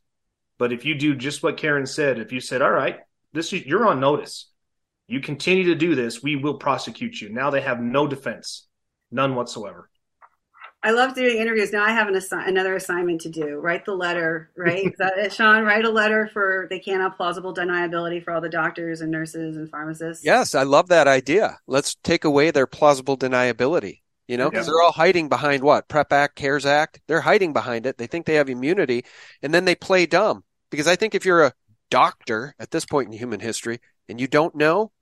[0.59, 3.01] But if you do just what Karen said, if you said, "All right,
[3.32, 4.51] this is you're on notice.
[5.09, 8.66] You continue to do this, we will prosecute you." Now they have no defense,
[9.11, 9.90] none whatsoever.
[10.85, 11.73] I love doing interviews.
[11.73, 13.56] Now I have an assi- another assignment to do.
[13.59, 14.85] Write the letter, right?
[14.85, 15.65] Is that it, Sean?
[15.65, 19.56] Write a letter for they can't have plausible deniability for all the doctors and nurses
[19.56, 20.24] and pharmacists.
[20.24, 21.59] Yes, I love that idea.
[21.66, 24.02] Let's take away their plausible deniability.
[24.28, 24.73] You know, because Yeah.
[24.73, 25.89] they're all hiding behind what?
[25.89, 27.01] PREP Act, CARES Act.
[27.09, 27.98] They're hiding behind it.
[27.98, 29.05] They think they have immunity,
[29.43, 30.44] and then they play dumb.
[30.70, 31.52] Because I think if you're a
[31.90, 34.93] doctor at this point in human history and you don't know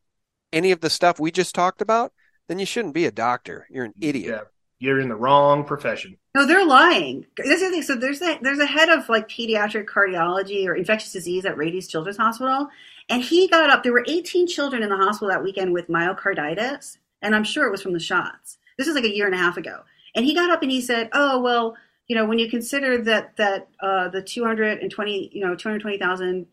[0.53, 2.13] any of the stuff we just talked about,
[2.49, 3.67] then you shouldn't be a doctor.
[3.71, 4.29] You're an idiot.
[4.35, 4.41] Yeah,
[4.83, 6.17] you're in the wrong profession.
[6.35, 7.25] No, they're lying.
[7.37, 7.83] This is the thing.
[7.83, 11.87] So there's a there's a head of like pediatric cardiology or infectious disease at Rady's
[11.87, 12.69] Children's Hospital,
[13.09, 13.85] and he got up.
[13.85, 17.71] There were 18 children in the hospital that weekend with myocarditis, and I'm sure it
[17.71, 18.59] was from the shots.
[18.77, 19.83] This is like a year and a half ago,
[20.17, 21.77] and he got up and he said, "Oh well,
[22.09, 26.47] you know, when you consider that that uh, the 220, you know, 220,000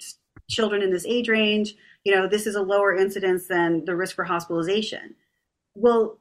[0.47, 1.73] children in this age range,
[2.03, 5.15] you know, this is a lower incidence than the risk for hospitalization."
[5.73, 6.19] Well,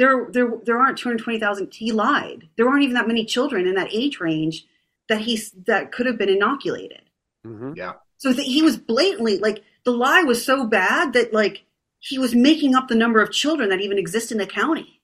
[0.00, 2.48] there there there aren't 220,000 he lied.
[2.56, 4.66] There aren't even that many children in that age range
[5.10, 7.02] that he's that could have been inoculated.
[7.44, 7.74] hmm
[8.16, 11.64] So that he was blatantly like the lie was so bad that like
[11.98, 15.00] he was making up the number of children that even exist in the county.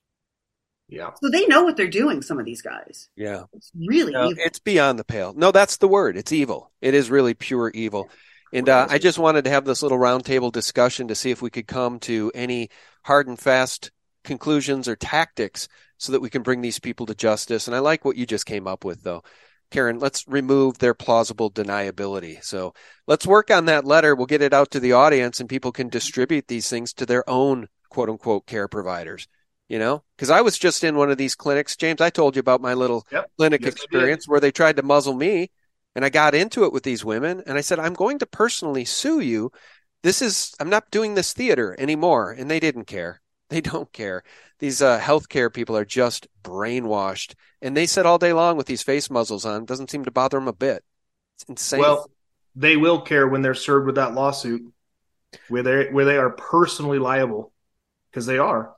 [0.89, 3.09] Yeah, So they know what they're doing some of these guys.
[3.15, 3.43] Yeah.
[3.53, 4.43] It's really No, evil.
[4.45, 5.33] it's beyond the pale.
[5.35, 6.15] No, that's the word.
[6.17, 6.71] It's evil.
[6.81, 8.09] It is really pure evil.
[8.53, 11.49] And uh, I just wanted to have this little roundtable discussion to see if we
[11.49, 12.69] could come to any
[13.03, 13.91] hard and fast
[14.27, 15.67] conclusions or tactics
[15.97, 17.67] so that we can bring these people to justice.
[17.67, 19.23] And I like what you just came up with, though.
[19.71, 22.43] Karen, let's remove their plausible deniability.
[22.43, 22.73] So
[23.07, 24.15] let's work on that letter.
[24.15, 27.27] We'll get it out to the audience and people can distribute these things to their
[27.29, 29.27] own quote unquote care providers.
[29.67, 31.75] You know, because I was just in one of these clinics.
[31.75, 33.31] James, I told you about my little Yep.
[33.37, 35.49] clinic Yes, experience where they tried to muzzle me
[35.93, 38.85] and I got into it with these women and I said, I'm going to personally
[38.85, 39.51] sue you.
[40.03, 42.31] This is, I'm not doing this theater anymore.
[42.31, 43.19] And they didn't care.
[43.49, 44.23] They don't care.
[44.59, 47.33] These uh, healthcare people are just brainwashed.
[47.61, 49.61] And they sit all day long with these face muzzles on.
[49.61, 50.83] It doesn't seem to bother them a bit.
[51.35, 51.79] It's insane.
[51.79, 52.09] Well,
[52.57, 54.63] they will care when they're served with that lawsuit,
[55.47, 57.53] where they where they are personally liable,
[58.09, 58.75] because they are.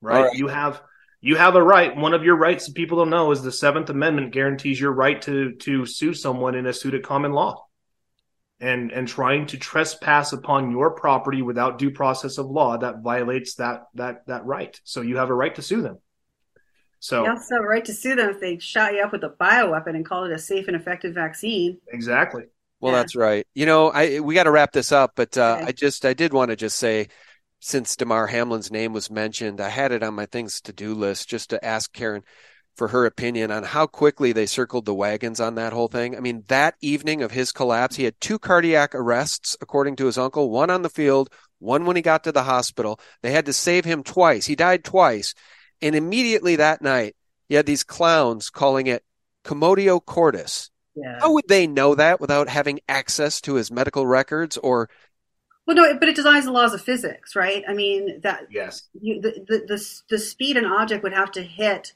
[0.00, 0.24] Right?
[0.24, 0.36] Right.
[0.36, 0.82] You have
[1.20, 1.96] you have a right.
[1.96, 5.20] One of your rights that people don't know is the Seventh Amendment guarantees your right
[5.22, 7.67] to to sue someone in a suit at common law.
[8.60, 13.54] And and trying to trespass upon your property without due process of law that violates
[13.54, 14.80] that that that right.
[14.84, 15.98] So you have a right to sue them.
[17.00, 19.22] So You also have a right to sue them if they shot you up with
[19.22, 21.78] a bioweapon and call it a safe and effective vaccine.
[21.88, 22.44] exactly.
[22.80, 22.98] Well, Yeah.
[22.98, 23.46] that's right.
[23.54, 25.66] You know, I we got to wrap this up, but uh, Okay.
[25.66, 27.08] I just I did want to just say,
[27.60, 31.28] since Damar Hamlin's name was mentioned, I had it on my things to do list
[31.28, 32.22] just to ask Karen
[32.78, 36.16] for her opinion on how quickly they circled the wagons on that whole thing.
[36.16, 40.16] I mean, that evening of his collapse, he had two cardiac arrests, according to his
[40.16, 41.28] uncle, one on the field,
[41.58, 43.00] one when he got to the hospital.
[43.22, 44.46] They had to save him twice.
[44.46, 45.34] He died twice,
[45.82, 47.16] and immediately that night,
[47.48, 49.04] you had these clowns calling it
[49.44, 50.70] commotio cordis.
[50.94, 51.18] Yeah.
[51.20, 54.88] How would they know that without having access to his medical records or
[55.66, 57.62] Well, no, but it denies the laws of physics, right?
[57.68, 58.88] I mean that Yes.
[59.00, 61.92] you, the, the the the speed an object would have to hit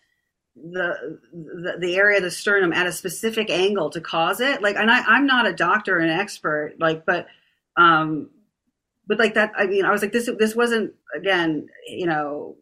[0.55, 4.61] the, the the area of the sternum at a specific angle to cause it.
[4.62, 7.27] Like, and I, I'm not a doctor or an expert, like, but
[7.77, 8.29] um,
[9.07, 9.53] but like that.
[9.57, 12.57] I mean, I was like, this this wasn't again, you know,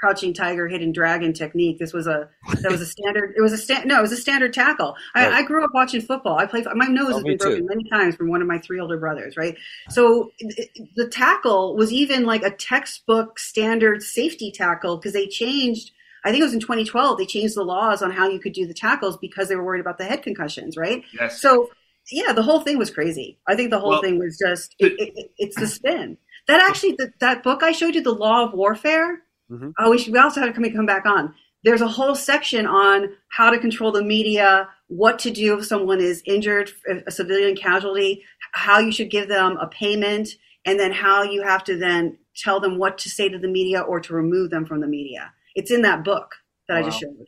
[0.00, 1.78] crouching tiger, hidden dragon technique.
[1.78, 2.28] This was a
[2.62, 3.34] that was a standard.
[3.36, 3.86] It was a stand.
[3.88, 4.96] No, it was a standard tackle.
[5.14, 5.32] I, Right.
[5.34, 6.38] I grew up watching football.
[6.38, 6.66] I played.
[6.74, 7.66] My nose Oh, has been broken too.
[7.68, 9.36] many times from one of my three older brothers.
[9.36, 9.56] Right.
[9.90, 15.92] So it- the tackle was even like a textbook standard safety tackle because they changed.
[16.24, 17.18] I think it was in 2012.
[17.18, 19.80] They changed the laws on how you could do the tackles because they were worried
[19.80, 20.76] about the head concussions.
[20.76, 21.04] Right.
[21.18, 21.40] Yes.
[21.40, 21.70] So
[22.10, 23.38] yeah, the whole thing was crazy.
[23.46, 26.16] I think the whole Well, thing was just it, it, it- it's the spin.
[26.46, 29.22] That actually, the, that book I showed you, the Law of Warfare.
[29.50, 29.74] Mhm.
[29.78, 30.12] Oh, we should.
[30.14, 31.34] We also have to come come back on.
[31.64, 36.00] There's a whole section on how to control the media, what to do if someone
[36.00, 36.70] is injured,
[37.06, 38.22] a civilian casualty,
[38.52, 40.30] how you should give them a payment,
[40.64, 43.80] and then how you have to then tell them what to say to the media
[43.80, 45.32] or to remove them from the media.
[45.54, 46.34] It's in that book
[46.68, 47.26] that I just showed.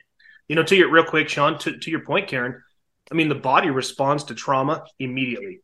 [0.48, 2.60] You know, to your real quick, Sean, to, to your point, Karen,
[3.10, 5.60] I mean, the body responds to trauma immediately,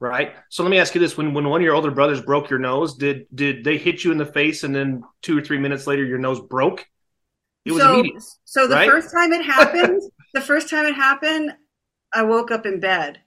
[0.00, 0.34] right?
[0.50, 2.58] So let me ask you this: when when one of your older brothers broke your
[2.58, 5.86] nose, did did they hit you in the face, and then two or three minutes
[5.86, 6.86] later your nose broke?
[7.64, 8.22] It was so, immediate.
[8.44, 8.88] So the right?
[8.88, 10.02] first time it happened,
[10.34, 11.52] the first time it happened,
[12.14, 13.20] I woke up in bed.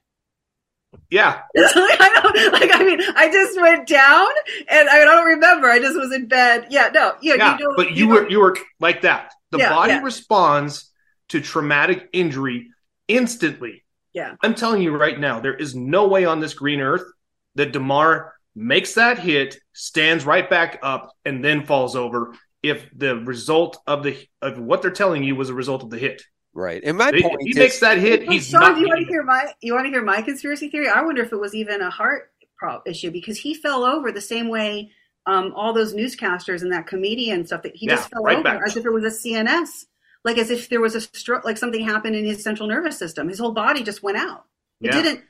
[1.09, 2.69] Yeah, I like.
[2.73, 4.27] I mean, I just went down,
[4.67, 5.67] and I don't remember.
[5.67, 6.67] I just was in bed.
[6.69, 7.57] Yeah, no, yeah, yeah.
[7.59, 9.31] you but you, were you were like that.
[9.51, 10.01] The Yeah, body yeah.
[10.01, 10.91] responds
[11.29, 12.67] to traumatic injury
[13.07, 13.83] instantly.
[14.13, 14.35] Yeah.
[14.43, 17.03] I'm telling you right now, there is no way on this green earth
[17.55, 22.33] that Damar makes that hit, stands right back up, and then falls over.
[22.61, 25.97] If the result of the of what they're telling you was a result of the
[25.97, 26.23] hit,
[26.59, 26.83] Right.
[26.83, 28.75] And my if point he is, makes that hit, Well, he's Sean, not.
[28.75, 30.89] do you want to hear my you want to hear my conspiracy theory?
[30.89, 34.19] I wonder if it was even a heart prop issue because he fell over the
[34.21, 34.91] same way
[35.25, 38.43] um, all those newscasters and that comedian stuff that he Yeah, just fell right over
[38.43, 38.61] back.
[38.65, 39.85] as if it was a CNS,
[40.25, 43.29] like as if there was a stroke, like something happened in his central nervous system.
[43.29, 44.43] His whole body just went out.
[44.83, 45.01] It Yeah.
[45.01, 45.23] didn't.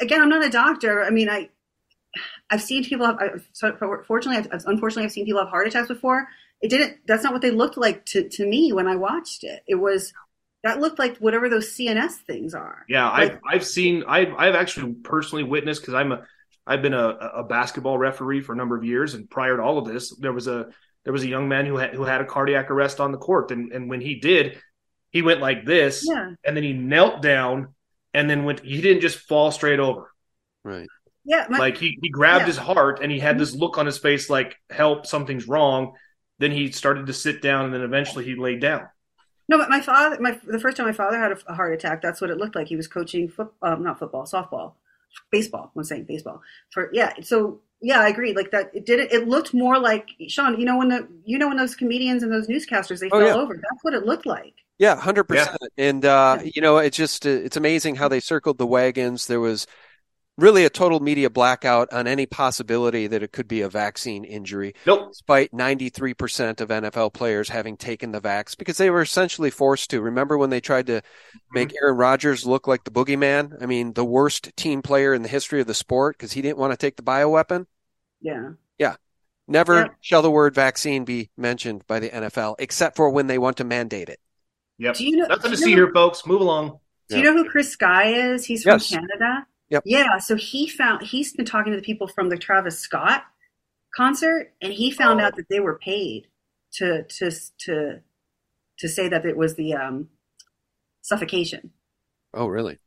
[0.00, 1.04] Again, I'm not a doctor.
[1.04, 1.50] I mean, I
[2.50, 3.18] I've seen people have.
[3.20, 3.72] I've, so
[4.06, 6.26] fortunately, I've, I've- unfortunately, I've seen people have heart attacks before.
[6.60, 6.98] It didn't.
[7.06, 9.62] That's not what they looked like to to me when I watched it.
[9.66, 10.12] It was
[10.64, 12.84] that looked like whatever those CNS things are.
[12.88, 16.24] Yeah, Like- I've I've seen I've I've actually personally witnessed because I'm a
[16.66, 19.78] I've been a, a basketball referee for a number of years, and prior to all
[19.78, 20.68] of this, there was a
[21.04, 23.50] there was a young man who had who had a cardiac arrest on the court,
[23.50, 24.60] and and when he did,
[25.10, 26.30] he went like this, Yeah.
[26.44, 27.74] and then he knelt down,
[28.14, 28.60] and then went.
[28.60, 30.12] He didn't just fall straight over.
[30.64, 30.88] right.
[31.24, 32.46] Yeah, my, like he he grabbed Yeah.
[32.46, 35.94] his heart, and he had this look on his face like help, something's wrong.
[36.38, 38.88] Then he started to sit down, and then eventually he laid down.
[39.48, 42.02] No, but my father, my the first time my father had a, a heart attack,
[42.02, 42.68] that's what it looked like.
[42.68, 44.74] He was coaching foot, um, not football, softball,
[45.30, 45.72] baseball.
[45.76, 46.42] I'm saying baseball.
[46.70, 48.34] For yeah, so yeah, I agree.
[48.34, 49.12] Like that, it did it.
[49.12, 50.58] It looked more like Sean.
[50.58, 53.26] You know when the you know when those comedians and those newscasters they Oh, fell
[53.26, 53.34] yeah.
[53.34, 53.54] over.
[53.54, 54.54] That's what it looked like.
[54.78, 55.56] Yeah, hundred percent.
[55.76, 56.50] And uh, Yeah.
[56.54, 59.26] you know, it's just uh, it's amazing how they circled the wagons.
[59.26, 59.66] There was
[60.38, 64.74] really a total media blackout on any possibility that it could be a vaccine injury,
[64.86, 65.08] Nope.
[65.10, 69.50] despite ninety three percent of NFL players having taken the vax because they were essentially
[69.50, 70.00] forced to.
[70.00, 71.38] Remember when they tried to mm-hmm.
[71.54, 73.62] make Aaron Rodgers look like the boogeyman?
[73.62, 76.58] I mean, the worst team player in the history of the sport because he didn't
[76.58, 77.66] want to take the bioweapon.
[78.20, 78.50] Yeah.
[78.78, 78.96] Yeah.
[79.48, 79.88] Never Yeah.
[80.00, 83.64] shall the word vaccine be mentioned by the NFL, except for when they want to
[83.64, 84.20] mandate it.
[84.78, 84.96] Yep.
[84.96, 85.26] Do you know?
[85.26, 86.26] Nothing do to you see know- here, folks.
[86.26, 86.78] Move along.
[87.08, 88.46] Do you know who Chris Sky is?
[88.46, 88.88] He's from Yes.
[88.88, 89.46] Canada.
[89.70, 89.82] Yep.
[89.86, 93.24] Yeah, so he found he's been talking to the people from the Travis Scott
[93.96, 95.24] concert, and he found Oh.
[95.24, 96.26] out that they were paid
[96.74, 97.30] to to
[97.66, 98.00] to
[98.78, 100.08] to say that it was the um,
[101.02, 101.70] suffocation.
[102.34, 102.78] Oh, really?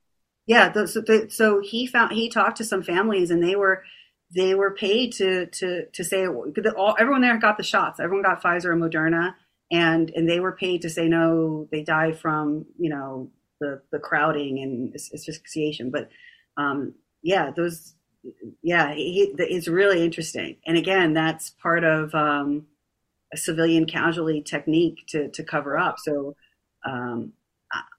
[0.48, 3.84] Yeah, the, so, the, so he found he talked to some families, and they were
[4.36, 8.00] they were paid to to to say that all everyone there got the shots.
[8.00, 9.34] Everyone got Pfizer and Moderna,
[9.72, 14.00] and and they were paid to say no, they died from you know the the
[14.00, 15.90] crowding and as- asphyxiation.
[15.90, 16.10] But
[16.58, 17.96] um, yeah, those
[18.62, 20.58] yeah, he, it's really interesting.
[20.66, 22.68] And again, that's part of um,
[23.34, 25.98] a civilian casualty technique to to cover up.
[26.00, 26.36] So.
[26.86, 27.34] Um,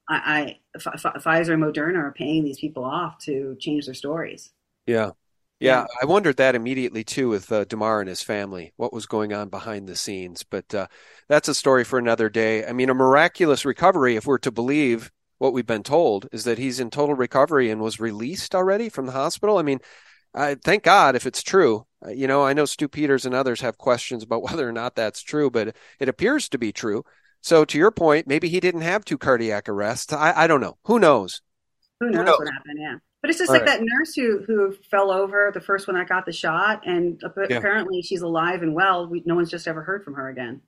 [0.09, 3.95] I, I F- F- Pfizer and Moderna are paying these people off to change their
[3.95, 4.53] stories.
[4.87, 5.11] Yeah.
[5.59, 9.33] Yeah, I wondered that immediately too with uh, Damar and his family, what was going
[9.33, 10.43] on behind the scenes.
[10.43, 10.87] But uh,
[11.29, 12.67] that's a story for another day.
[12.67, 16.59] I mean, a miraculous recovery, if we're to believe what we've been told, is that
[16.59, 19.59] he's in total recovery and was released already from the hospital.
[19.59, 19.81] I mean,
[20.35, 21.87] I thank God if it's true.
[22.05, 24.95] Uh, you know, I know Stew Peters and others have questions about whether or not
[24.97, 27.05] that's true, but it appears to be true.
[27.43, 30.13] So, to your point, maybe he didn't have two cardiac arrests.
[30.13, 30.79] I, I don't know.
[30.85, 31.43] Who knows?
[32.01, 32.39] Who knows, knows?
[32.39, 32.79] what happened?
[32.79, 33.79] Yeah, but it's just All like right.
[33.79, 37.49] that nurse who who fell over, the first one that got the shot, and ap-
[37.49, 37.57] Yeah.
[37.59, 39.07] apparently she's alive and well.
[39.09, 40.61] We, no one's just ever heard from her again.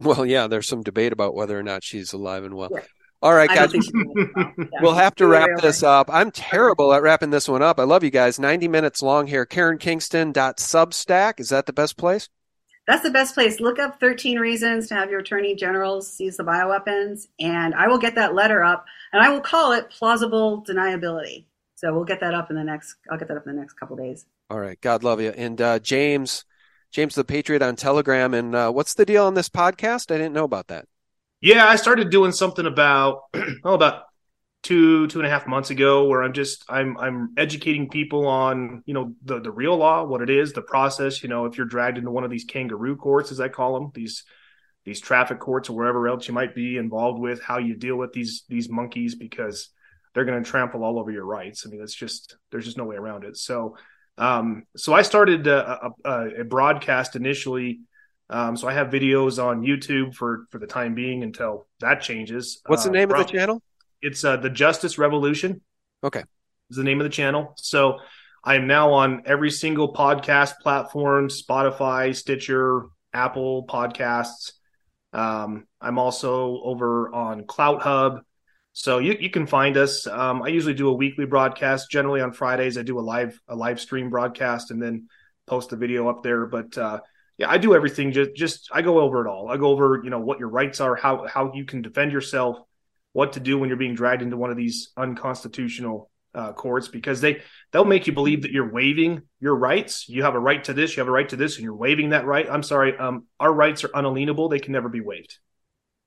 [0.00, 2.70] Well, yeah, there's some debate about whether or not she's alive and well.
[2.72, 2.80] Yeah.
[3.22, 3.58] All right, guys.
[3.58, 4.68] don't think she's alive and well.
[4.72, 4.78] Yeah.
[4.82, 6.10] We'll have to wrap this up.
[6.12, 7.78] I'm terrible at wrapping this one up.
[7.78, 8.38] I love you guys.
[8.38, 9.46] 90 minutes long here.
[9.46, 11.38] Karen KarenKingston.substack.
[11.38, 12.28] Is that the best place?
[12.88, 13.60] That's the best place.
[13.60, 17.98] Look up 13 reasons to have your attorney general seize the bioweapons, and I will
[17.98, 21.44] get that letter up, and I will call it plausible deniability.
[21.76, 22.96] So we'll get that up in the next.
[23.10, 24.26] I'll get that up in the next couple days.
[24.50, 24.80] All right.
[24.80, 25.30] God love you.
[25.30, 26.44] And uh, James,
[26.90, 28.34] James the Patriot on Telegram.
[28.34, 30.12] And uh, what's the deal on this podcast?
[30.12, 30.86] I didn't know about that.
[31.42, 33.22] Yeah, I started doing something about
[33.64, 34.04] oh about
[34.62, 38.84] two two and a half months ago where I'm just I'm I'm educating people on
[38.86, 41.20] you know the the real law, what it is, the process.
[41.22, 43.90] You know, if you're dragged into one of these kangaroo courts, as I call them,
[43.92, 44.22] these
[44.84, 48.12] these traffic courts or wherever else you might be involved with, how you deal with
[48.12, 49.70] these these monkeys because
[50.14, 51.66] they're going to trample all over your rights.
[51.66, 53.36] I mean, it's just there's just no way around it.
[53.36, 53.76] So,
[54.16, 57.80] um, so I started a, a, a broadcast initially.
[58.32, 62.62] Um, so I have videos on YouTube for for the time being until that changes.
[62.66, 63.62] What's the Uh, name of the channel?
[64.00, 65.60] It's uh, the Justice Revolution.
[66.02, 66.24] Okay.
[66.70, 67.52] Is the name of the channel.
[67.56, 67.98] So
[68.42, 74.52] I am now on every single podcast platform: Spotify, Stitcher, Apple Podcasts.
[75.12, 78.22] Um, I'm also over on CloutHub.
[78.72, 80.06] So you, you can find us.
[80.06, 81.90] Um, I usually do a weekly broadcast.
[81.90, 85.08] Generally on Fridays, I do a live a live stream broadcast and then
[85.46, 86.46] post the video up there.
[86.46, 87.00] But uh,
[87.38, 88.12] yeah, I do everything.
[88.12, 89.48] Just just I go over it all.
[89.48, 92.58] I go over you know what your rights are, how how you can defend yourself,
[93.12, 97.20] what to do when you're being dragged into one of these unconstitutional uh, courts because
[97.20, 97.42] they
[97.72, 100.08] they'll make you believe that you're waiving your rights.
[100.08, 102.10] You have a right to this, you have a right to this, and you're waiving
[102.10, 102.46] that right.
[102.48, 104.48] I'm sorry, um, our rights are unalienable.
[104.48, 105.38] They can never be waived.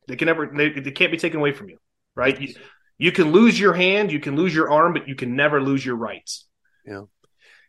[0.07, 1.77] They can never they, they can't be taken away from you
[2.15, 2.39] right?
[2.39, 2.55] You,
[2.97, 5.85] you can lose your hand, you can lose your arm, but you can never lose
[5.85, 6.45] your rights.
[6.85, 7.03] Yeah.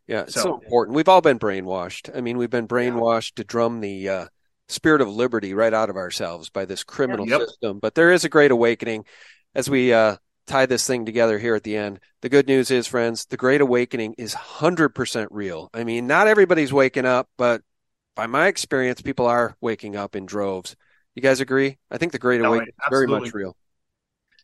[0.06, 0.96] Yeah, it's so, so important.
[0.96, 2.16] We've all been brainwashed.
[2.16, 3.42] I mean, we've been brainwashed yeah.
[3.42, 4.26] to drum the uh,
[4.68, 7.40] spirit of liberty right out of ourselves by this criminal yep.
[7.40, 7.78] system.
[7.80, 9.04] But there is a great awakening
[9.54, 10.16] as we uh,
[10.46, 12.00] tie this thing together here at the end.
[12.22, 15.70] The good news is, friends, the great awakening is 100% real.
[15.74, 17.62] I mean, not everybody's waking up, but
[18.14, 20.76] by my experience, people are waking up in droves.
[21.14, 21.78] You guys agree?
[21.90, 23.56] I think the great no, awakening is very much real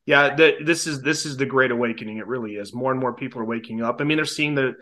[0.05, 2.19] yeah, the, this is this is the great awakening.
[2.19, 2.75] It really is.
[2.75, 4.01] More and more people are waking up.
[4.01, 4.75] I mean, they're seeing the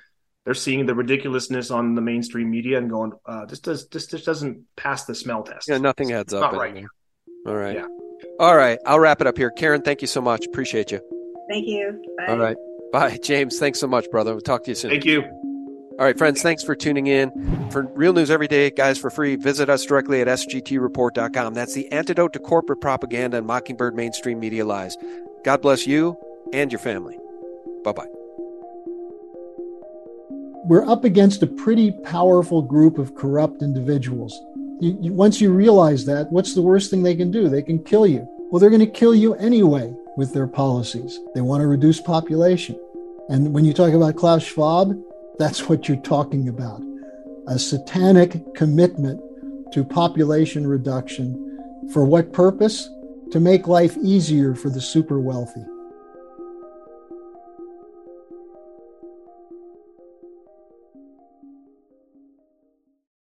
[0.44, 4.24] they're seeing the ridiculousness on the mainstream media and going, uh, this does this this
[4.24, 5.68] doesn't pass the smell test.
[5.68, 6.52] Yeah, nothing adds up.
[6.52, 6.84] Not right.
[7.46, 7.76] All right.
[7.76, 7.86] Yeah.
[8.38, 8.78] All right.
[8.86, 9.50] I'll wrap it up here.
[9.50, 10.46] Karen, thank you so much.
[10.46, 11.00] Appreciate you.
[11.50, 12.02] Thank you.
[12.18, 12.26] Bye.
[12.32, 12.56] All right.
[12.92, 13.18] Bye.
[13.22, 14.32] James, thanks so much, brother.
[14.32, 14.90] We'll talk to you soon.
[14.90, 15.22] Thank you.
[16.00, 17.68] All right, friends, thanks for tuning in.
[17.70, 21.52] For real news every day, guys, for free, visit us directly at sgtreport.com.
[21.52, 24.96] That's the antidote to corporate propaganda and Mockingbird mainstream media lies.
[25.44, 26.16] God bless you
[26.54, 27.18] and your family.
[27.84, 28.19] Bye bye.
[30.64, 34.38] We're up against a pretty powerful group of corrupt individuals.
[34.80, 37.48] You, you, once you realize that, what's the worst thing they can do?
[37.48, 38.26] They can kill you.
[38.50, 41.18] Well, they're going to kill you anyway with their policies.
[41.34, 42.78] They want to reduce population.
[43.28, 45.00] And when you talk about Klaus Schwab,
[45.38, 46.82] that's what you're talking about
[47.48, 49.20] a satanic commitment
[49.72, 51.46] to population reduction.
[51.92, 52.88] For what purpose?
[53.30, 55.64] to make life easier for the super wealthy.